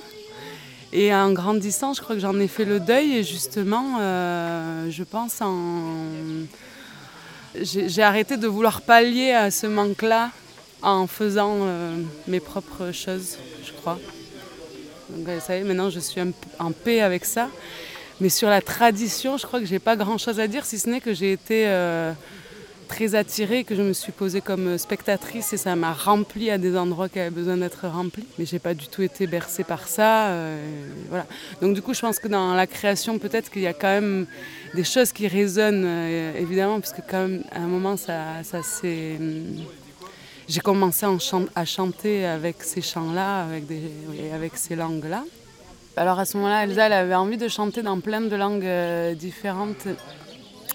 Et 0.93 1.13
en 1.13 1.33
grandissant, 1.33 1.91
je 1.93 1.99
crois 1.99 2.15
que 2.15 2.21
j'en 2.21 2.39
ai 2.39 2.47
fait 2.47 2.63
le 2.63 2.79
deuil, 2.79 3.17
et 3.17 3.23
justement, 3.25 3.97
euh, 3.99 4.89
je 4.89 5.03
pense 5.03 5.41
en. 5.41 5.65
J'ai 7.61 8.01
arrêté 8.01 8.37
de 8.37 8.47
vouloir 8.47 8.81
pallier 8.81 9.31
à 9.31 9.51
ce 9.51 9.67
manque-là 9.67 10.31
en 10.81 11.07
faisant 11.07 11.57
euh, 11.61 11.97
mes 12.27 12.39
propres 12.39 12.91
choses, 12.91 13.37
crois. 13.77 13.99
Donc, 15.09 15.27
euh, 15.29 15.39
y 15.49 15.51
est, 15.51 15.63
maintenant 15.63 15.89
je 15.89 15.99
suis 15.99 16.21
en 16.59 16.71
paix 16.71 17.01
avec 17.01 17.23
ça. 17.25 17.49
Mais 18.19 18.29
sur 18.29 18.49
la 18.49 18.61
tradition, 18.61 19.37
je 19.37 19.45
crois 19.45 19.59
que 19.59 19.65
j'ai 19.65 19.79
pas 19.79 19.95
grand-chose 19.95 20.39
à 20.39 20.47
dire, 20.47 20.65
si 20.65 20.79
ce 20.79 20.89
n'est 20.89 21.01
que 21.01 21.13
j'ai 21.13 21.31
été 21.31 21.67
euh, 21.67 22.11
très 22.87 23.13
attirée, 23.13 23.63
que 23.63 23.75
je 23.75 23.83
me 23.83 23.93
suis 23.93 24.11
posée 24.11 24.41
comme 24.41 24.79
spectatrice 24.79 25.53
et 25.53 25.57
ça 25.57 25.75
m'a 25.75 25.93
rempli 25.93 26.49
à 26.49 26.57
des 26.57 26.75
endroits 26.75 27.09
qui 27.09 27.19
avaient 27.19 27.29
besoin 27.29 27.57
d'être 27.57 27.87
remplis. 27.87 28.25
Mais 28.39 28.45
j'ai 28.45 28.57
pas 28.57 28.73
du 28.73 28.87
tout 28.87 29.03
été 29.03 29.27
bercée 29.27 29.63
par 29.63 29.87
ça. 29.87 30.29
euh, 30.29 30.57
voilà. 31.09 31.27
Donc 31.61 31.75
du 31.75 31.83
coup, 31.83 31.93
je 31.93 32.01
pense 32.01 32.17
que 32.17 32.27
dans 32.27 32.55
la 32.55 32.65
création, 32.65 33.19
peut-être 33.19 33.51
qu'il 33.51 33.61
y 33.61 33.67
a 33.67 33.73
quand 33.73 33.87
même 34.01 34.25
des 34.73 34.83
choses 34.83 35.11
qui 35.11 35.27
résonnent, 35.27 35.85
euh, 35.85 36.39
évidemment, 36.39 36.79
parce 36.79 36.93
que 36.93 37.01
quand 37.07 37.21
même, 37.27 37.43
à 37.51 37.59
un 37.59 37.67
moment, 37.67 37.97
ça, 37.97 38.43
ça 38.43 38.63
s'est... 38.63 39.17
J'ai 40.47 40.61
commencé 40.61 41.05
à 41.55 41.65
chanter 41.65 42.25
avec 42.25 42.63
ces 42.63 42.81
chants-là, 42.81 43.47
avec, 44.33 44.57
ces 44.57 44.75
langues-là. 44.75 45.23
Alors 45.95 46.19
à 46.19 46.25
ce 46.25 46.37
moment-là, 46.37 46.63
Elsa, 46.63 46.85
elle 46.85 46.93
avait 46.93 47.15
envie 47.15 47.37
de 47.37 47.47
chanter 47.47 47.81
dans 47.81 47.99
plein 47.99 48.21
de 48.21 48.35
langues 48.35 48.65
euh, 48.65 49.13
différentes. 49.13 49.87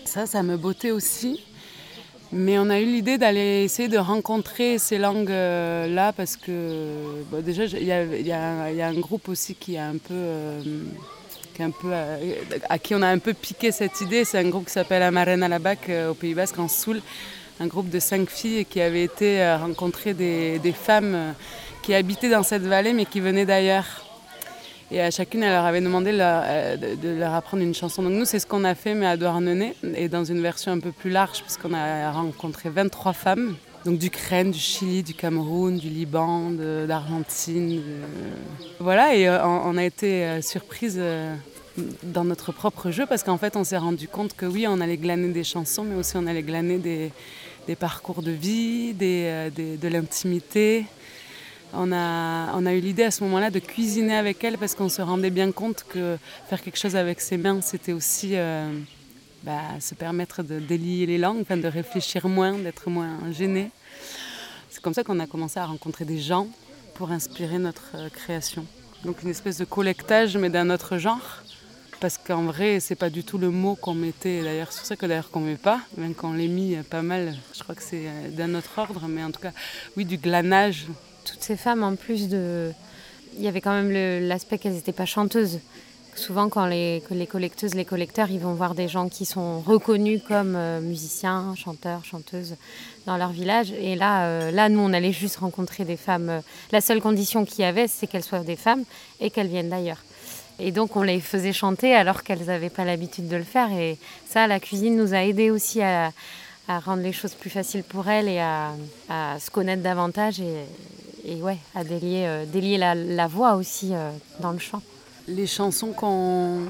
Ça, 0.04 0.26
ça 0.26 0.42
me 0.42 0.56
bottait 0.56 0.90
aussi. 0.90 1.44
Mais 2.32 2.58
on 2.58 2.70
a 2.70 2.80
eu 2.80 2.86
l'idée 2.86 3.18
d'aller 3.18 3.64
essayer 3.64 3.88
de 3.88 3.98
rencontrer 3.98 4.78
ces 4.78 4.98
langues-là 4.98 6.12
parce 6.12 6.36
que 6.36 7.22
déjà, 7.40 7.64
il 7.64 7.82
y 7.82 8.22
y 8.24 8.28
y 8.28 8.32
a 8.32 8.86
un 8.88 9.00
groupe 9.00 9.28
aussi 9.28 9.54
qui 9.54 9.76
a 9.76 9.86
un 9.86 9.98
peu... 9.98 10.14
euh, 10.14 10.62
un 11.60 11.70
peu, 11.70 11.88
euh, 11.92 12.34
à 12.68 12.78
qui 12.78 12.94
on 12.94 13.02
a 13.02 13.08
un 13.08 13.18
peu 13.18 13.34
piqué 13.34 13.72
cette 13.72 14.00
idée. 14.00 14.24
C'est 14.24 14.38
un 14.38 14.48
groupe 14.48 14.66
qui 14.66 14.72
s'appelle 14.72 15.02
Amarena 15.02 15.48
Labac 15.48 15.88
euh, 15.88 16.10
au 16.10 16.14
Pays 16.14 16.34
Basque, 16.34 16.58
en 16.58 16.68
Soule. 16.68 17.00
Un 17.60 17.66
groupe 17.66 17.90
de 17.90 17.98
cinq 17.98 18.28
filles 18.30 18.64
qui 18.64 18.80
avait 18.80 19.04
été 19.04 19.42
euh, 19.42 19.56
rencontrer 19.56 20.14
des, 20.14 20.74
femmes 20.74 21.14
euh, 21.14 21.32
qui 21.82 21.94
habitaient 21.94 22.30
dans 22.30 22.42
cette 22.42 22.62
vallée 22.62 22.92
mais 22.92 23.04
qui 23.04 23.20
venaient 23.20 23.46
d'ailleurs. 23.46 24.04
Et 24.90 25.00
à 25.00 25.10
chacune, 25.10 25.42
elle 25.42 25.52
leur 25.52 25.64
avait 25.64 25.80
demandé 25.80 26.12
leur- 26.12 26.44
de, 26.76 27.08
leur 27.18 27.32
apprendre 27.32 27.62
une 27.62 27.74
chanson. 27.74 28.02
Donc 28.02 28.12
nous, 28.12 28.26
c'est 28.26 28.38
ce 28.38 28.46
qu'on 28.46 28.62
a 28.64 28.74
fait, 28.74 28.94
mais 28.94 29.06
à 29.06 29.16
Douarnenez, 29.16 29.74
et 29.96 30.08
dans 30.08 30.24
une 30.24 30.42
version 30.42 30.72
un 30.72 30.80
peu 30.80 30.92
plus 30.92 31.08
large, 31.08 31.40
puisqu'on 31.42 31.72
a 31.72 32.12
rencontré 32.12 32.68
23 32.68 33.14
femmes. 33.14 33.56
Donc 33.84 33.98
d'Ukraine, 33.98 34.52
du 34.52 34.58
Chili, 34.60 35.02
du 35.02 35.12
Cameroun, 35.12 35.76
du 35.76 35.88
Liban, 35.88 36.50
d'Argentine. 36.86 37.82
Voilà, 38.78 39.14
et 39.16 39.28
euh, 39.28 39.44
on, 39.44 39.76
a 39.76 39.84
été 39.84 40.24
euh, 40.24 40.40
surprise 40.40 40.96
euh, 40.98 41.34
dans 42.04 42.22
notre 42.22 42.52
propre 42.52 42.92
jeu, 42.92 43.06
parce 43.06 43.24
qu'en 43.24 43.38
fait, 43.38 43.56
on 43.56 43.64
s'est 43.64 43.78
rendu 43.78 44.06
compte 44.06 44.36
que 44.36 44.46
oui, 44.46 44.66
on 44.68 44.80
allait 44.80 44.98
glaner 44.98 45.28
des 45.28 45.42
chansons, 45.42 45.82
mais 45.82 45.96
aussi 45.96 46.16
on 46.16 46.28
allait 46.28 46.44
glaner 46.44 46.78
des, 46.78 47.10
des 47.66 47.76
parcours 47.76 48.22
de 48.22 48.30
vie, 48.32 48.94
euh, 49.00 49.50
des- 49.50 49.76
de 49.76 49.88
l'intimité. 49.88 50.84
On 51.74 51.90
a, 51.92 52.52
on 52.54 52.66
a 52.66 52.74
eu 52.74 52.80
l'idée 52.80 53.04
à 53.04 53.10
ce 53.10 53.24
moment-là 53.24 53.50
de 53.50 53.58
cuisiner 53.58 54.14
avec 54.16 54.42
elle 54.44 54.58
parce 54.58 54.74
qu'on 54.74 54.88
se 54.90 55.00
rendait 55.00 55.30
bien 55.30 55.52
compte 55.52 55.84
que 55.88 56.18
faire 56.48 56.60
quelque 56.60 56.76
chose 56.78 56.96
avec 56.96 57.20
ses 57.20 57.38
mains, 57.38 57.60
c'était 57.62 57.92
aussi 57.92 58.32
euh, 58.34 58.70
bah, 59.42 59.60
se 59.80 59.94
permettre 59.94 60.42
de 60.42 60.58
délier 60.58 61.06
les 61.06 61.18
langues, 61.18 61.44
de 61.48 61.68
réfléchir 61.68 62.28
moins, 62.28 62.58
d'être 62.58 62.90
moins 62.90 63.18
gêné. 63.32 63.70
C'est 64.68 64.82
comme 64.82 64.92
ça 64.94 65.02
qu'on 65.02 65.18
a 65.20 65.26
commencé 65.26 65.58
à 65.60 65.64
rencontrer 65.66 66.04
des 66.04 66.18
gens 66.18 66.46
pour 66.94 67.10
inspirer 67.10 67.58
notre 67.58 67.92
euh, 67.94 68.08
création. 68.10 68.66
Donc 69.04 69.22
une 69.22 69.30
espèce 69.30 69.56
de 69.58 69.64
collectage, 69.64 70.36
mais 70.36 70.50
d'un 70.50 70.68
autre 70.68 70.98
genre. 70.98 71.42
Parce 72.02 72.18
qu'en 72.18 72.42
vrai, 72.42 72.80
c'est 72.80 72.96
pas 72.96 73.10
du 73.10 73.22
tout 73.22 73.38
le 73.38 73.50
mot 73.50 73.76
qu'on 73.76 73.94
mettait. 73.94 74.42
D'ailleurs, 74.42 74.72
c'est 74.72 74.78
pour 74.78 74.86
ça 74.88 74.96
que 74.96 75.06
d'ailleurs 75.06 75.30
qu'on 75.30 75.38
met 75.38 75.54
pas, 75.54 75.78
même 75.96 76.16
qu'on 76.16 76.32
l'ait 76.32 76.48
mis 76.48 76.74
euh, 76.74 76.82
pas 76.82 77.00
mal. 77.00 77.36
Je 77.54 77.62
crois 77.62 77.76
que 77.76 77.82
c'est 77.82 78.08
euh, 78.08 78.28
d'un 78.30 78.56
autre 78.56 78.76
ordre, 78.76 79.06
mais 79.08 79.22
en 79.22 79.30
tout 79.30 79.40
cas, 79.40 79.52
oui, 79.96 80.04
du 80.04 80.16
glanage. 80.16 80.86
Toutes 81.24 81.44
ces 81.44 81.56
femmes, 81.56 81.84
en 81.84 81.94
plus 81.94 82.28
de. 82.28 82.72
Il 83.36 83.42
y 83.44 83.46
avait 83.46 83.60
quand 83.60 83.70
même 83.70 83.92
l'aspect 84.26 84.58
qu'elles 84.58 84.72
n'étaient 84.72 84.90
pas 84.90 85.06
chanteuses. 85.06 85.60
Souvent, 86.16 86.48
quand 86.48 86.66
les, 86.66 87.04
les 87.12 87.26
collecteuses, 87.28 87.76
les 87.76 87.84
collecteurs, 87.84 88.32
ils 88.32 88.40
vont 88.40 88.54
voir 88.54 88.74
des 88.74 88.88
gens 88.88 89.08
qui 89.08 89.24
sont 89.24 89.60
reconnus 89.60 90.22
comme 90.26 90.56
euh, 90.56 90.80
musiciens, 90.80 91.54
chanteurs, 91.54 92.04
chanteuses 92.04 92.56
dans 93.06 93.16
leur 93.16 93.30
village. 93.30 93.70
Et 93.70 93.94
là, 93.94 94.50
là, 94.50 94.68
nous, 94.68 94.80
on 94.80 94.92
allait 94.92 95.12
juste 95.12 95.36
rencontrer 95.36 95.84
des 95.84 95.96
femmes. 95.96 96.42
La 96.72 96.80
seule 96.80 97.00
condition 97.00 97.44
qu'il 97.44 97.60
y 97.60 97.64
avait, 97.64 97.86
c'est 97.86 98.08
qu'elles 98.08 98.24
soient 98.24 98.40
des 98.40 98.56
femmes 98.56 98.82
et 99.20 99.30
qu'elles 99.30 99.46
viennent 99.46 99.70
d'ailleurs. 99.70 100.02
Et 100.64 100.70
donc, 100.70 100.94
on 100.94 101.02
les 101.02 101.18
faisait 101.18 101.52
chanter 101.52 101.92
alors 101.92 102.22
qu'elles 102.22 102.44
n'avaient 102.44 102.70
pas 102.70 102.84
l'habitude 102.84 103.26
de 103.26 103.34
le 103.34 103.42
faire. 103.42 103.72
Et 103.72 103.98
ça, 104.28 104.46
la 104.46 104.60
cuisine 104.60 104.96
nous 104.96 105.12
a 105.12 105.24
aidé 105.24 105.50
aussi 105.50 105.82
à, 105.82 106.12
rendre 106.68 107.02
les 107.02 107.12
choses 107.12 107.34
plus 107.34 107.50
faciles 107.50 107.82
pour 107.82 108.08
elles 108.08 108.28
et 108.28 108.38
à, 108.38 108.70
se 109.40 109.50
connaître 109.50 109.82
davantage 109.82 110.40
et, 110.40 111.42
ouais, 111.42 111.58
à 111.74 111.82
délier, 111.82 112.26
euh, 112.26 112.94
la, 112.94 113.26
voix 113.26 113.56
aussi 113.56 113.90
euh, 113.92 114.10
dans 114.38 114.52
le 114.52 114.60
chant. 114.60 114.80
Les 115.26 115.46
chansons 115.48 115.92
qu'on 115.92 116.60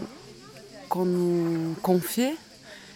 qu'on 0.88 1.04
nous 1.06 1.74
confiait, 1.82 2.34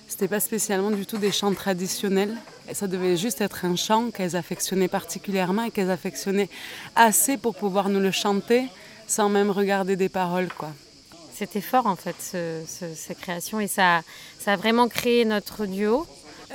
c'était 0.09 0.29
pas 0.29 0.41
spécialement 0.41 0.91
du 0.91 1.07
tout 1.07 1.17
des 1.17 1.33
chants 1.33 1.55
traditionnels. 1.55 2.37
Ça 2.73 2.87
devait 2.87 3.17
juste 3.17 3.41
être 3.41 3.65
un 3.65 3.77
chant 3.77 4.11
qu'elles 4.11 4.37
affectionnaient 4.37 4.89
particulièrement 4.89 5.63
et 5.63 5.71
qu'elles 5.71 5.91
affectionnaient 5.91 6.51
assez 6.95 7.39
pour 7.39 7.55
pouvoir 7.55 7.89
nous 7.89 8.01
le 8.01 8.11
chanter 8.11 8.67
sans 9.07 9.29
même 9.29 9.51
regarder 9.51 9.97
des 9.97 10.11
paroles, 10.11 10.49
quoi. 10.49 10.73
C'était 11.39 11.61
fort 11.61 11.87
en 11.87 11.97
fait, 11.97 12.17
ce, 12.19 12.63
ce- 12.67 12.95
ces 12.95 13.15
créations, 13.15 13.61
et 13.61 13.67
ça, 13.69 14.01
a 14.47 14.57
vraiment 14.57 14.89
créé 14.89 15.27
notre 15.27 15.67
duo. 15.67 16.07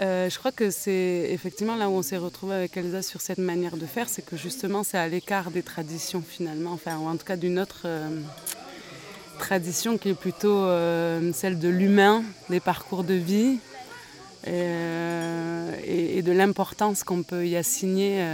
Euh, 0.01 0.27
je 0.27 0.39
crois 0.39 0.51
que 0.51 0.71
c'est 0.71 1.27
effectivement 1.29 1.75
là 1.75 1.87
où 1.87 1.91
on 1.93 2.01
s'est 2.01 2.17
retrouvé 2.17 2.55
avec 2.55 2.75
Elsa 2.77 3.03
sur 3.03 3.21
cette 3.21 3.37
manière 3.37 3.77
de 3.77 3.85
faire, 3.85 4.09
c'est 4.09 4.25
que 4.25 4.35
justement 4.37 4.83
c'est 4.83 4.97
à 4.97 5.07
l'écart 5.07 5.51
des 5.51 5.61
traditions 5.61 6.23
finalement, 6.27 6.71
enfin 6.71 6.97
ou 6.97 7.07
en 7.07 7.15
tout 7.17 7.25
cas 7.25 7.35
d'une 7.35 7.59
autre 7.59 7.81
euh, 7.85 8.07
tradition 9.37 9.97
qui 9.99 10.09
est 10.09 10.13
plutôt 10.15 10.63
euh, 10.63 11.31
celle 11.33 11.59
de 11.59 11.67
l'humain, 11.69 12.23
des 12.49 12.59
parcours 12.61 13.03
de 13.03 13.13
vie 13.13 13.59
et, 14.47 16.21
de 16.23 16.31
l'importance 16.31 17.03
qu'on 17.03 17.21
peut 17.21 17.45
y 17.45 17.55
assigner 17.55 18.25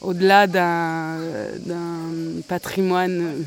au-delà 0.00 0.46
d'un 0.48 1.18
patrimoine. 2.48 3.44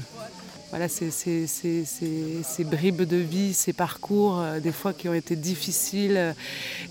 Voilà, 0.73 0.87
ces, 0.89 1.11
ces- 1.11 1.45
ces- 1.45 1.85
ces- 1.85 2.63
bribes 2.63 3.03
de 3.03 3.17
vie, 3.17 3.53
ces 3.53 3.73
parcours, 3.73 4.39
euh, 4.39 4.59
des 4.59 4.71
fois 4.71 4.91
qui 4.91 5.07
ont 5.07 5.13
été 5.13 5.35
difficiles, 5.35 6.17
euh, 6.17 6.33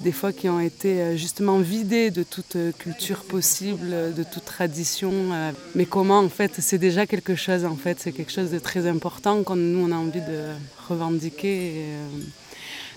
des 0.02 0.12
fois 0.12 0.32
qui 0.32 0.48
ont 0.48 0.60
été 0.60 1.00
euh, 1.00 1.16
justement 1.16 1.58
vidés 1.58 2.12
de 2.12 2.22
toute 2.22 2.56
culture 2.78 3.24
possible, 3.24 4.14
de 4.14 4.22
toute 4.22 4.44
tradition. 4.44 5.12
Mais 5.74 5.84
comment, 5.84 6.20
en 6.20 6.28
fait, 6.28 6.52
c'est 6.60 6.78
déjà 6.78 7.08
quelque 7.08 7.34
chose, 7.34 7.64
en 7.64 7.74
fait, 7.74 7.98
c'est 7.98 8.12
quelque 8.12 8.30
chose 8.30 8.52
de 8.52 8.60
très 8.60 8.86
important 8.86 9.42
quand 9.42 9.56
nous, 9.56 9.84
on 9.84 9.90
a 9.90 9.96
envie 9.96 10.20
de 10.20 10.40
revendiquer. 10.88 11.72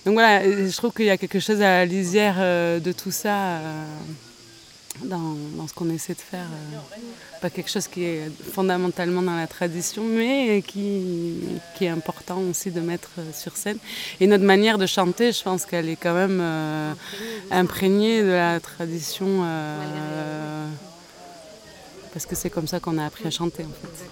Donc 0.06 0.14
voilà, 0.14 0.44
je 0.44 0.78
trouve 0.78 0.94
qu'il 0.94 1.06
y 1.06 1.10
a 1.10 1.18
quelque 1.18 1.40
chose 1.40 1.62
à 1.64 1.80
la 1.80 1.86
lisière 1.88 2.38
de 2.80 2.92
tout 2.92 3.10
ça. 3.10 3.60
Dans, 5.04 5.36
ce 5.68 5.74
qu'on 5.74 5.89
essaie 5.89 6.14
de 6.14 6.20
faire. 6.22 6.46
euh, 6.46 6.78
pas 7.41 7.50
quelque 7.50 7.70
chose 7.70 7.88
qui 7.88 8.04
est 8.04 8.32
fondamentalement 8.54 9.22
dans 9.22 9.36
la 9.36 9.48
tradition, 9.48 10.04
mais 10.04 10.64
qui, 10.66 11.36
qui 11.76 11.86
est 11.86 11.89
important 11.89 12.39
aussi 12.50 12.72
de 12.72 12.82
mettre 12.82 13.10
euh, 13.20 13.32
sur 13.34 13.56
scène. 13.56 13.78
Et 14.20 14.28
notre 14.28 14.43
manière 14.43 14.78
de 14.78 14.86
chanter, 14.86 15.32
je 15.32 15.43
pense 15.43 15.66
qu'elle 15.66 15.89
est 15.89 15.96
quand 15.96 16.14
même 16.14 16.39
euh, 16.41 16.93
imprégnée 17.52 18.22
de 18.24 18.30
la 18.30 18.60
tradition, 18.60 19.28
euh, 19.43 20.68
parce 22.14 22.26
que 22.26 22.36
c'est 22.36 22.50
comme 22.50 22.68
ça 22.68 22.80
qu'on 22.80 22.98
a 22.98 23.06
appris 23.06 23.28
à 23.28 23.32
chanter 23.32 23.64
en 23.64 23.76
fait. 23.80 24.10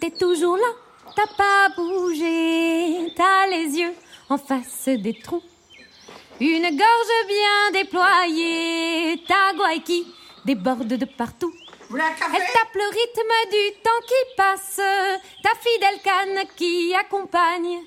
T'es 0.00 0.10
toujours 0.10 0.56
là, 0.56 0.70
t'as 1.14 1.32
pas 1.36 1.74
bougé, 1.76 3.12
t'as 3.16 3.46
les 3.50 3.78
yeux 3.78 3.94
en 4.28 4.38
face 4.38 4.88
des 4.88 5.14
trous. 5.22 5.42
Une 6.40 6.76
gorge 6.76 7.26
bien 7.28 7.70
déployée, 7.72 9.22
ta 9.28 9.52
qui 9.84 10.04
déborde 10.44 10.88
de 10.88 11.04
partout. 11.04 11.54
Elle 11.90 12.46
tape 12.52 12.74
le 12.74 12.88
rythme 12.88 13.34
du 13.50 13.80
temps 13.82 14.06
qui 14.06 14.36
passe, 14.36 14.80
ta 15.42 15.50
fidèle 15.60 16.00
canne 16.02 16.44
qui 16.56 16.92
accompagne. 16.94 17.82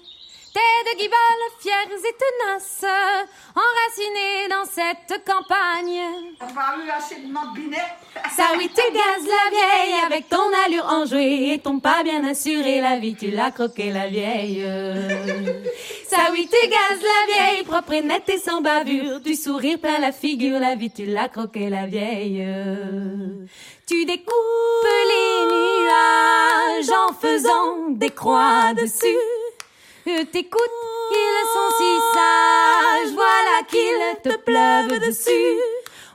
Tes 0.58 0.90
deux 0.90 0.98
guiboles 1.04 1.50
fières 1.60 1.86
et 1.86 2.16
tenaces, 2.18 2.84
enracinées 3.54 4.48
dans 4.50 4.66
cette 4.66 5.24
campagne. 5.24 6.02
Assez 6.40 7.16
de 7.22 8.36
Ça 8.36 8.58
oui, 8.58 8.68
tu 8.68 8.92
gazes 8.92 9.28
la 9.28 9.52
vieille 9.52 10.00
avec 10.04 10.28
ton 10.30 10.52
allure 10.66 10.88
enjouée 10.88 11.54
et 11.54 11.60
ton 11.60 11.80
pas 11.80 12.02
bien 12.04 12.26
assuré. 12.26 12.82
La 12.82 12.98
vie, 12.98 13.16
tu 13.16 13.30
l'as 13.30 13.52
croqué 13.52 13.92
la 13.92 14.08
vieille. 14.08 14.64
Ça 16.08 16.32
oui, 16.32 16.50
tu 16.52 16.68
gazes 16.68 17.04
la 17.04 17.34
vieille, 17.36 17.64
propre 17.64 17.94
et 17.94 18.02
nette 18.02 18.28
et 18.28 18.40
sans 18.40 18.62
bavure. 18.62 19.20
Du 19.20 19.36
sourire 19.36 19.78
plein 19.78 20.00
la 20.00 20.12
figure. 20.12 20.60
La 20.60 20.74
vie, 20.74 20.90
tu 20.90 21.06
l'as 21.06 21.30
croqué 21.30 21.70
la 21.70 21.86
vieille. 21.86 22.44
Tu 23.86 24.06
découpes 24.06 24.34
les 25.08 25.46
nuages 25.46 26.98
en 26.98 27.14
faisant 27.14 27.90
des 27.90 28.10
croix 28.10 28.74
dessus. 28.74 29.37
Euh, 30.10 30.24
T'écoutes, 30.32 30.62
ils 31.12 31.44
sont 31.54 31.78
si 31.78 32.00
sages, 32.14 33.14
voilà 33.14 33.62
qu'ils 33.68 34.22
te 34.24 34.38
pleuvent 34.38 35.00
dessus. 35.06 35.60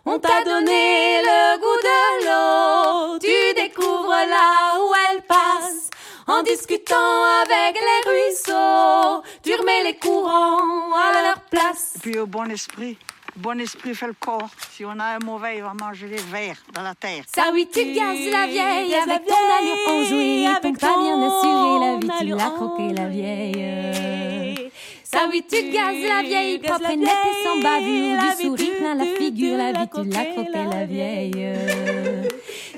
On 0.07 0.19
t'a 0.19 0.43
donné 0.45 1.21
le 1.23 1.59
goût 1.59 1.83
de 1.83 2.25
l'eau, 2.25 3.19
tu 3.19 3.55
découvres 3.55 4.09
là 4.09 4.81
où 4.81 4.93
elle 5.11 5.23
passe. 5.23 5.91
En 6.27 6.43
discutant 6.43 7.23
avec 7.43 7.77
les 7.79 8.11
ruisseaux, 8.11 9.23
tu 9.43 9.55
remets 9.57 9.85
les 9.85 9.99
courants 9.99 10.95
à 10.95 11.23
leur 11.23 11.41
place. 11.51 11.95
Puis 12.01 12.19
au 12.19 12.27
bon 12.27 12.51
esprit. 12.51 12.97
Bon 13.37 13.59
esprit 13.59 13.95
fait 13.95 14.07
le 14.07 14.13
corps. 14.13 14.51
Si 14.73 14.85
on 14.85 14.91
a 14.91 15.17
un 15.17 15.19
mauvais, 15.25 15.57
il 15.57 15.63
va 15.63 15.73
manger 15.73 16.07
les 16.07 16.17
vers 16.17 16.57
dans 16.75 16.83
la 16.83 16.95
terre. 16.95 17.25
Ça 17.35 17.45
oui, 17.53 17.67
tu 17.73 17.93
gazes 17.93 18.31
la 18.31 18.47
vieille 18.47 18.95
avec 18.95 19.25
ton 19.25 19.35
allure 19.59 19.89
enjouée, 19.89 20.47
ton 20.61 20.73
pas 20.75 20.99
bien 20.99 21.23
assuré, 21.23 21.79
la 21.81 21.97
vie, 21.97 22.11
tu 22.21 22.27
l'as 22.27 22.51
croqué 22.51 22.93
la 22.95 23.09
vieille. 23.09 24.71
Ça 25.03 25.21
oui, 25.31 25.43
tu 25.51 25.71
gazes 25.71 26.07
la 26.07 26.23
vieille, 26.23 26.59
propre 26.59 26.91
et 26.91 26.97
nette 26.97 27.09
et 27.09 27.45
sans 27.45 27.61
bavure, 27.61 28.19
du 28.19 28.43
sourire 28.43 28.77
plein 28.77 28.95
la 28.97 29.07
figure, 29.07 29.57
la 29.57 29.73
vie, 29.73 29.89
tu 29.95 30.05
l'as 30.05 30.25
croqué 30.27 30.65
la 30.71 30.85
vieille. 30.85 31.53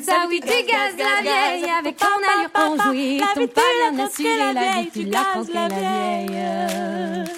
Ça 0.00 0.26
oui, 0.28 0.40
tu 0.40 0.66
gazes 0.66 0.96
la 0.98 1.22
vieille 1.22 1.70
avec 1.78 1.96
ton 1.96 2.06
allure 2.06 2.50
enjouée, 2.54 3.20
ton 3.34 3.46
pas 3.48 3.62
bien 3.92 4.04
assuré, 4.04 4.52
la 4.52 4.82
vie, 4.82 4.90
tu 4.92 5.02
l'as 5.02 5.24
croqué 5.24 5.52
la 5.52 5.68
vieille. 5.68 7.34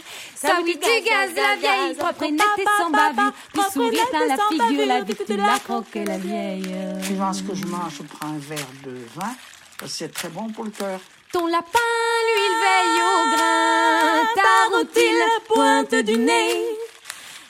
Ça 0.46 0.58
oui, 0.64 0.78
tu 0.80 1.00
gazes 1.02 1.34
la 1.34 1.56
vieille, 1.56 1.94
propre 1.94 2.22
et 2.24 2.30
nette 2.30 2.44
et 2.58 2.64
sans 2.78 2.90
bavure, 2.90 3.32
sourire 3.72 4.08
plein 4.10 4.26
la 4.26 4.36
figure, 4.48 4.86
la 4.86 5.00
vie, 5.02 5.14
tu 5.14 5.36
croqué 5.64 6.04
la 6.04 6.18
vieille. 6.18 6.74
Suivant 7.02 7.32
ce 7.32 7.42
que 7.42 7.54
je 7.54 7.66
mange, 7.66 7.94
je 7.98 8.02
prends 8.02 8.28
un 8.28 8.38
verre 8.38 8.72
de 8.84 8.92
vin. 9.14 9.34
parce 9.78 9.92
que 9.92 9.98
C'est 9.98 10.12
très 10.12 10.28
bon 10.28 10.48
pour 10.50 10.64
le 10.64 10.70
cœur. 10.70 11.00
Ton 11.32 11.46
lapin, 11.46 11.78
lui, 12.26 12.42
il 12.48 12.56
veille 12.64 13.02
au 13.02 13.36
grain. 13.36 14.26
Ta 14.34 14.76
routine 14.76 15.24
pointe 15.48 15.94
du 16.04 16.16
nez. 16.16 16.64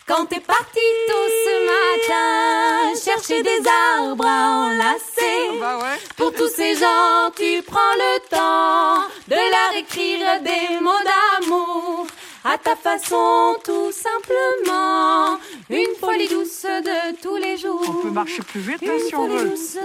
Quand 0.07 0.25
t'es 0.27 0.39
parti 0.41 0.81
tôt 1.09 1.29
ce 1.45 1.55
matin, 1.67 2.95
chercher 3.05 3.43
des 3.43 3.61
arbres 3.99 4.25
à 4.25 4.69
enlacer. 4.69 5.59
Bah 5.61 5.79
Pour 6.17 6.33
tous 6.33 6.49
ces 6.49 6.77
gens, 6.77 7.31
tu 7.37 7.61
prends 7.63 7.95
le 7.97 8.21
temps 8.29 9.09
de 9.27 9.35
leur 9.35 9.77
écrire 9.77 10.41
des 10.43 10.81
mots 10.81 10.93
d'amour. 11.05 12.07
À 12.49 12.59
ta 12.59 12.77
façon, 12.77 13.57
tout 13.65 13.91
simplement. 13.91 15.37
Une 15.69 15.97
folie 15.99 16.29
douce 16.29 16.63
de 16.63 17.21
tous 17.21 17.37
les 17.39 17.57
jours. 17.57 17.83
On 17.89 18.03
peut 18.03 18.11
marcher 18.13 18.41
plus 18.43 18.61
vite 18.61 18.85
hein, 18.85 18.99
si 19.05 19.17
on 19.17 19.27
veut. 19.27 19.35
de 19.35 19.49
allez, 19.49 19.57
c'est 19.57 19.81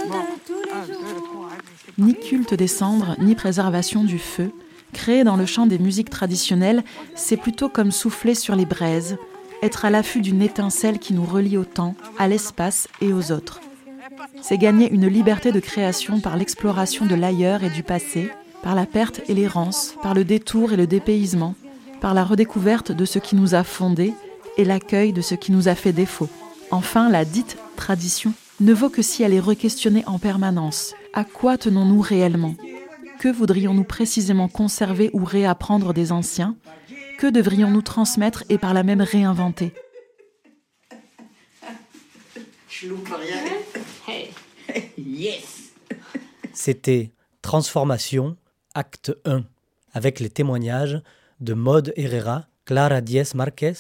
Ni 1.98 2.14
culte 2.14 2.54
des 2.54 2.68
cendres, 2.68 3.16
ni 3.18 3.34
préservation 3.34 4.04
du 4.04 4.20
feu, 4.20 4.52
créer 4.94 5.24
dans 5.24 5.38
le 5.38 5.48
chant 5.48 5.66
des 5.66 5.80
musiques 5.80 6.12
traditionnelles, 6.12 6.84
c'est 7.16 7.36
plutôt 7.36 7.68
comme 7.68 7.92
souffler 7.92 8.36
sur 8.36 8.56
les 8.56 8.68
braises, 8.68 9.18
être 9.64 9.86
à 9.86 9.90
l'affût 9.90 10.22
d'une 10.22 10.44
étincelle 10.44 11.00
qui 11.00 11.16
nous 11.16 11.26
relie 11.26 11.58
au 11.58 11.66
temps, 11.66 11.96
à 12.20 12.28
l'espace 12.28 12.88
et 13.02 13.12
aux 13.12 13.32
autres. 13.32 13.60
C'est 14.44 14.60
gagner 14.60 14.88
une 14.92 15.08
liberté 15.08 15.52
de 15.52 15.60
création 15.60 16.20
par 16.20 16.38
l'exploration 16.38 17.08
de 17.08 17.16
l'ailleurs 17.16 17.64
et 17.64 17.72
du 17.72 17.82
passé, 17.82 18.30
par 18.62 18.76
la 18.76 18.86
perte 18.86 19.22
et 19.28 19.34
l'errance, 19.34 19.96
par 20.04 20.14
le 20.14 20.24
détour 20.24 20.74
et 20.74 20.78
le 20.78 20.86
dépaysement, 20.86 21.56
par 22.02 22.14
la 22.14 22.26
redécouverte 22.26 22.92
de 22.92 23.06
ce 23.06 23.20
qui 23.20 23.36
nous 23.36 23.56
a 23.56 23.64
fondés 23.64 24.14
et 24.58 24.66
l'accueil 24.66 25.14
de 25.14 25.22
ce 25.22 25.36
qui 25.36 25.52
nous 25.52 25.68
a 25.68 25.76
fait 25.76 25.94
défaut. 25.94 26.30
Enfin, 26.72 27.10
la 27.10 27.24
dite 27.24 27.58
tradition 27.78 28.34
ne 28.60 28.74
vaut 28.74 28.90
que 28.90 29.02
si 29.02 29.24
elle 29.24 29.34
est 29.34 29.40
requestionnée 29.40 30.04
en 30.08 30.20
permanence. 30.20 30.94
À 31.14 31.24
quoi 31.24 31.58
tenons-nous 31.58 32.02
réellement? 32.02 32.56
Que 33.20 33.30
voudrions-nous 33.30 33.84
précisément 33.84 34.48
conserver 34.48 35.12
ou 35.14 35.24
réapprendre 35.24 35.94
des 35.94 36.12
anciens? 36.12 36.56
Que 37.20 37.28
devrions-nous 37.28 37.84
transmettre 37.84 38.44
et 38.50 38.58
par 38.58 38.74
là 38.74 38.84
même 38.84 39.02
réinventer? 39.02 39.74
Je 42.68 42.88
loupe 42.88 43.10
rien. 43.10 43.38
Yes. 44.98 45.72
C'était 46.54 47.12
Transformation, 47.42 48.38
acte 48.74 49.14
1, 49.26 49.44
avec 49.94 50.20
les 50.20 50.30
témoignages 50.30 51.02
de 51.42 51.56
Maud 51.56 51.92
Herrera, 51.98 52.48
Clara 52.66 53.02
Diez 53.02 53.34
Marquez, 53.34 53.74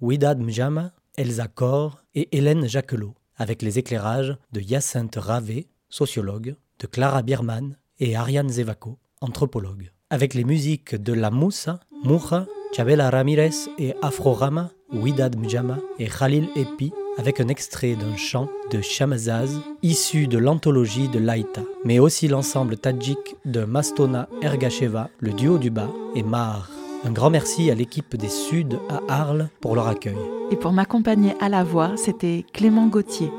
Widad 0.00 0.40
Mjama, 0.40 0.92
Elsa 1.16 1.48
Cor 1.48 2.04
et 2.14 2.28
Hélène 2.36 2.68
Jacquelot, 2.68 3.14
avec 3.36 3.60
les 3.60 3.78
éclairages 3.78 4.36
de 4.52 4.60
Hyacinthe 4.60 5.16
Ravé, 5.16 5.66
sociologue, 5.88 6.54
de 6.78 6.86
Clara 6.86 7.22
Bierman 7.22 7.76
et 7.98 8.14
Ariane 8.14 8.48
Zevako, 8.48 8.98
anthropologue, 9.20 9.90
avec 10.10 10.34
les 10.34 10.44
musiques 10.44 10.94
de 10.94 11.12
La 11.12 11.32
Moussa, 11.32 11.80
Moucha, 12.04 12.46
Chabela 12.76 13.10
Ramirez 13.10 13.50
et 13.78 13.94
Afro 14.00 14.32
Rama, 14.32 14.70
Widad 14.92 15.36
Mjama 15.36 15.78
et 15.98 16.06
Khalil 16.06 16.48
Epi, 16.54 16.92
avec 17.16 17.40
un 17.40 17.48
extrait 17.48 17.96
d'un 17.96 18.16
chant 18.16 18.48
de 18.70 18.80
Shamazaz 18.80 19.58
issu 19.82 20.28
de 20.28 20.38
l'anthologie 20.38 21.08
de 21.08 21.18
Laïta, 21.18 21.62
mais 21.84 21.98
aussi 21.98 22.28
l'ensemble 22.28 22.76
tadjik 22.76 23.34
de 23.44 23.64
Mastona 23.64 24.28
Ergacheva, 24.40 25.10
le 25.18 25.32
duo 25.32 25.58
du 25.58 25.70
bas 25.70 25.90
et 26.14 26.22
Mahar. 26.22 26.77
Un 27.04 27.12
grand 27.12 27.30
merci 27.30 27.70
à 27.70 27.74
l'équipe 27.74 28.16
des 28.16 28.28
Suds 28.28 28.80
à 28.88 29.00
Arles 29.08 29.48
pour 29.60 29.76
leur 29.76 29.86
accueil. 29.86 30.16
Et 30.50 30.56
pour 30.56 30.72
m'accompagner 30.72 31.34
à 31.40 31.48
la 31.48 31.62
voix, 31.62 31.96
c'était 31.96 32.44
Clément 32.52 32.88
Gauthier. 32.88 33.30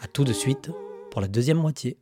À 0.00 0.08
tout 0.08 0.24
de 0.24 0.32
suite 0.32 0.70
pour 1.12 1.20
la 1.20 1.28
deuxième 1.28 1.58
moitié. 1.58 1.96